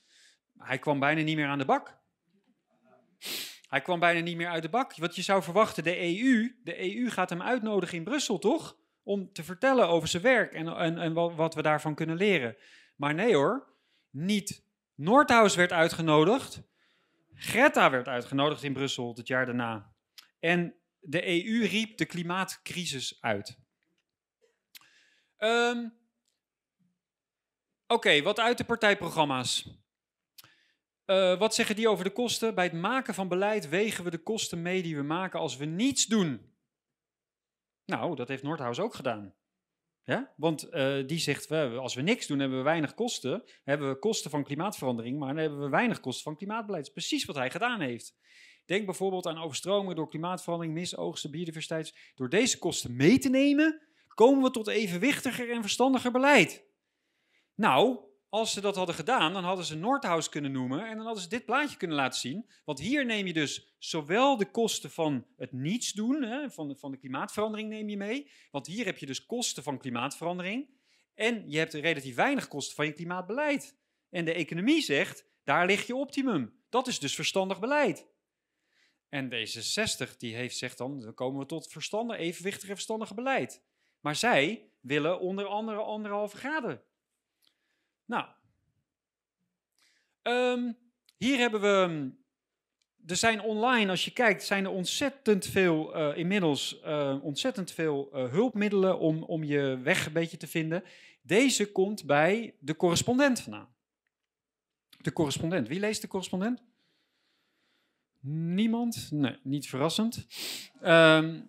Hij 0.59 0.79
kwam 0.79 0.99
bijna 0.99 1.23
niet 1.23 1.37
meer 1.37 1.49
aan 1.49 1.59
de 1.59 1.65
bak. 1.65 1.99
Hij 3.69 3.81
kwam 3.81 4.01
bijna 4.01 4.21
niet 4.21 4.37
meer 4.37 4.49
uit 4.49 4.63
de 4.63 4.69
bak. 4.69 4.97
Wat 4.97 5.17
je 5.17 5.23
zou 5.23 5.43
verwachten, 5.43 5.85
de 5.85 5.99
EU, 5.99 6.57
de 6.63 6.97
EU 6.97 7.11
gaat 7.11 7.31
hem 7.31 7.43
uitnodigen 7.43 7.97
in 7.97 8.05
Brussel, 8.05 8.39
toch? 8.39 8.77
Om 9.03 9.33
te 9.33 9.45
vertellen 9.45 9.89
over 9.89 10.09
zijn 10.09 10.23
werk 10.23 10.53
en, 10.53 10.69
en, 10.69 10.99
en 10.99 11.13
wa- 11.13 11.35
wat 11.35 11.55
we 11.55 11.63
daarvan 11.63 11.95
kunnen 11.95 12.17
leren. 12.17 12.57
Maar 12.97 13.15
nee 13.15 13.35
hoor, 13.35 13.75
niet 14.11 14.65
Nordhaus 14.95 15.55
werd 15.55 15.73
uitgenodigd. 15.73 16.63
Greta 17.35 17.91
werd 17.91 18.09
uitgenodigd 18.09 18.63
in 18.63 18.73
Brussel 18.73 19.15
het 19.17 19.27
jaar 19.27 19.47
daarna. 19.47 19.93
En 20.39 20.75
de 21.01 21.29
EU 21.29 21.67
riep 21.67 21.97
de 21.97 22.05
klimaatcrisis 22.07 23.19
uit. 23.21 23.59
Ehm, 25.37 25.89
Oké, 27.93 28.23
wat 28.23 28.39
uit 28.39 28.59
de 28.59 28.65
partijprogramma's. 28.65 29.69
Eh, 31.05 31.39
wat 31.39 31.55
zeggen 31.55 31.77
die 31.77 31.89
over 31.89 32.05
de 32.05 32.13
kosten? 32.13 32.55
Bij 32.55 32.65
het 32.65 32.73
maken 32.73 33.15
van 33.15 33.29
beleid 33.29 33.69
wegen 33.69 34.05
we 34.05 34.11
de 34.11 34.23
kosten 34.23 34.63
mee 34.63 34.83
die 34.83 34.97
we 34.97 35.03
maken 35.03 35.41
als 35.41 35.57
we 35.57 35.65
niets 35.65 36.07
doen. 36.07 36.55
Nou, 37.85 38.17
dat 38.17 38.29
heeft 38.29 38.43
Nordhaus 38.43 38.81
ook 38.81 38.95
gedaan. 38.95 39.35
Ja? 40.05 40.33
Want 40.37 40.63
eh, 40.63 41.07
die 41.07 41.19
zegt, 41.19 41.51
als 41.51 41.95
we 41.95 42.03
niks 42.03 42.27
doen, 42.27 42.39
hebben 42.39 42.59
we 42.59 42.65
weinig 42.65 42.95
kosten. 42.95 43.45
Hebben 43.65 43.89
we 43.89 43.99
kosten 43.99 44.31
van 44.31 44.45
klimaatverandering, 44.45 45.19
maar 45.19 45.29
dan 45.29 45.43
hebben 45.43 45.61
we 45.61 45.69
weinig 45.69 46.01
kosten 46.01 46.23
van 46.23 46.37
klimaatbeleid. 46.37 46.85
Dat 46.87 46.97
is 46.97 47.07
precies 47.07 47.25
wat 47.25 47.37
hij 47.37 47.51
gedaan 47.51 47.81
heeft. 47.81 48.17
Denk 48.65 48.85
bijvoorbeeld 48.85 49.27
aan 49.27 49.43
overstromingen 49.43 49.97
door 49.97 50.09
klimaatverandering, 50.09 50.75
misoogsten, 50.75 51.31
biodiversiteit. 51.31 52.13
Door 52.15 52.29
deze 52.29 52.59
kosten 52.59 52.97
mee 52.97 53.19
te 53.19 53.29
nemen, 53.29 53.83
komen 54.09 54.43
we 54.43 54.51
tot 54.51 54.69
evenwichtiger 54.69 55.51
en 55.51 55.61
verstandiger 55.61 56.11
beleid. 56.11 56.69
Nou, 57.61 57.99
als 58.29 58.53
ze 58.53 58.61
dat 58.61 58.77
hadden 58.77 58.95
gedaan, 58.95 59.33
dan 59.33 59.45
hadden 59.45 59.65
ze 59.65 59.77
Nordhaus 59.77 60.29
kunnen 60.29 60.53
noemen 60.53 60.87
en 60.87 60.97
dan 60.97 61.05
hadden 61.05 61.23
ze 61.23 61.29
dit 61.29 61.45
plaatje 61.45 61.77
kunnen 61.77 61.97
laten 61.97 62.21
zien. 62.21 62.51
Want 62.65 62.79
hier 62.79 63.05
neem 63.07 63.27
je 63.27 63.33
dus 63.33 63.75
zowel 63.79 64.37
de 64.37 64.51
kosten 64.51 64.91
van 64.91 65.27
het 65.37 65.53
niets 65.53 65.93
doen, 65.93 66.23
hè, 66.23 66.51
van, 66.51 66.69
de, 66.69 66.77
van 66.77 66.91
de 66.91 66.97
klimaatverandering 66.97 67.69
neem 67.69 67.89
je 67.89 67.97
mee. 67.97 68.31
Want 68.51 68.67
hier 68.67 68.85
heb 68.85 68.99
je 68.99 69.07
dus 69.07 69.27
kosten 69.27 69.63
van 69.63 69.79
klimaatverandering. 69.79 70.69
En 71.15 71.51
je 71.51 71.59
hebt 71.59 71.75
relatief 71.75 72.15
weinig 72.15 72.49
kosten 72.49 72.75
van 72.75 72.87
je 72.87 72.93
klimaatbeleid. 72.93 73.79
En 74.11 74.25
de 74.25 74.33
economie 74.33 74.83
zegt, 74.83 75.27
daar 75.45 75.67
ligt 75.67 75.87
je 75.87 75.95
optimum. 75.95 76.63
Dat 76.69 76.87
is 76.87 76.99
dus 76.99 77.15
verstandig 77.15 77.61
beleid. 77.61 78.07
En 79.09 79.31
D66 79.35 80.17
die 80.17 80.35
heeft, 80.35 80.57
zegt 80.57 80.79
dan, 80.79 81.01
dan 81.01 81.15
komen 81.15 81.41
we 81.41 81.47
tot 81.47 81.73
verstandig, 81.73 82.17
evenwichtig 82.17 82.69
en 82.69 82.75
verstandige 82.75 83.15
beleid. 83.15 83.63
Maar 84.01 84.17
zij 84.17 84.71
willen 84.81 85.21
onder 85.21 85.47
andere 85.47 85.79
anderhalve 85.79 86.37
graden. 86.37 86.89
Nou, 88.11 88.27
Ehm, 90.23 90.73
hier 91.17 91.39
hebben 91.39 91.61
we. 91.61 92.11
Er 93.07 93.17
zijn 93.17 93.41
online, 93.41 93.91
als 93.91 94.05
je 94.05 94.11
kijkt, 94.11 94.45
zijn 94.45 94.65
er 94.65 94.71
ontzettend 94.71 95.47
veel 95.47 95.95
eh, 95.95 96.17
inmiddels 96.17 96.81
eh, 96.81 97.17
ontzettend 97.23 97.73
veel 97.73 98.11
eh, 98.13 98.31
hulpmiddelen 98.31 98.99
om, 98.99 99.23
om 99.23 99.45
je 99.45 99.79
weg 99.83 100.07
een 100.07 100.13
beetje 100.13 100.37
te 100.37 100.47
vinden. 100.47 100.85
Deze 101.23 101.73
komt 101.73 102.07
bij 102.07 102.55
de 102.59 102.77
correspondent 102.77 103.41
vandaan. 103.41 103.69
De 105.01 105.13
correspondent. 105.13 105.69
Wie 105.69 105.81
leest 105.81 106.01
de 106.01 106.09
correspondent? 106.09 106.63
Niemand? 108.21 109.09
Nee, 109.11 109.37
niet 109.43 109.69
verrassend. 109.69 110.27
Ehm, 110.81 111.41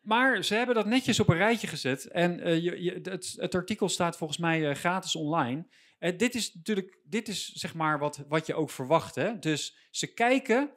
maar 0.00 0.44
ze 0.44 0.54
hebben 0.54 0.74
dat 0.74 0.86
netjes 0.86 1.20
op 1.20 1.28
een 1.28 1.36
rijtje 1.36 1.66
gezet. 1.66 2.06
En 2.06 2.62
je, 2.62 3.00
het, 3.02 3.54
artikel 3.54 3.88
staat 3.88 4.16
volgens 4.16 4.38
mij 4.38 4.74
gratis 4.74 5.16
online. 5.16 5.66
Eh, 6.04 6.18
dit 6.18 6.34
is 6.34 6.54
natuurlijk, 6.54 6.98
dit 7.04 7.28
is 7.28 7.52
zeg 7.52 7.74
maar 7.74 7.98
wat, 7.98 8.24
wat 8.28 8.46
je 8.46 8.54
ook 8.54 8.70
verwacht. 8.70 9.14
Hè? 9.14 9.38
Dus 9.38 9.88
ze 9.90 10.14
kijken 10.14 10.70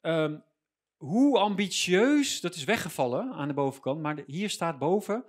ehm, 0.00 0.38
hoe 0.96 1.38
ambitieus, 1.38 2.40
dat 2.40 2.54
is 2.54 2.64
weggevallen 2.64 3.32
aan 3.32 3.48
de 3.48 3.54
bovenkant, 3.54 4.00
maar 4.00 4.22
hier 4.26 4.50
staat 4.50 4.78
boven, 4.78 5.24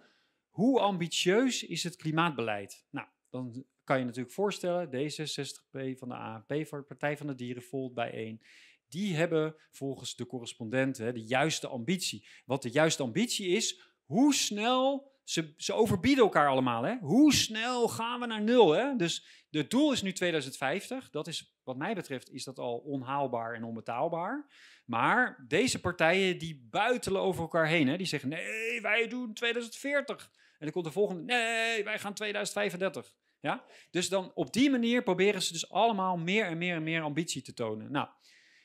hoe 0.49 0.79
ambitieus 0.79 1.63
is 1.63 1.83
het 1.83 1.95
klimaatbeleid? 1.95 2.85
Nou, 2.89 3.07
dan 3.29 3.65
kan 3.83 3.99
je 3.99 4.05
natuurlijk 4.05 4.33
voorstellen, 4.33 4.87
D66P 4.87 5.97
van 5.97 6.09
de 6.09 6.43
de 6.47 6.83
Partij 6.87 7.17
van 7.17 7.27
de 7.27 7.35
Dieren, 7.35 7.63
Volt 7.63 7.93
bijeen, 7.93 8.41
die 8.87 9.15
hebben 9.15 9.55
volgens 9.69 10.15
de 10.15 10.25
correspondent 10.25 10.97
hè, 10.97 11.13
de 11.13 11.23
juiste 11.23 11.67
ambitie. 11.67 12.27
Wat 12.45 12.61
de 12.61 12.71
juiste 12.71 13.03
ambitie 13.03 13.47
is, 13.47 13.81
hoe 14.03 14.33
snel, 14.33 15.11
ze, 15.29 15.53
ze 15.57 15.73
overbieden 15.73 16.23
elkaar 16.23 16.47
allemaal, 16.47 16.83
hè? 16.83 16.97
hoe 16.97 17.33
snel 17.33 17.87
gaan 17.87 18.19
we 18.19 18.25
naar 18.25 18.41
nul? 18.41 18.71
Hè? 18.71 18.95
Dus 18.95 19.45
het 19.49 19.69
doel 19.69 19.91
is 19.91 20.01
nu 20.01 20.11
2050, 20.13 21.09
dat 21.09 21.27
is 21.27 21.57
wat 21.63 21.77
mij 21.77 21.95
betreft 21.95 22.31
is 22.31 22.43
dat 22.43 22.59
al 22.59 22.77
onhaalbaar 22.77 23.53
en 23.53 23.63
onbetaalbaar. 23.63 24.47
Maar 24.85 25.45
deze 25.47 25.79
partijen 25.79 26.37
die 26.37 26.67
buitelen 26.69 27.21
over 27.21 27.41
elkaar 27.41 27.67
heen. 27.67 27.87
Hè? 27.87 27.97
Die 27.97 28.07
zeggen, 28.07 28.29
nee, 28.29 28.81
wij 28.81 29.07
doen 29.07 29.33
2040. 29.33 30.31
En 30.33 30.55
dan 30.59 30.71
komt 30.71 30.85
de 30.85 30.91
volgende, 30.91 31.23
nee, 31.23 31.83
wij 31.83 31.99
gaan 31.99 32.13
2035. 32.13 33.13
Ja? 33.39 33.63
Dus 33.91 34.09
dan 34.09 34.31
op 34.33 34.53
die 34.53 34.69
manier 34.69 35.03
proberen 35.03 35.41
ze 35.41 35.53
dus 35.53 35.69
allemaal 35.69 36.17
meer 36.17 36.45
en 36.45 36.57
meer 36.57 36.75
en 36.75 36.83
meer 36.83 37.01
ambitie 37.01 37.41
te 37.41 37.53
tonen. 37.53 37.91
Nou, 37.91 38.07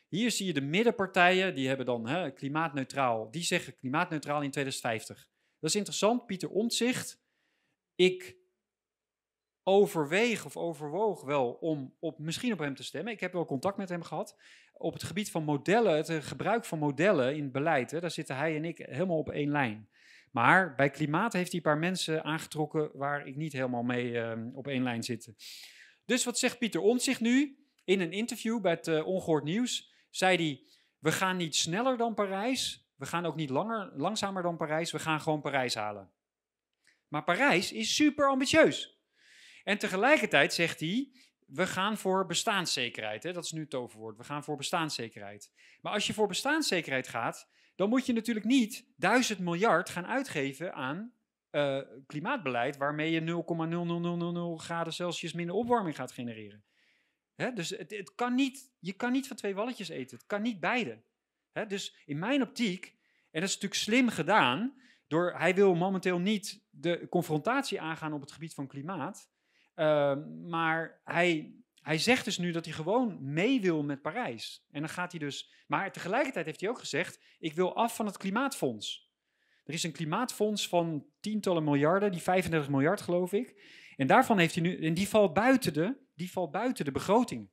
hier 0.09 0.31
zie 0.31 0.47
je 0.47 0.53
de 0.53 0.61
middenpartijen, 0.61 1.55
die 1.55 1.69
hebben 1.69 1.87
dan 1.87 2.07
hè, 2.07 2.31
klimaatneutraal. 2.31 3.31
Die 3.31 3.45
zeggen 3.45 3.75
klimaatneutraal 3.75 4.43
in 4.43 4.51
2050. 4.51 5.31
Dat 5.63 5.71
is 5.71 5.77
interessant, 5.77 6.27
Pieter 6.27 6.51
Omtzigt. 6.51 7.23
Ik 7.95 8.37
overweeg 9.63 10.45
of 10.45 10.57
overwoog 10.57 11.23
wel 11.23 11.53
om 11.53 11.97
op, 11.99 12.19
misschien 12.19 12.53
op 12.53 12.59
hem 12.59 12.75
te 12.75 12.83
stemmen. 12.83 13.13
Ik 13.13 13.21
heb 13.21 13.33
wel 13.33 13.45
contact 13.45 13.77
met 13.77 13.89
hem 13.89 14.03
gehad. 14.03 14.37
Op 14.73 14.93
het 14.93 15.03
gebied 15.03 15.31
van 15.31 15.45
modellen, 15.45 15.97
het 15.97 16.09
eh, 16.09 16.23
gebruik 16.23 16.65
van 16.65 16.79
modellen 16.79 17.37
in 17.37 17.53
beleid, 17.53 17.91
hè, 17.91 18.01
daar 18.01 18.11
zitten 18.11 18.37
hij 18.37 18.57
en 18.57 18.65
ik 18.65 18.79
helemaal 18.79 19.19
op 19.19 19.31
één 19.31 19.51
lijn. 19.51 19.89
Maar 20.31 20.75
bij 20.75 20.91
klimaat 20.91 21.33
heeft 21.33 21.53
hij 21.53 21.57
een 21.57 21.71
paar 21.73 21.79
mensen 21.79 22.25
aangetrokken 22.25 22.91
waar 22.95 23.27
ik 23.27 23.37
niet 23.37 23.53
helemaal 23.53 23.83
mee 23.83 24.19
eh, 24.19 24.41
op 24.53 24.67
één 24.67 24.83
lijn 24.83 25.03
zit. 25.03 25.33
Dus 26.05 26.25
wat 26.25 26.39
zegt 26.39 26.59
Pieter 26.59 26.81
Omtzigt 26.81 27.21
nu? 27.21 27.67
In 27.85 28.01
een 28.01 28.13
interview 28.13 28.61
bij 28.61 28.73
het 28.73 28.89
eh, 28.89 29.07
Ongehoord 29.07 29.45
Nieuws 29.45 29.93
zei 30.11 30.37
hij, 30.37 30.67
we 30.99 31.13
gaan 31.13 31.37
niet 31.37 31.57
sneller 31.57 31.97
dan 31.97 32.15
Parijs, 32.15 32.82
we 33.03 33.09
gaan 33.09 33.27
ook 33.27 33.37
niet 33.37 33.51
langer, 33.51 33.93
langzamer 33.97 34.43
dan 34.43 34.57
Parijs, 34.57 34.93
we 34.93 34.99
gaan 34.99 35.21
gewoon 35.21 35.41
Parijs 35.41 35.75
halen. 35.75 36.11
Maar 37.09 37.25
Parijs 37.25 37.73
is 37.73 37.95
super 37.95 38.29
ambitieus. 38.29 39.01
En 39.65 39.79
tegelijkertijd 39.79 40.55
zegt 40.55 40.81
hij, 40.81 41.13
we 41.47 41.67
gaan 41.67 41.99
voor 41.99 42.27
bestaanszekerheid. 42.27 43.23
Hè? 43.23 43.33
Dat 43.33 43.45
is 43.45 43.53
nu 43.53 43.61
het 43.61 43.71
toverwoord. 43.71 44.17
We 44.17 44.25
gaan 44.25 44.45
voor 44.45 44.57
bestaanszekerheid. 44.57 45.53
Maar 45.81 45.93
als 45.93 46.07
je 46.07 46.15
voor 46.15 46.29
bestaanszekerheid 46.29 47.09
gaat, 47.09 47.49
dan 47.75 47.89
moet 47.89 48.07
je 48.07 48.13
natuurlijk 48.13 48.47
niet 48.47 48.87
duizend 48.97 49.39
miljard 49.39 49.89
gaan 49.89 50.07
uitgeven 50.07 50.75
aan 50.75 51.13
eh, 51.51 51.79
klimaatbeleid 52.07 52.77
waarmee 52.77 53.11
je 53.11 53.21
0,00000 54.59 54.63
graden 54.63 54.93
Celsius 54.93 55.33
minder 55.33 55.55
opwarming 55.55 55.97
gaat 55.97 56.13
genereren. 56.13 56.65
Dus 57.55 57.71
het, 57.71 57.91
het 57.91 58.15
kan 58.15 58.35
niet, 58.35 58.73
je 58.79 58.93
kan 58.93 59.13
niet 59.13 59.27
van 59.27 59.37
twee 59.37 59.55
walletjes 59.55 59.89
eten. 59.89 60.17
Het 60.17 60.27
kan 60.27 60.43
niet 60.43 60.61
beide. 60.61 61.03
Dus 61.69 61.97
in 62.05 62.19
mijn 62.19 62.43
optiek, 62.43 62.85
en 63.31 63.41
dat 63.41 63.49
is 63.49 63.55
natuurlijk 63.55 63.81
slim 63.81 64.09
gedaan, 64.09 64.81
door, 65.07 65.33
hij 65.37 65.55
wil 65.55 65.75
momenteel 65.75 66.19
niet 66.19 66.65
de 66.71 67.07
confrontatie 67.11 67.81
aangaan 67.81 68.13
op 68.13 68.21
het 68.21 68.33
gebied 68.33 68.55
van 68.55 68.67
klimaat. 68.67 69.31
Ehm, 69.75 70.49
maar 70.49 71.01
hij, 71.05 71.55
hij 71.83 71.99
zegt 71.99 72.25
dus 72.25 72.39
nu 72.39 72.51
dat 72.51 72.65
hij 72.65 72.75
gewoon 72.75 73.33
mee 73.33 73.61
wil 73.61 73.83
met 73.83 74.03
Parijs. 74.03 74.67
En 74.71 74.81
dan 74.81 74.91
gaat 74.91 75.11
hij 75.11 75.21
dus. 75.21 75.53
Maar 75.67 75.93
tegelijkertijd 75.93 76.47
heeft 76.47 76.61
hij 76.61 76.71
ook 76.71 76.79
gezegd: 76.79 77.21
ik 77.39 77.53
wil 77.53 77.77
af 77.77 77.97
van 77.97 78.07
het 78.07 78.17
klimaatfonds. 78.17 79.11
Er 79.65 79.75
is 79.75 79.83
een 79.83 79.93
klimaatfonds 79.93 80.69
van 80.69 81.07
tientallen 81.21 81.65
miljarden, 81.65 82.11
die 82.11 82.23
35 82.23 82.71
miljard 82.71 83.01
geloof 83.01 83.33
ik. 83.33 83.63
En 83.97 84.07
daarvan 84.07 84.39
heeft 84.39 84.55
hij 84.55 84.63
nu. 84.63 84.85
En 84.85 84.95
die 84.95 85.09
valt 85.09 85.35
buiten 85.35 85.73
de, 85.73 85.97
die 86.15 86.31
valt 86.31 86.51
buiten 86.51 86.85
de 86.85 86.93
begroting. 86.93 87.51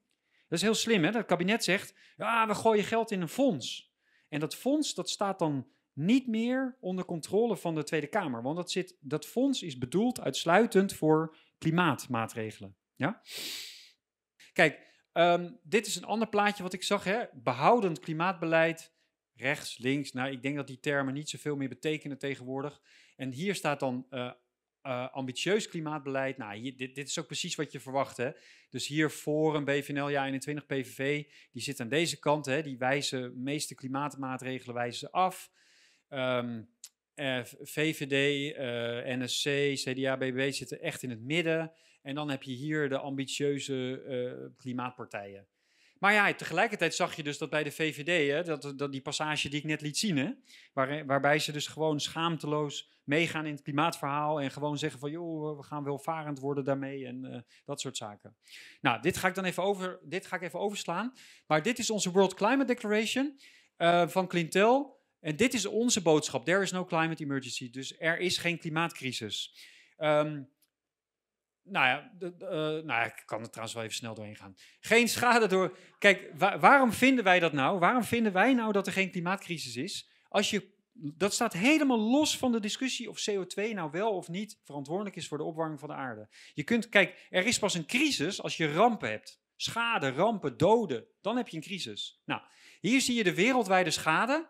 Dat 0.47 0.57
is 0.57 0.61
heel 0.61 0.73
slim, 0.73 1.03
hè? 1.03 1.11
Dat 1.11 1.25
kabinet 1.25 1.63
zegt: 1.63 1.93
ja, 2.17 2.47
we 2.47 2.55
gooien 2.55 2.83
geld 2.83 3.11
in 3.11 3.21
een 3.21 3.27
fonds. 3.27 3.88
En 4.29 4.39
dat 4.39 4.55
fonds 4.55 4.93
dat 4.93 5.09
staat 5.09 5.39
dan 5.39 5.67
niet 5.93 6.27
meer 6.27 6.77
onder 6.79 7.05
controle 7.05 7.57
van 7.57 7.75
de 7.75 7.83
Tweede 7.83 8.07
Kamer. 8.07 8.41
Want 8.41 8.55
dat, 8.55 8.71
zit, 8.71 8.97
dat 8.99 9.25
fonds 9.25 9.63
is 9.63 9.77
bedoeld 9.77 10.19
uitsluitend 10.19 10.93
voor 10.93 11.35
klimaatmaatregelen. 11.57 12.75
Ja? 12.95 13.21
Kijk, 14.53 14.79
ehm, 15.11 15.51
dit 15.63 15.87
is 15.87 15.95
een 15.95 16.05
ander 16.05 16.29
plaatje 16.29 16.63
wat 16.63 16.73
ik 16.73 16.83
zag. 16.83 17.03
Hè? 17.03 17.23
Behoudend 17.33 17.99
klimaatbeleid, 17.99 18.93
rechts, 19.33 19.77
links. 19.77 20.11
Nou, 20.11 20.31
ik 20.31 20.41
denk 20.41 20.55
dat 20.55 20.67
die 20.67 20.79
termen 20.79 21.13
niet 21.13 21.29
zoveel 21.29 21.55
meer 21.55 21.69
betekenen 21.69 22.17
tegenwoordig. 22.17 22.81
En 23.15 23.31
hier 23.31 23.55
staat 23.55 23.79
dan 23.79 24.07
uh, 24.09 24.31
uh, 24.89 25.07
ambitieus 25.11 25.67
klimaatbeleid. 25.67 26.37
Nou, 26.37 26.61
dit, 26.61 26.95
dit, 26.95 27.07
is 27.07 27.19
ook 27.19 27.25
precies 27.25 27.55
wat 27.55 27.71
je 27.71 27.79
verwacht. 27.79 28.17
Hè? 28.17 28.31
Dus 28.69 28.87
hier 28.87 29.11
voor 29.11 29.55
een 29.55 29.65
BVNL, 29.65 30.09
ja 30.09 30.25
21 30.25 30.65
PVV, 30.65 31.25
die 31.51 31.61
zit 31.61 31.79
aan 31.79 31.89
deze 31.89 32.19
kant. 32.19 32.45
Hè? 32.45 32.61
Die 32.61 32.77
wijzen, 32.77 33.43
meeste 33.43 33.75
klimaatmaatregelen 33.75 34.75
wijzen 34.75 34.99
ze 34.99 35.11
af. 35.11 35.51
Um, 36.09 36.69
uh, 37.15 37.43
VVD, 37.61 38.55
uh, 38.57 39.17
NSC, 39.17 39.49
CDA, 39.73 40.17
BBB 40.17 40.51
zitten 40.51 40.81
echt 40.81 41.03
in 41.03 41.09
het 41.09 41.21
midden. 41.21 41.71
En 42.01 42.15
dan 42.15 42.29
heb 42.29 42.43
je 42.43 42.51
hier 42.51 42.89
de 42.89 42.97
ambitieuze 42.97 44.53
klimaatpartijen. 44.57 45.47
Maar 45.99 46.13
ja, 46.13 46.33
tegelijkertijd 46.33 46.95
zag 46.95 47.15
je 47.15 47.23
dus 47.23 47.37
dat 47.37 47.49
bij 47.49 47.63
de 47.63 47.71
VVD, 47.71 48.31
hè, 48.31 48.43
dat, 48.43 48.77
dat 48.77 48.91
die 48.91 49.01
passage 49.01 49.49
die 49.49 49.59
ik 49.59 49.65
net 49.65 49.81
liet 49.81 49.97
zien, 49.97 50.17
hè, 50.17 50.31
waar, 50.73 51.05
waarbij 51.05 51.39
ze 51.39 51.51
dus 51.51 51.67
gewoon 51.67 51.99
schaamteloos 51.99 52.99
meegaan 53.03 53.45
in 53.45 53.51
het 53.51 53.61
klimaatverhaal 53.61 54.41
en 54.41 54.51
gewoon 54.51 54.77
zeggen 54.77 54.99
van 54.99 55.11
joh, 55.11 55.57
we 55.57 55.63
gaan 55.63 55.83
welvarend 55.83 56.39
worden 56.39 56.63
daarmee 56.63 57.05
en 57.05 57.25
uh, 57.25 57.39
dat 57.65 57.81
soort 57.81 57.97
zaken. 57.97 58.35
Nou, 58.81 59.01
dit 59.01 59.17
ga 59.17 59.27
ik 59.27 59.35
dan 59.35 59.45
even 59.45 59.63
over, 59.63 59.99
dit 60.03 60.25
ga 60.25 60.35
ik 60.35 60.41
even 60.41 60.59
overslaan. 60.59 61.13
Maar 61.47 61.61
dit 61.61 61.79
is 61.79 61.89
onze 61.89 62.11
World 62.11 62.33
Climate 62.33 62.65
Declaration 62.65 63.39
uh, 63.77 64.07
van 64.07 64.27
Clintel. 64.27 64.97
En 65.19 65.35
dit 65.35 65.53
is 65.53 65.65
onze 65.65 66.01
boodschap. 66.01 66.45
There 66.45 66.61
is 66.61 66.71
no 66.71 66.85
climate 66.85 67.23
emergency. 67.23 67.69
Dus 67.69 67.99
er 67.99 68.19
is 68.19 68.37
geen 68.37 68.59
klimaatcrisis. 68.59 69.55
Um, 69.97 70.49
nou 71.69 71.85
ja, 71.85 72.11
de, 72.17 72.33
uh, 72.39 72.49
nou 72.49 72.85
ja, 72.85 73.05
ik 73.05 73.23
kan 73.25 73.41
er 73.41 73.49
trouwens 73.49 73.73
wel 73.73 73.83
even 73.83 73.95
snel 73.95 74.13
doorheen 74.13 74.35
gaan. 74.35 74.55
Geen 74.79 75.09
schade 75.09 75.47
door. 75.47 75.77
Kijk, 75.97 76.31
wa 76.37 76.59
waarom 76.59 76.91
vinden 76.91 77.23
wij 77.23 77.39
dat 77.39 77.53
nou? 77.53 77.79
Waarom 77.79 78.03
vinden 78.03 78.33
wij 78.33 78.53
nou 78.53 78.71
dat 78.71 78.87
er 78.87 78.93
geen 78.93 79.11
klimaatcrisis 79.11 79.75
is? 79.75 80.09
Als 80.29 80.49
je, 80.49 80.73
dat 80.93 81.33
staat 81.33 81.53
helemaal 81.53 81.99
los 81.99 82.37
van 82.37 82.51
de 82.51 82.59
discussie 82.59 83.09
of 83.09 83.29
CO2 83.29 83.73
nou 83.73 83.91
wel 83.91 84.11
of 84.11 84.27
niet 84.27 84.59
verantwoordelijk 84.63 85.15
is 85.15 85.27
voor 85.27 85.37
de 85.37 85.43
opwarming 85.43 85.79
van 85.79 85.89
de 85.89 85.95
aarde. 85.95 86.29
Je 86.53 86.63
kunt, 86.63 86.89
kijk, 86.89 87.27
er 87.29 87.45
is 87.45 87.59
pas 87.59 87.73
een 87.73 87.85
crisis 87.85 88.41
als 88.41 88.57
je 88.57 88.73
rampen 88.73 89.09
hebt. 89.09 89.41
Schade, 89.55 90.11
rampen, 90.11 90.57
doden. 90.57 91.05
Dan 91.21 91.37
heb 91.37 91.47
je 91.47 91.55
een 91.57 91.63
crisis. 91.63 92.21
Nou, 92.25 92.41
hier 92.79 93.01
zie 93.01 93.15
je 93.15 93.23
de 93.23 93.33
wereldwijde 93.33 93.91
schade 93.91 94.49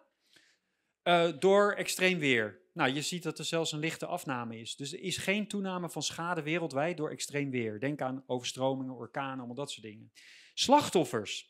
uh, 1.04 1.32
door 1.40 1.74
extreem 1.74 2.20
weer. 2.20 2.60
Nou, 2.80 2.94
je 2.94 3.02
ziet 3.02 3.24
dat 3.24 3.40
er 3.40 3.46
zelfs 3.46 3.72
een 3.72 3.80
lichte 3.80 4.06
afname 4.06 4.60
is. 4.60 4.76
Dus 4.76 4.94
er 4.94 5.00
is 5.00 5.18
geen 5.18 5.48
toename 5.48 5.90
van 5.90 6.04
schade 6.04 6.42
wereldwijd 6.42 6.98
door 6.98 7.10
extreem 7.10 7.50
weer. 7.50 7.80
Denk 7.80 8.02
aan 8.02 8.24
overstromingen, 8.28 8.94
orkanen, 8.94 9.38
allemaal 9.38 9.56
dat 9.56 9.72
soort 9.72 9.86
dingen. 9.86 10.12
Slachtoffers. 10.54 11.50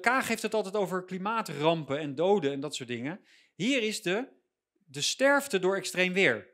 Kaag 0.00 0.28
heeft 0.28 0.42
het 0.42 0.54
altijd 0.54 0.76
over 0.76 1.04
klimaatrampen 1.04 1.98
en 1.98 2.14
doden 2.14 2.52
en 2.52 2.60
dat 2.60 2.74
soort 2.74 2.88
dingen. 2.88 3.20
Hier 3.54 3.82
is 3.82 4.02
de, 4.02 4.28
de 4.84 5.00
sterfte 5.00 5.58
door 5.58 5.76
extreem 5.76 6.12
weer. 6.12 6.48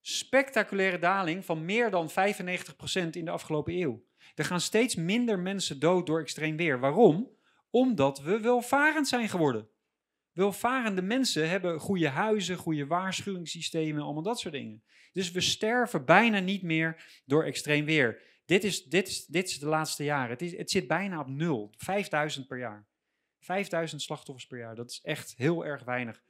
Spectaculaire 0.00 0.98
daling 0.98 1.44
van 1.44 1.64
meer 1.64 1.90
dan 1.90 2.10
95% 2.10 2.12
in 3.10 3.24
de 3.24 3.30
afgelopen 3.30 3.74
eeuw. 3.74 4.04
Er 4.34 4.44
gaan 4.44 4.60
steeds 4.60 4.94
minder 4.94 5.38
mensen 5.38 5.80
dood 5.80 6.06
door 6.06 6.20
extreem 6.20 6.56
weer. 6.56 6.80
Waarom? 6.80 7.36
Omdat 7.70 8.20
we 8.20 8.40
welvarend 8.40 9.08
zijn 9.08 9.28
geworden. 9.28 9.68
Welvarende 10.32 11.02
mensen 11.02 11.48
hebben 11.48 11.80
goede 11.80 12.08
huizen, 12.08 12.56
goede 12.56 12.86
waarschuwingssystemen, 12.86 14.02
allemaal 14.02 14.22
dat 14.22 14.40
soort 14.40 14.54
dingen. 14.54 14.82
Dus 15.12 15.30
we 15.30 15.40
sterven 15.40 16.04
bijna 16.04 16.38
niet 16.38 16.62
meer 16.62 17.22
door 17.24 17.44
extreem 17.44 17.84
weer. 17.84 18.22
Dit 18.44 18.64
is, 18.64 18.84
dit 18.84 19.08
is, 19.08 19.26
dit 19.26 19.48
is 19.48 19.58
de 19.58 19.66
laatste 19.66 20.04
jaren. 20.04 20.30
Het, 20.30 20.42
is, 20.42 20.56
het 20.56 20.70
zit 20.70 20.86
bijna 20.86 21.20
op 21.20 21.28
nul. 21.28 21.72
5000 21.76 22.46
per 22.46 22.58
jaar. 22.58 22.86
5000 23.40 24.02
slachtoffers 24.02 24.46
per 24.46 24.58
jaar. 24.58 24.74
Dat 24.74 24.90
is 24.90 25.00
echt 25.02 25.34
heel 25.36 25.64
erg 25.64 25.84
weinig. 25.84 26.22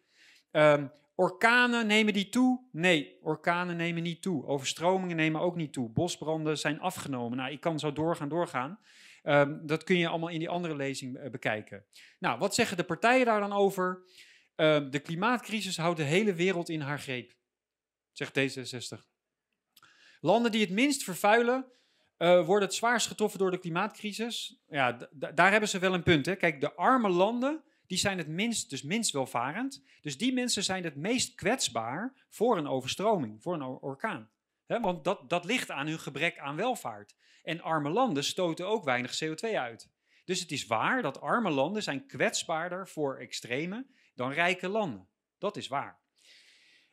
Um, 0.50 0.92
orkanen 1.14 1.86
nemen 1.86 2.12
die 2.12 2.28
toe? 2.28 2.60
Nee, 2.72 3.18
orkanen 3.22 3.76
nemen 3.76 4.02
niet 4.02 4.22
toe. 4.22 4.46
Overstromingen 4.46 5.16
nemen 5.16 5.40
ook 5.40 5.56
niet 5.56 5.72
toe. 5.72 5.88
Bosbranden 5.88 6.58
zijn 6.58 6.80
afgenomen. 6.80 7.38
Nou, 7.38 7.52
ik 7.52 7.60
kan 7.60 7.78
zo 7.78 7.92
doorgaan, 7.92 8.28
doorgaan. 8.28 8.78
Um, 9.22 9.66
dat 9.66 9.84
kun 9.84 9.96
je 9.96 10.08
allemaal 10.08 10.28
in 10.28 10.38
die 10.38 10.48
andere 10.48 10.76
lezing 10.76 11.18
uh, 11.18 11.30
bekijken. 11.30 11.84
Nou, 12.18 12.38
wat 12.38 12.54
zeggen 12.54 12.76
de 12.76 12.84
partijen 12.84 13.26
daar 13.26 13.40
dan 13.40 13.52
over? 13.52 14.02
Uh, 14.56 14.90
de 14.90 14.98
klimaatcrisis 14.98 15.76
houdt 15.76 15.96
de 15.96 16.04
hele 16.04 16.34
wereld 16.34 16.68
in 16.68 16.80
haar 16.80 16.98
greep, 17.00 17.34
zegt 18.12 18.38
D66. 18.38 18.98
Landen 20.20 20.52
die 20.52 20.60
het 20.60 20.70
minst 20.70 21.04
vervuilen, 21.04 21.72
uh, 22.18 22.44
worden 22.46 22.68
het 22.68 22.76
zwaarst 22.76 23.06
getroffen 23.06 23.38
door 23.38 23.50
de 23.50 23.58
klimaatcrisis. 23.58 24.62
Ja, 24.68 25.08
daar 25.10 25.50
hebben 25.50 25.68
ze 25.68 25.78
wel 25.78 25.94
een 25.94 26.02
punt. 26.02 26.26
Hè? 26.26 26.36
Kijk, 26.36 26.60
de 26.60 26.74
arme 26.74 27.08
landen, 27.08 27.62
die 27.86 27.98
zijn 27.98 28.18
het 28.18 28.28
minst, 28.28 28.70
dus 28.70 28.82
minst 28.82 29.10
welvarend. 29.10 29.84
Dus 30.00 30.18
die 30.18 30.32
mensen 30.32 30.64
zijn 30.64 30.84
het 30.84 30.96
meest 30.96 31.34
kwetsbaar 31.34 32.26
voor 32.28 32.56
een 32.56 32.68
overstroming, 32.68 33.42
voor 33.42 33.54
een 33.54 33.62
or- 33.62 33.78
orkaan. 33.78 34.30
Want 34.66 35.04
dat, 35.04 35.30
dat 35.30 35.44
ligt 35.44 35.70
aan 35.70 35.86
hun 35.86 35.98
gebrek 35.98 36.38
aan 36.38 36.56
welvaart. 36.56 37.14
En 37.42 37.60
arme 37.60 37.90
landen 37.90 38.24
stoten 38.24 38.66
ook 38.66 38.84
weinig 38.84 39.24
CO2 39.24 39.56
uit. 39.56 39.90
Dus 40.24 40.40
het 40.40 40.50
is 40.50 40.66
waar 40.66 41.02
dat 41.02 41.20
arme 41.20 41.50
landen 41.50 41.82
zijn 41.82 42.06
kwetsbaarder 42.06 42.88
voor 42.88 43.16
extreme 43.16 43.86
dan 44.14 44.32
rijke 44.32 44.68
landen. 44.68 45.08
Dat 45.38 45.56
is 45.56 45.68
waar. 45.68 46.00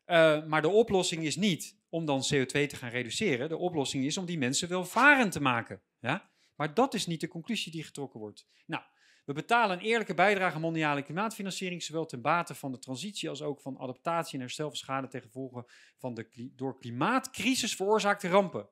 Eh, 0.06 0.46
maar 0.46 0.62
de 0.62 0.70
oplossing 0.70 1.24
is 1.24 1.36
niet 1.36 1.78
om 1.90 2.06
dan 2.06 2.24
CO2 2.34 2.68
te 2.68 2.76
gaan 2.76 2.90
reduceren. 2.90 3.50
De 3.50 3.58
oplossing 3.58 4.06
is 4.06 4.18
om 4.18 4.26
die 4.26 4.38
mensen 4.38 4.70
welvarend 4.70 5.32
te 5.32 5.42
maken. 5.42 5.82
Ja? 6.00 6.32
Maar 6.56 6.74
dat 6.74 6.94
is 6.94 7.06
niet 7.06 7.22
de 7.22 7.28
conclusie 7.28 7.72
die 7.72 7.84
getrokken 7.84 8.20
wordt. 8.20 8.48
Nou, 8.66 8.84
we 9.30 9.36
betalen 9.36 9.78
een 9.78 9.84
eerlijke 9.84 10.14
bijdrage 10.14 10.56
aan 10.56 10.62
mondiale 10.62 11.02
klimaatfinanciering, 11.02 11.84
zowel 11.84 12.06
ten 12.06 12.22
bate 12.22 12.56
van 12.56 12.72
de 12.72 12.80
transitie 12.80 13.30
als 13.30 13.42
ook 13.42 13.62
van 13.62 13.80
adaptatie 13.80 14.34
en 14.34 14.40
herstel 14.40 14.68
van 14.68 14.78
schade 14.78 15.08
ten 15.08 15.22
gevolge 15.22 15.66
van 15.98 16.14
de 16.14 16.52
door 16.56 16.80
klimaatcrisis 16.80 17.76
veroorzaakte 17.76 18.28
rampen. 18.28 18.70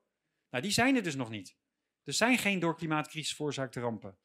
Nou, 0.50 0.64
die 0.64 0.72
zijn 0.72 0.96
er 0.96 1.04
dus 1.04 1.16
nog 1.16 1.30
niet. 1.30 1.58
Er 2.04 2.14
zijn 2.14 2.38
geen 2.38 2.60
door 2.60 2.76
klimaatcrisis 2.76 3.36
veroorzaakte 3.36 3.80
rampen. 3.80 4.18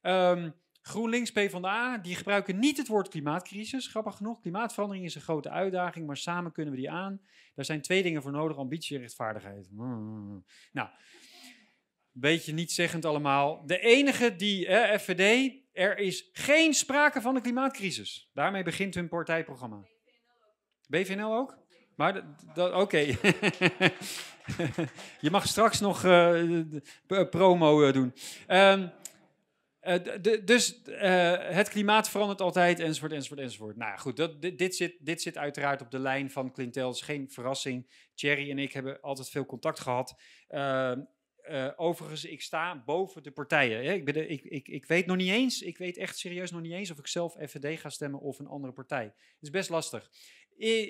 Ehm, 0.00 0.50
GroenLinks, 0.80 1.32
PvdA, 1.32 1.98
die 1.98 2.14
gebruiken 2.14 2.58
niet 2.58 2.76
het 2.76 2.88
woord 2.88 3.08
klimaatcrisis. 3.08 3.86
Grappig 3.86 4.16
genoeg, 4.16 4.40
klimaatverandering 4.40 5.04
is 5.06 5.14
een 5.14 5.20
grote 5.20 5.50
uitdaging, 5.50 6.06
maar 6.06 6.16
samen 6.16 6.52
kunnen 6.52 6.74
we 6.74 6.80
die 6.80 6.90
aan. 6.90 7.20
Daar 7.54 7.64
zijn 7.64 7.82
twee 7.82 8.02
dingen 8.02 8.22
voor 8.22 8.32
nodig, 8.32 8.56
ambitie 8.56 8.96
en 8.96 9.02
rechtvaardigheid. 9.02 9.70
Mm. 9.70 10.44
Nou, 10.72 10.88
beetje 12.12 12.52
niet 12.52 12.72
zeggend 12.72 13.04
allemaal. 13.04 13.66
De 13.66 13.78
enige 13.78 14.36
die, 14.36 14.66
FVD, 14.98 15.60
er 15.72 15.98
is 15.98 16.30
geen 16.32 16.74
sprake 16.74 17.20
van 17.20 17.36
een 17.36 17.42
klimaatcrisis. 17.42 18.30
Daarmee 18.34 18.62
begint 18.62 18.94
hun 18.94 19.08
partijprogramma. 19.08 19.80
BVNL 20.88 21.34
ook? 21.34 21.58
Maar, 21.96 22.22
oké. 22.56 22.98
Je 25.20 25.30
mag 25.30 25.46
straks 25.46 25.80
nog 25.80 26.00
promo 27.30 27.92
doen. 27.92 28.14
Ehm, 28.46 28.88
dus 30.44 30.80
het 31.50 31.68
klimaat 31.68 32.08
verandert 32.08 32.40
altijd, 32.40 32.80
enzovoort, 32.80 33.12
enzovoort, 33.12 33.40
enzovoort. 33.40 33.76
Nou 33.76 33.98
goed, 33.98 34.16
dat, 34.16 34.42
dit, 34.42 34.76
zit, 34.76 34.96
dit 35.00 35.22
zit 35.22 35.38
uiteraard 35.38 35.80
op 35.80 35.90
de 35.90 35.98
lijn 35.98 36.30
van 36.30 36.52
Clintel. 36.52 36.92
geen 36.92 37.30
verrassing. 37.30 37.86
Thierry 38.14 38.50
en 38.50 38.58
ik 38.58 38.72
hebben 38.72 39.00
altijd 39.00 39.30
veel 39.30 39.46
contact 39.46 39.80
gehad. 39.80 40.14
Eh, 41.42 41.68
overigens, 41.76 42.24
ik 42.24 42.42
sta 42.42 42.82
boven 42.84 43.22
de 43.22 43.30
partijen. 43.30 43.84
Hè. 43.84 43.92
Ik, 43.92 44.04
ben 44.04 44.30
ik, 44.30 44.44
ik, 44.44 44.68
ik 44.68 44.86
weet 44.86 45.06
nog 45.06 45.16
niet 45.16 45.30
eens, 45.30 45.62
ik 45.62 45.78
weet 45.78 45.96
echt 45.96 46.18
serieus 46.18 46.50
nog 46.50 46.60
niet 46.60 46.72
eens 46.72 46.90
of 46.90 46.98
ik 46.98 47.06
zelf 47.06 47.32
FVD 47.32 47.80
ga 47.80 47.88
stemmen 47.88 48.20
of 48.20 48.38
een 48.38 48.46
andere 48.46 48.72
partij. 48.72 49.04
Het 49.04 49.36
is 49.40 49.50
best 49.50 49.70
lastig. 49.70 50.10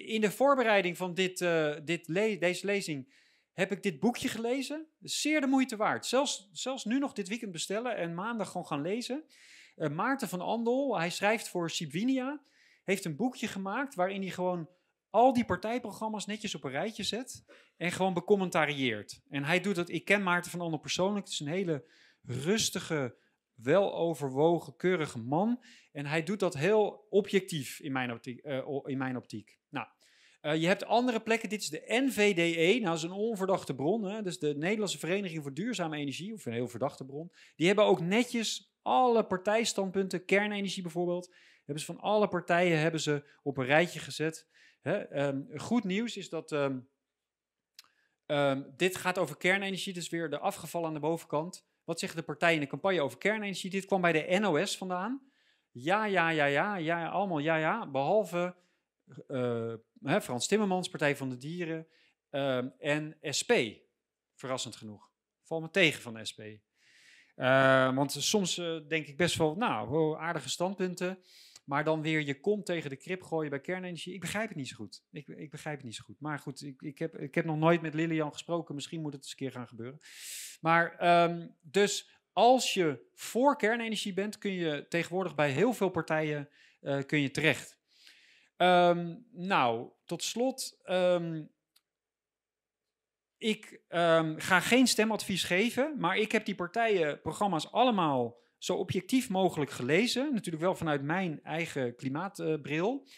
In 0.06 0.20
de 0.20 0.30
voorbereiding 0.30 0.96
van 0.96 1.14
dit, 1.14 1.40
eh, 1.40 1.74
dit 1.84 2.06
deze 2.40 2.66
lezing 2.66 3.14
heb 3.52 3.72
ik 3.72 3.82
dit 3.82 4.00
boekje 4.00 4.28
gelezen. 4.28 4.86
Zeer 5.00 5.40
de 5.40 5.46
moeite 5.46 5.76
waard. 5.76 6.06
Zelfs, 6.06 6.48
zelfs 6.52 6.84
nu 6.84 6.98
nog 6.98 7.12
dit 7.12 7.28
weekend 7.28 7.52
bestellen 7.52 7.96
en 7.96 8.14
maandag 8.14 8.50
gewoon 8.50 8.66
gaan 8.66 8.82
lezen. 8.82 9.24
Eh, 9.76 9.90
Maarten 9.90 10.28
van 10.28 10.40
Andel, 10.40 10.98
hij 10.98 11.10
schrijft 11.10 11.48
voor 11.48 11.70
Sibwinia, 11.70 12.42
heeft 12.84 13.04
een 13.04 13.16
boekje 13.16 13.46
gemaakt 13.46 13.94
waarin 13.94 14.20
hij 14.20 14.30
gewoon 14.30 14.68
al 15.12 15.32
die 15.32 15.44
partijprogramma's 15.44 16.26
netjes 16.26 16.54
op 16.54 16.64
een 16.64 16.70
rijtje 16.70 17.02
zet 17.02 17.44
en 17.76 17.92
gewoon 17.92 18.14
becommentarieert. 18.14 19.20
En 19.28 19.44
hij 19.44 19.60
doet 19.60 19.74
dat, 19.74 19.88
ik 19.88 20.04
ken 20.04 20.22
Maarten 20.22 20.50
van 20.50 20.60
Andel 20.60 20.78
persoonlijk, 20.78 21.24
het 21.24 21.32
is 21.32 21.40
een 21.40 21.46
hele 21.46 21.84
rustige, 22.22 23.16
weloverwogen, 23.54 24.76
keurige 24.76 25.18
man. 25.18 25.62
En 25.92 26.06
hij 26.06 26.22
doet 26.22 26.40
dat 26.40 26.54
heel 26.54 27.06
objectief 27.10 27.80
in 27.80 27.92
mijn 27.92 28.12
optiek. 28.12 28.38
eh, 28.38 28.78
in 28.84 28.98
mijn 28.98 29.16
optiek. 29.16 29.58
Nou, 29.68 29.86
eh, 30.40 30.60
je 30.60 30.66
hebt 30.66 30.84
andere 30.84 31.20
plekken, 31.20 31.48
dit 31.48 31.62
is 31.62 31.68
de 31.68 31.84
NVDE, 31.86 32.72
nou 32.72 32.84
dat 32.84 32.96
is 32.96 33.02
een 33.02 33.10
onverdachte 33.10 33.74
bron, 33.74 34.04
hè, 34.04 34.22
dus 34.22 34.38
de 34.38 34.54
Nederlandse 34.56 34.98
Vereniging 34.98 35.42
voor 35.42 35.54
Duurzame 35.54 35.96
Energie, 35.96 36.32
of 36.32 36.46
een 36.46 36.52
heel 36.52 36.68
verdachte 36.68 37.04
bron. 37.04 37.32
Die 37.56 37.66
hebben 37.66 37.84
ook 37.84 38.00
netjes 38.00 38.74
alle 38.82 39.24
partijstandpunten, 39.24 40.24
kernenergie 40.24 40.82
bijvoorbeeld, 40.82 41.34
hebben 41.64 41.84
ze 41.84 41.92
van 41.92 42.00
alle 42.00 42.28
partijen 42.28 42.78
hebben 42.78 43.00
ze 43.00 43.28
op 43.42 43.56
een 43.56 43.64
rijtje 43.64 43.98
gezet. 43.98 44.50
Hè. 44.82 44.98
Ehm, 44.98 45.58
goed 45.58 45.84
nieuws 45.84 46.16
is 46.16 46.28
dat 46.28 46.52
ehm, 46.52 46.78
ehm, 48.26 48.62
dit 48.76 48.96
gaat 48.96 49.18
over 49.18 49.36
kernenergie, 49.36 49.92
dus 49.92 50.08
weer 50.08 50.30
de 50.30 50.38
afgevallen 50.38 50.88
aan 50.88 50.94
de 50.94 51.00
bovenkant. 51.00 51.66
Wat 51.84 51.98
zeggen 51.98 52.18
de 52.18 52.24
partijen 52.24 52.54
in 52.54 52.60
de 52.60 52.66
campagne 52.66 53.00
over 53.00 53.18
kernenergie? 53.18 53.70
Dit 53.70 53.84
kwam 53.84 54.00
bij 54.00 54.12
de 54.12 54.38
NOS 54.38 54.76
vandaan. 54.76 55.30
Ja, 55.70 56.04
ja, 56.04 56.28
ja, 56.28 56.44
ja, 56.44 56.76
ja, 56.76 57.08
allemaal 57.08 57.38
ja, 57.38 57.56
ja, 57.56 57.90
behalve 57.90 58.56
eh, 59.26 59.74
hè, 60.02 60.20
Frans 60.20 60.46
Timmermans, 60.46 60.88
Partij 60.88 61.16
van 61.16 61.28
de 61.28 61.36
Dieren 61.36 61.86
en 62.78 63.16
SP. 63.38 63.52
Verrassend 64.34 64.76
genoeg. 64.76 65.10
Val 65.42 65.60
me 65.60 65.70
tegen 65.70 66.02
van 66.02 66.26
SP. 66.30 66.40
Want 67.94 68.12
soms 68.12 68.58
eh, 68.58 68.76
denk 68.88 69.06
ik 69.06 69.16
best 69.16 69.36
wel, 69.36 69.54
nou, 69.56 70.18
aardige 70.18 70.48
standpunten. 70.48 71.18
Maar 71.64 71.84
dan 71.84 72.02
weer 72.02 72.20
je 72.22 72.40
kont 72.40 72.66
tegen 72.66 72.90
de 72.90 72.96
krip 72.96 73.22
gooien 73.22 73.50
bij 73.50 73.60
kernenergie. 73.60 74.14
Ik 74.14 74.20
begrijp 74.20 74.48
het 74.48 74.56
niet 74.56 74.68
zo 74.68 74.76
goed. 74.76 75.04
Ik, 75.10 75.28
ik 75.28 75.50
begrijp 75.50 75.76
het 75.76 75.84
niet 75.84 75.94
zo 75.94 76.04
goed. 76.04 76.20
Maar 76.20 76.38
goed, 76.38 76.62
ik, 76.62 76.82
ik, 76.82 76.98
heb, 76.98 77.18
ik 77.18 77.34
heb 77.34 77.44
nog 77.44 77.56
nooit 77.56 77.82
met 77.82 77.94
Lilian 77.94 78.32
gesproken. 78.32 78.74
Misschien 78.74 79.00
moet 79.00 79.12
het 79.12 79.22
eens 79.22 79.30
een 79.30 79.36
keer 79.36 79.52
gaan 79.52 79.68
gebeuren. 79.68 80.00
Maar 80.60 80.96
ehm, 80.98 81.48
dus 81.60 82.10
als 82.32 82.74
je 82.74 83.10
voor 83.14 83.56
kernenergie 83.56 84.12
bent, 84.12 84.38
kun 84.38 84.52
je 84.52 84.86
tegenwoordig 84.88 85.34
bij 85.34 85.50
heel 85.50 85.72
veel 85.72 85.90
partijen 85.90 86.48
eh, 86.80 86.98
kun 87.06 87.20
je 87.20 87.30
terecht. 87.30 87.78
Ehm, 88.56 89.14
nou, 89.32 89.90
tot 90.04 90.22
slot. 90.22 90.80
ehm, 90.84 91.44
ik 93.36 93.80
ga 94.36 94.60
geen 94.60 94.86
stemadvies 94.86 95.44
geven, 95.44 95.94
maar 95.98 96.16
ik 96.16 96.32
heb 96.32 96.44
die 96.44 96.54
partijenprogramma's 96.54 97.72
allemaal 97.72 98.40
zo 98.64 98.74
objectief 98.74 99.28
mogelijk 99.28 99.70
gelezen. 99.70 100.34
Natuurlijk 100.34 100.64
wel 100.64 100.74
vanuit 100.74 101.02
mijn 101.02 101.42
eigen 101.42 101.96
klimaatbril. 101.96 103.08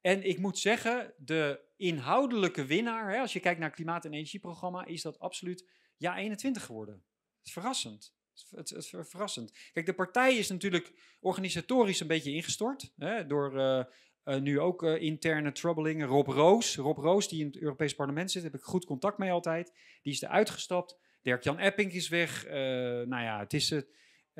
en 0.00 0.22
ik 0.28 0.38
moet 0.38 0.58
zeggen, 0.58 1.14
de 1.18 1.60
inhoudelijke 1.76 2.64
winnaar, 2.64 3.12
hè, 3.12 3.18
als 3.18 3.32
je 3.32 3.40
kijkt 3.40 3.58
naar 3.58 3.68
het 3.68 3.76
klimaat- 3.76 4.04
en 4.04 4.12
energieprogramma, 4.12 4.84
is 4.84 5.02
dat 5.02 5.18
absoluut 5.18 5.68
ja 5.96 6.16
21 6.16 6.64
geworden. 6.64 6.94
Het 6.94 7.46
is 7.46 7.52
verrassend. 7.52 8.14
Het 8.50 8.72
is, 8.72 8.94
verrassend. 9.02 9.70
Kijk, 9.72 9.86
de 9.86 9.94
partij 9.94 10.36
is 10.36 10.48
natuurlijk 10.48 10.92
organisatorisch 11.20 12.00
een 12.00 12.06
beetje 12.06 12.32
ingestort. 12.32 12.92
Hè, 12.96 13.26
door 13.26 13.58
eh, 13.58 13.84
eh, 14.24 14.40
nu 14.40 14.60
ook 14.60 14.82
eh, 14.82 15.02
interne 15.02 15.52
troubling. 15.52 16.04
Rob 16.04 16.28
Roos, 16.28 16.76
Rob 16.76 16.98
Roos, 16.98 17.28
die 17.28 17.40
in 17.40 17.46
het 17.46 17.56
Europees 17.56 17.94
Parlement 17.94 18.30
zit, 18.30 18.42
heb 18.42 18.54
ik 18.54 18.62
goed 18.62 18.84
contact 18.84 19.18
mee 19.18 19.32
altijd. 19.32 19.72
Die 20.02 20.12
is 20.12 20.22
eruit 20.22 20.50
gestapt. 20.50 20.98
Dirk-Jan 21.22 21.58
Epping 21.58 21.92
is 21.92 22.08
weg. 22.08 22.48
Nou 22.48 23.22
ja, 23.22 23.38
het 23.38 23.52
is, 23.52 23.70
het, 23.70 23.88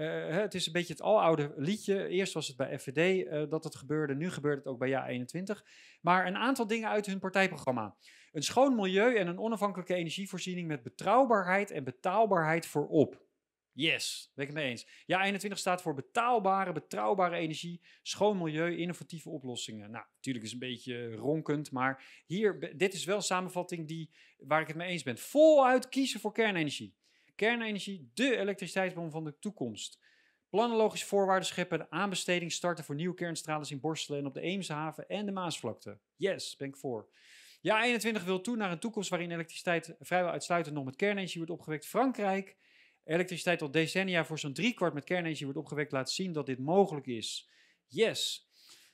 eh, 0.01 0.36
het 0.36 0.55
is 0.55 0.66
een 0.66 0.72
beetje 0.72 0.92
het 0.92 1.03
aloude 1.03 1.53
liedje. 1.57 2.09
Eerst 2.09 2.32
was 2.32 2.46
het 2.46 2.57
bij 2.57 2.78
FVD 2.78 3.26
eh, 3.26 3.42
dat 3.48 3.64
het 3.64 3.76
gebeurde. 3.76 4.14
Nu 4.14 4.30
gebeurt 4.30 4.59
het 4.59 4.66
ook 4.66 4.78
bij 4.78 4.90
JA21. 4.90 5.62
Maar 6.01 6.26
een 6.26 6.36
aantal 6.36 6.66
dingen 6.66 6.88
uit 6.88 7.07
hun 7.07 7.18
partijprogramma. 7.18 7.96
Een 8.32 8.42
schoon 8.42 8.74
milieu 8.74 9.16
en 9.16 9.26
een 9.26 9.38
onafhankelijke 9.38 9.94
energievoorziening 9.94 10.68
met 10.68 10.82
betrouwbaarheid 10.82 11.70
en 11.70 11.84
betaalbaarheid 11.84 12.66
voorop. 12.66 13.28
Yes, 13.72 14.32
ben 14.34 14.46
ik 14.46 14.51
het 14.51 14.61
mee 14.61 14.70
eens. 14.70 14.86
Ja, 15.07 15.22
21 15.22 15.59
staat 15.59 15.82
voor 15.82 15.94
betaalbare, 15.94 16.72
betrouwbare 16.72 17.36
energie, 17.36 17.80
schoon 18.03 18.38
milieu, 18.38 18.76
innovatieve 18.76 19.30
oplossingen. 19.30 19.90
Nou, 19.90 20.05
natuurlijk 20.14 20.44
is 20.44 20.53
het 20.53 20.62
een 20.62 20.68
beetje 20.68 21.14
ronkend, 21.14 21.70
maar 21.70 22.22
hier, 22.26 22.76
dit 22.76 22.94
is 22.94 23.05
wel 23.05 23.16
een 23.16 23.22
samenvatting 23.22 23.88
die, 23.88 24.11
waar 24.38 24.61
ik 24.61 24.66
het 24.66 24.76
mee 24.76 24.88
eens 24.88 25.03
ben. 25.03 25.18
Voluit 25.18 25.88
kiezen 25.88 26.20
voor 26.20 26.32
kernenergie. 26.32 26.94
Kernenergie, 27.41 28.11
de 28.14 28.36
elektriciteitsbron 28.36 29.11
van 29.11 29.24
de 29.24 29.38
toekomst. 29.38 29.99
Planologische 30.49 31.07
voorwaarden 31.07 31.49
scheppen, 31.49 31.86
aanbesteding 31.91 32.53
starten 32.53 32.84
voor 32.84 32.95
nieuwe 32.95 33.14
kerncentrales 33.14 33.70
in 33.70 33.80
Borstelen 33.80 34.20
en 34.20 34.26
op 34.26 34.34
de 34.34 34.41
Eemshaven 34.41 35.09
en 35.09 35.26
de 35.26 35.32
Maasvlakte. 35.32 35.99
Yes, 36.16 36.57
ben 36.57 36.68
ik 36.68 36.76
voor. 36.76 37.09
Ja, 37.61 37.82
21 37.82 38.24
wil 38.24 38.41
toe 38.41 38.57
naar 38.57 38.72
een 38.72 38.78
toekomst 38.78 39.11
waarin 39.11 39.30
elektriciteit 39.30 39.95
vrijwel 40.01 40.30
uitsluitend 40.30 40.74
nog 40.74 40.84
met 40.84 40.97
kernenergie 40.97 41.36
wordt 41.36 41.53
opgewekt. 41.53 41.86
Frankrijk, 41.86 42.57
elektriciteit 43.05 43.62
al 43.62 43.70
decennia 43.70 44.24
voor 44.24 44.38
zo'n 44.38 44.53
driekwart 44.53 44.95
met 44.95 45.05
kernenergie 45.05 45.45
wordt 45.45 45.61
opgewekt, 45.61 45.93
laat 45.93 46.11
zien 46.11 46.32
dat 46.32 46.47
dit 46.47 46.59
mogelijk 46.59 47.07
is. 47.07 47.49
Yes. 47.86 48.49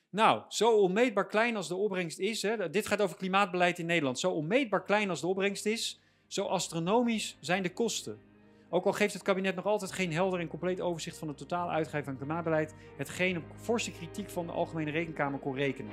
Nou, 0.09 0.43
zo 0.49 0.77
onmeetbaar 0.77 1.27
klein 1.27 1.55
als 1.55 1.67
de 1.67 1.75
opbrengst 1.75 2.19
is, 2.19 2.41
hè, 2.41 2.69
dit 2.69 2.87
gaat 2.87 3.01
over 3.01 3.17
klimaatbeleid 3.17 3.79
in 3.79 3.85
Nederland, 3.85 4.19
zo 4.19 4.31
onmeetbaar 4.31 4.83
klein 4.83 5.09
als 5.09 5.21
de 5.21 5.27
opbrengst 5.27 5.65
is, 5.65 5.99
zo 6.27 6.45
astronomisch 6.45 7.37
zijn 7.39 7.63
de 7.63 7.73
kosten. 7.73 8.26
Ook 8.69 8.85
al 8.85 8.93
geeft 8.93 9.13
het 9.13 9.23
kabinet 9.23 9.55
nog 9.55 9.65
altijd 9.65 9.91
geen 9.91 10.13
helder 10.13 10.39
en 10.39 10.47
compleet 10.47 10.81
overzicht 10.81 11.17
van 11.17 11.27
het 11.27 11.37
totaal 11.37 11.71
uitgeven 11.71 12.07
aan 12.07 12.17
klimaatbeleid, 12.17 12.75
hetgeen 12.97 13.37
op 13.37 13.43
forse 13.55 13.91
kritiek 13.91 14.29
van 14.29 14.45
de 14.45 14.51
Algemene 14.51 14.91
Rekenkamer 14.91 15.39
kon 15.39 15.55
rekenen. 15.55 15.91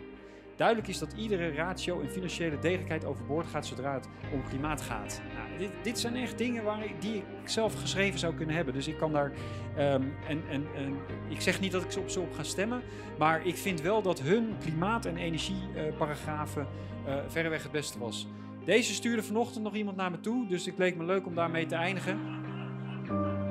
Duidelijk 0.57 0.89
is 0.89 0.99
dat 0.99 1.12
iedere 1.12 1.55
ratio 1.55 2.01
en 2.01 2.11
financiële 2.11 2.59
degelijkheid 2.59 3.05
overboord 3.05 3.47
gaat 3.47 3.66
zodra 3.66 3.95
het 3.95 4.09
om 4.33 4.43
klimaat 4.49 4.83
gaat. 4.83 5.22
Nou, 5.35 5.59
dit, 5.59 5.70
dit 5.83 5.99
zijn 5.99 6.16
echt 6.16 6.39
dingen 6.39 6.64
waar 6.64 6.85
ik, 6.85 7.01
die 7.01 7.16
ik 7.16 7.25
zelf 7.45 7.81
geschreven 7.81 8.18
zou 8.18 8.35
kunnen 8.35 8.55
hebben. 8.57 8.75
Dus 8.75 8.89
ik 8.89 8.97
kan 8.97 9.12
daar. 9.12 9.33
ehm, 9.77 10.03
en, 10.29 10.43
en, 10.49 10.66
en 10.75 10.97
ik 11.29 11.41
zeg 11.41 11.61
niet 11.61 11.72
dat 11.72 11.83
ik 11.85 11.91
ze 11.91 12.01
op 12.01 12.09
ze 12.09 12.20
op 12.20 12.33
ga 12.33 12.43
stemmen. 12.43 12.83
Maar 13.18 13.47
ik 13.47 13.57
vind 13.57 13.81
wel 13.81 14.03
dat 14.03 14.20
hun 14.20 14.55
klimaat- 14.61 15.07
en 15.07 15.16
energieparagrafen 15.16 16.66
eh 17.07 17.16
verreweg 17.29 17.62
het 17.62 17.72
beste 17.72 17.99
was. 17.99 18.27
Deze 18.64 18.95
stuurde 18.95 19.22
vanochtend 19.22 19.64
nog 19.64 19.75
iemand 19.75 19.97
naar 19.97 20.11
me 20.11 20.20
toe. 20.20 20.47
Dus 20.47 20.66
het 20.66 20.79
leek 20.79 20.97
me 20.97 21.05
leuk 21.05 21.27
om 21.27 21.35
daarmee 21.35 21.66
te 21.66 21.75
eindigen. 21.75 22.43
Amen. 23.11 23.43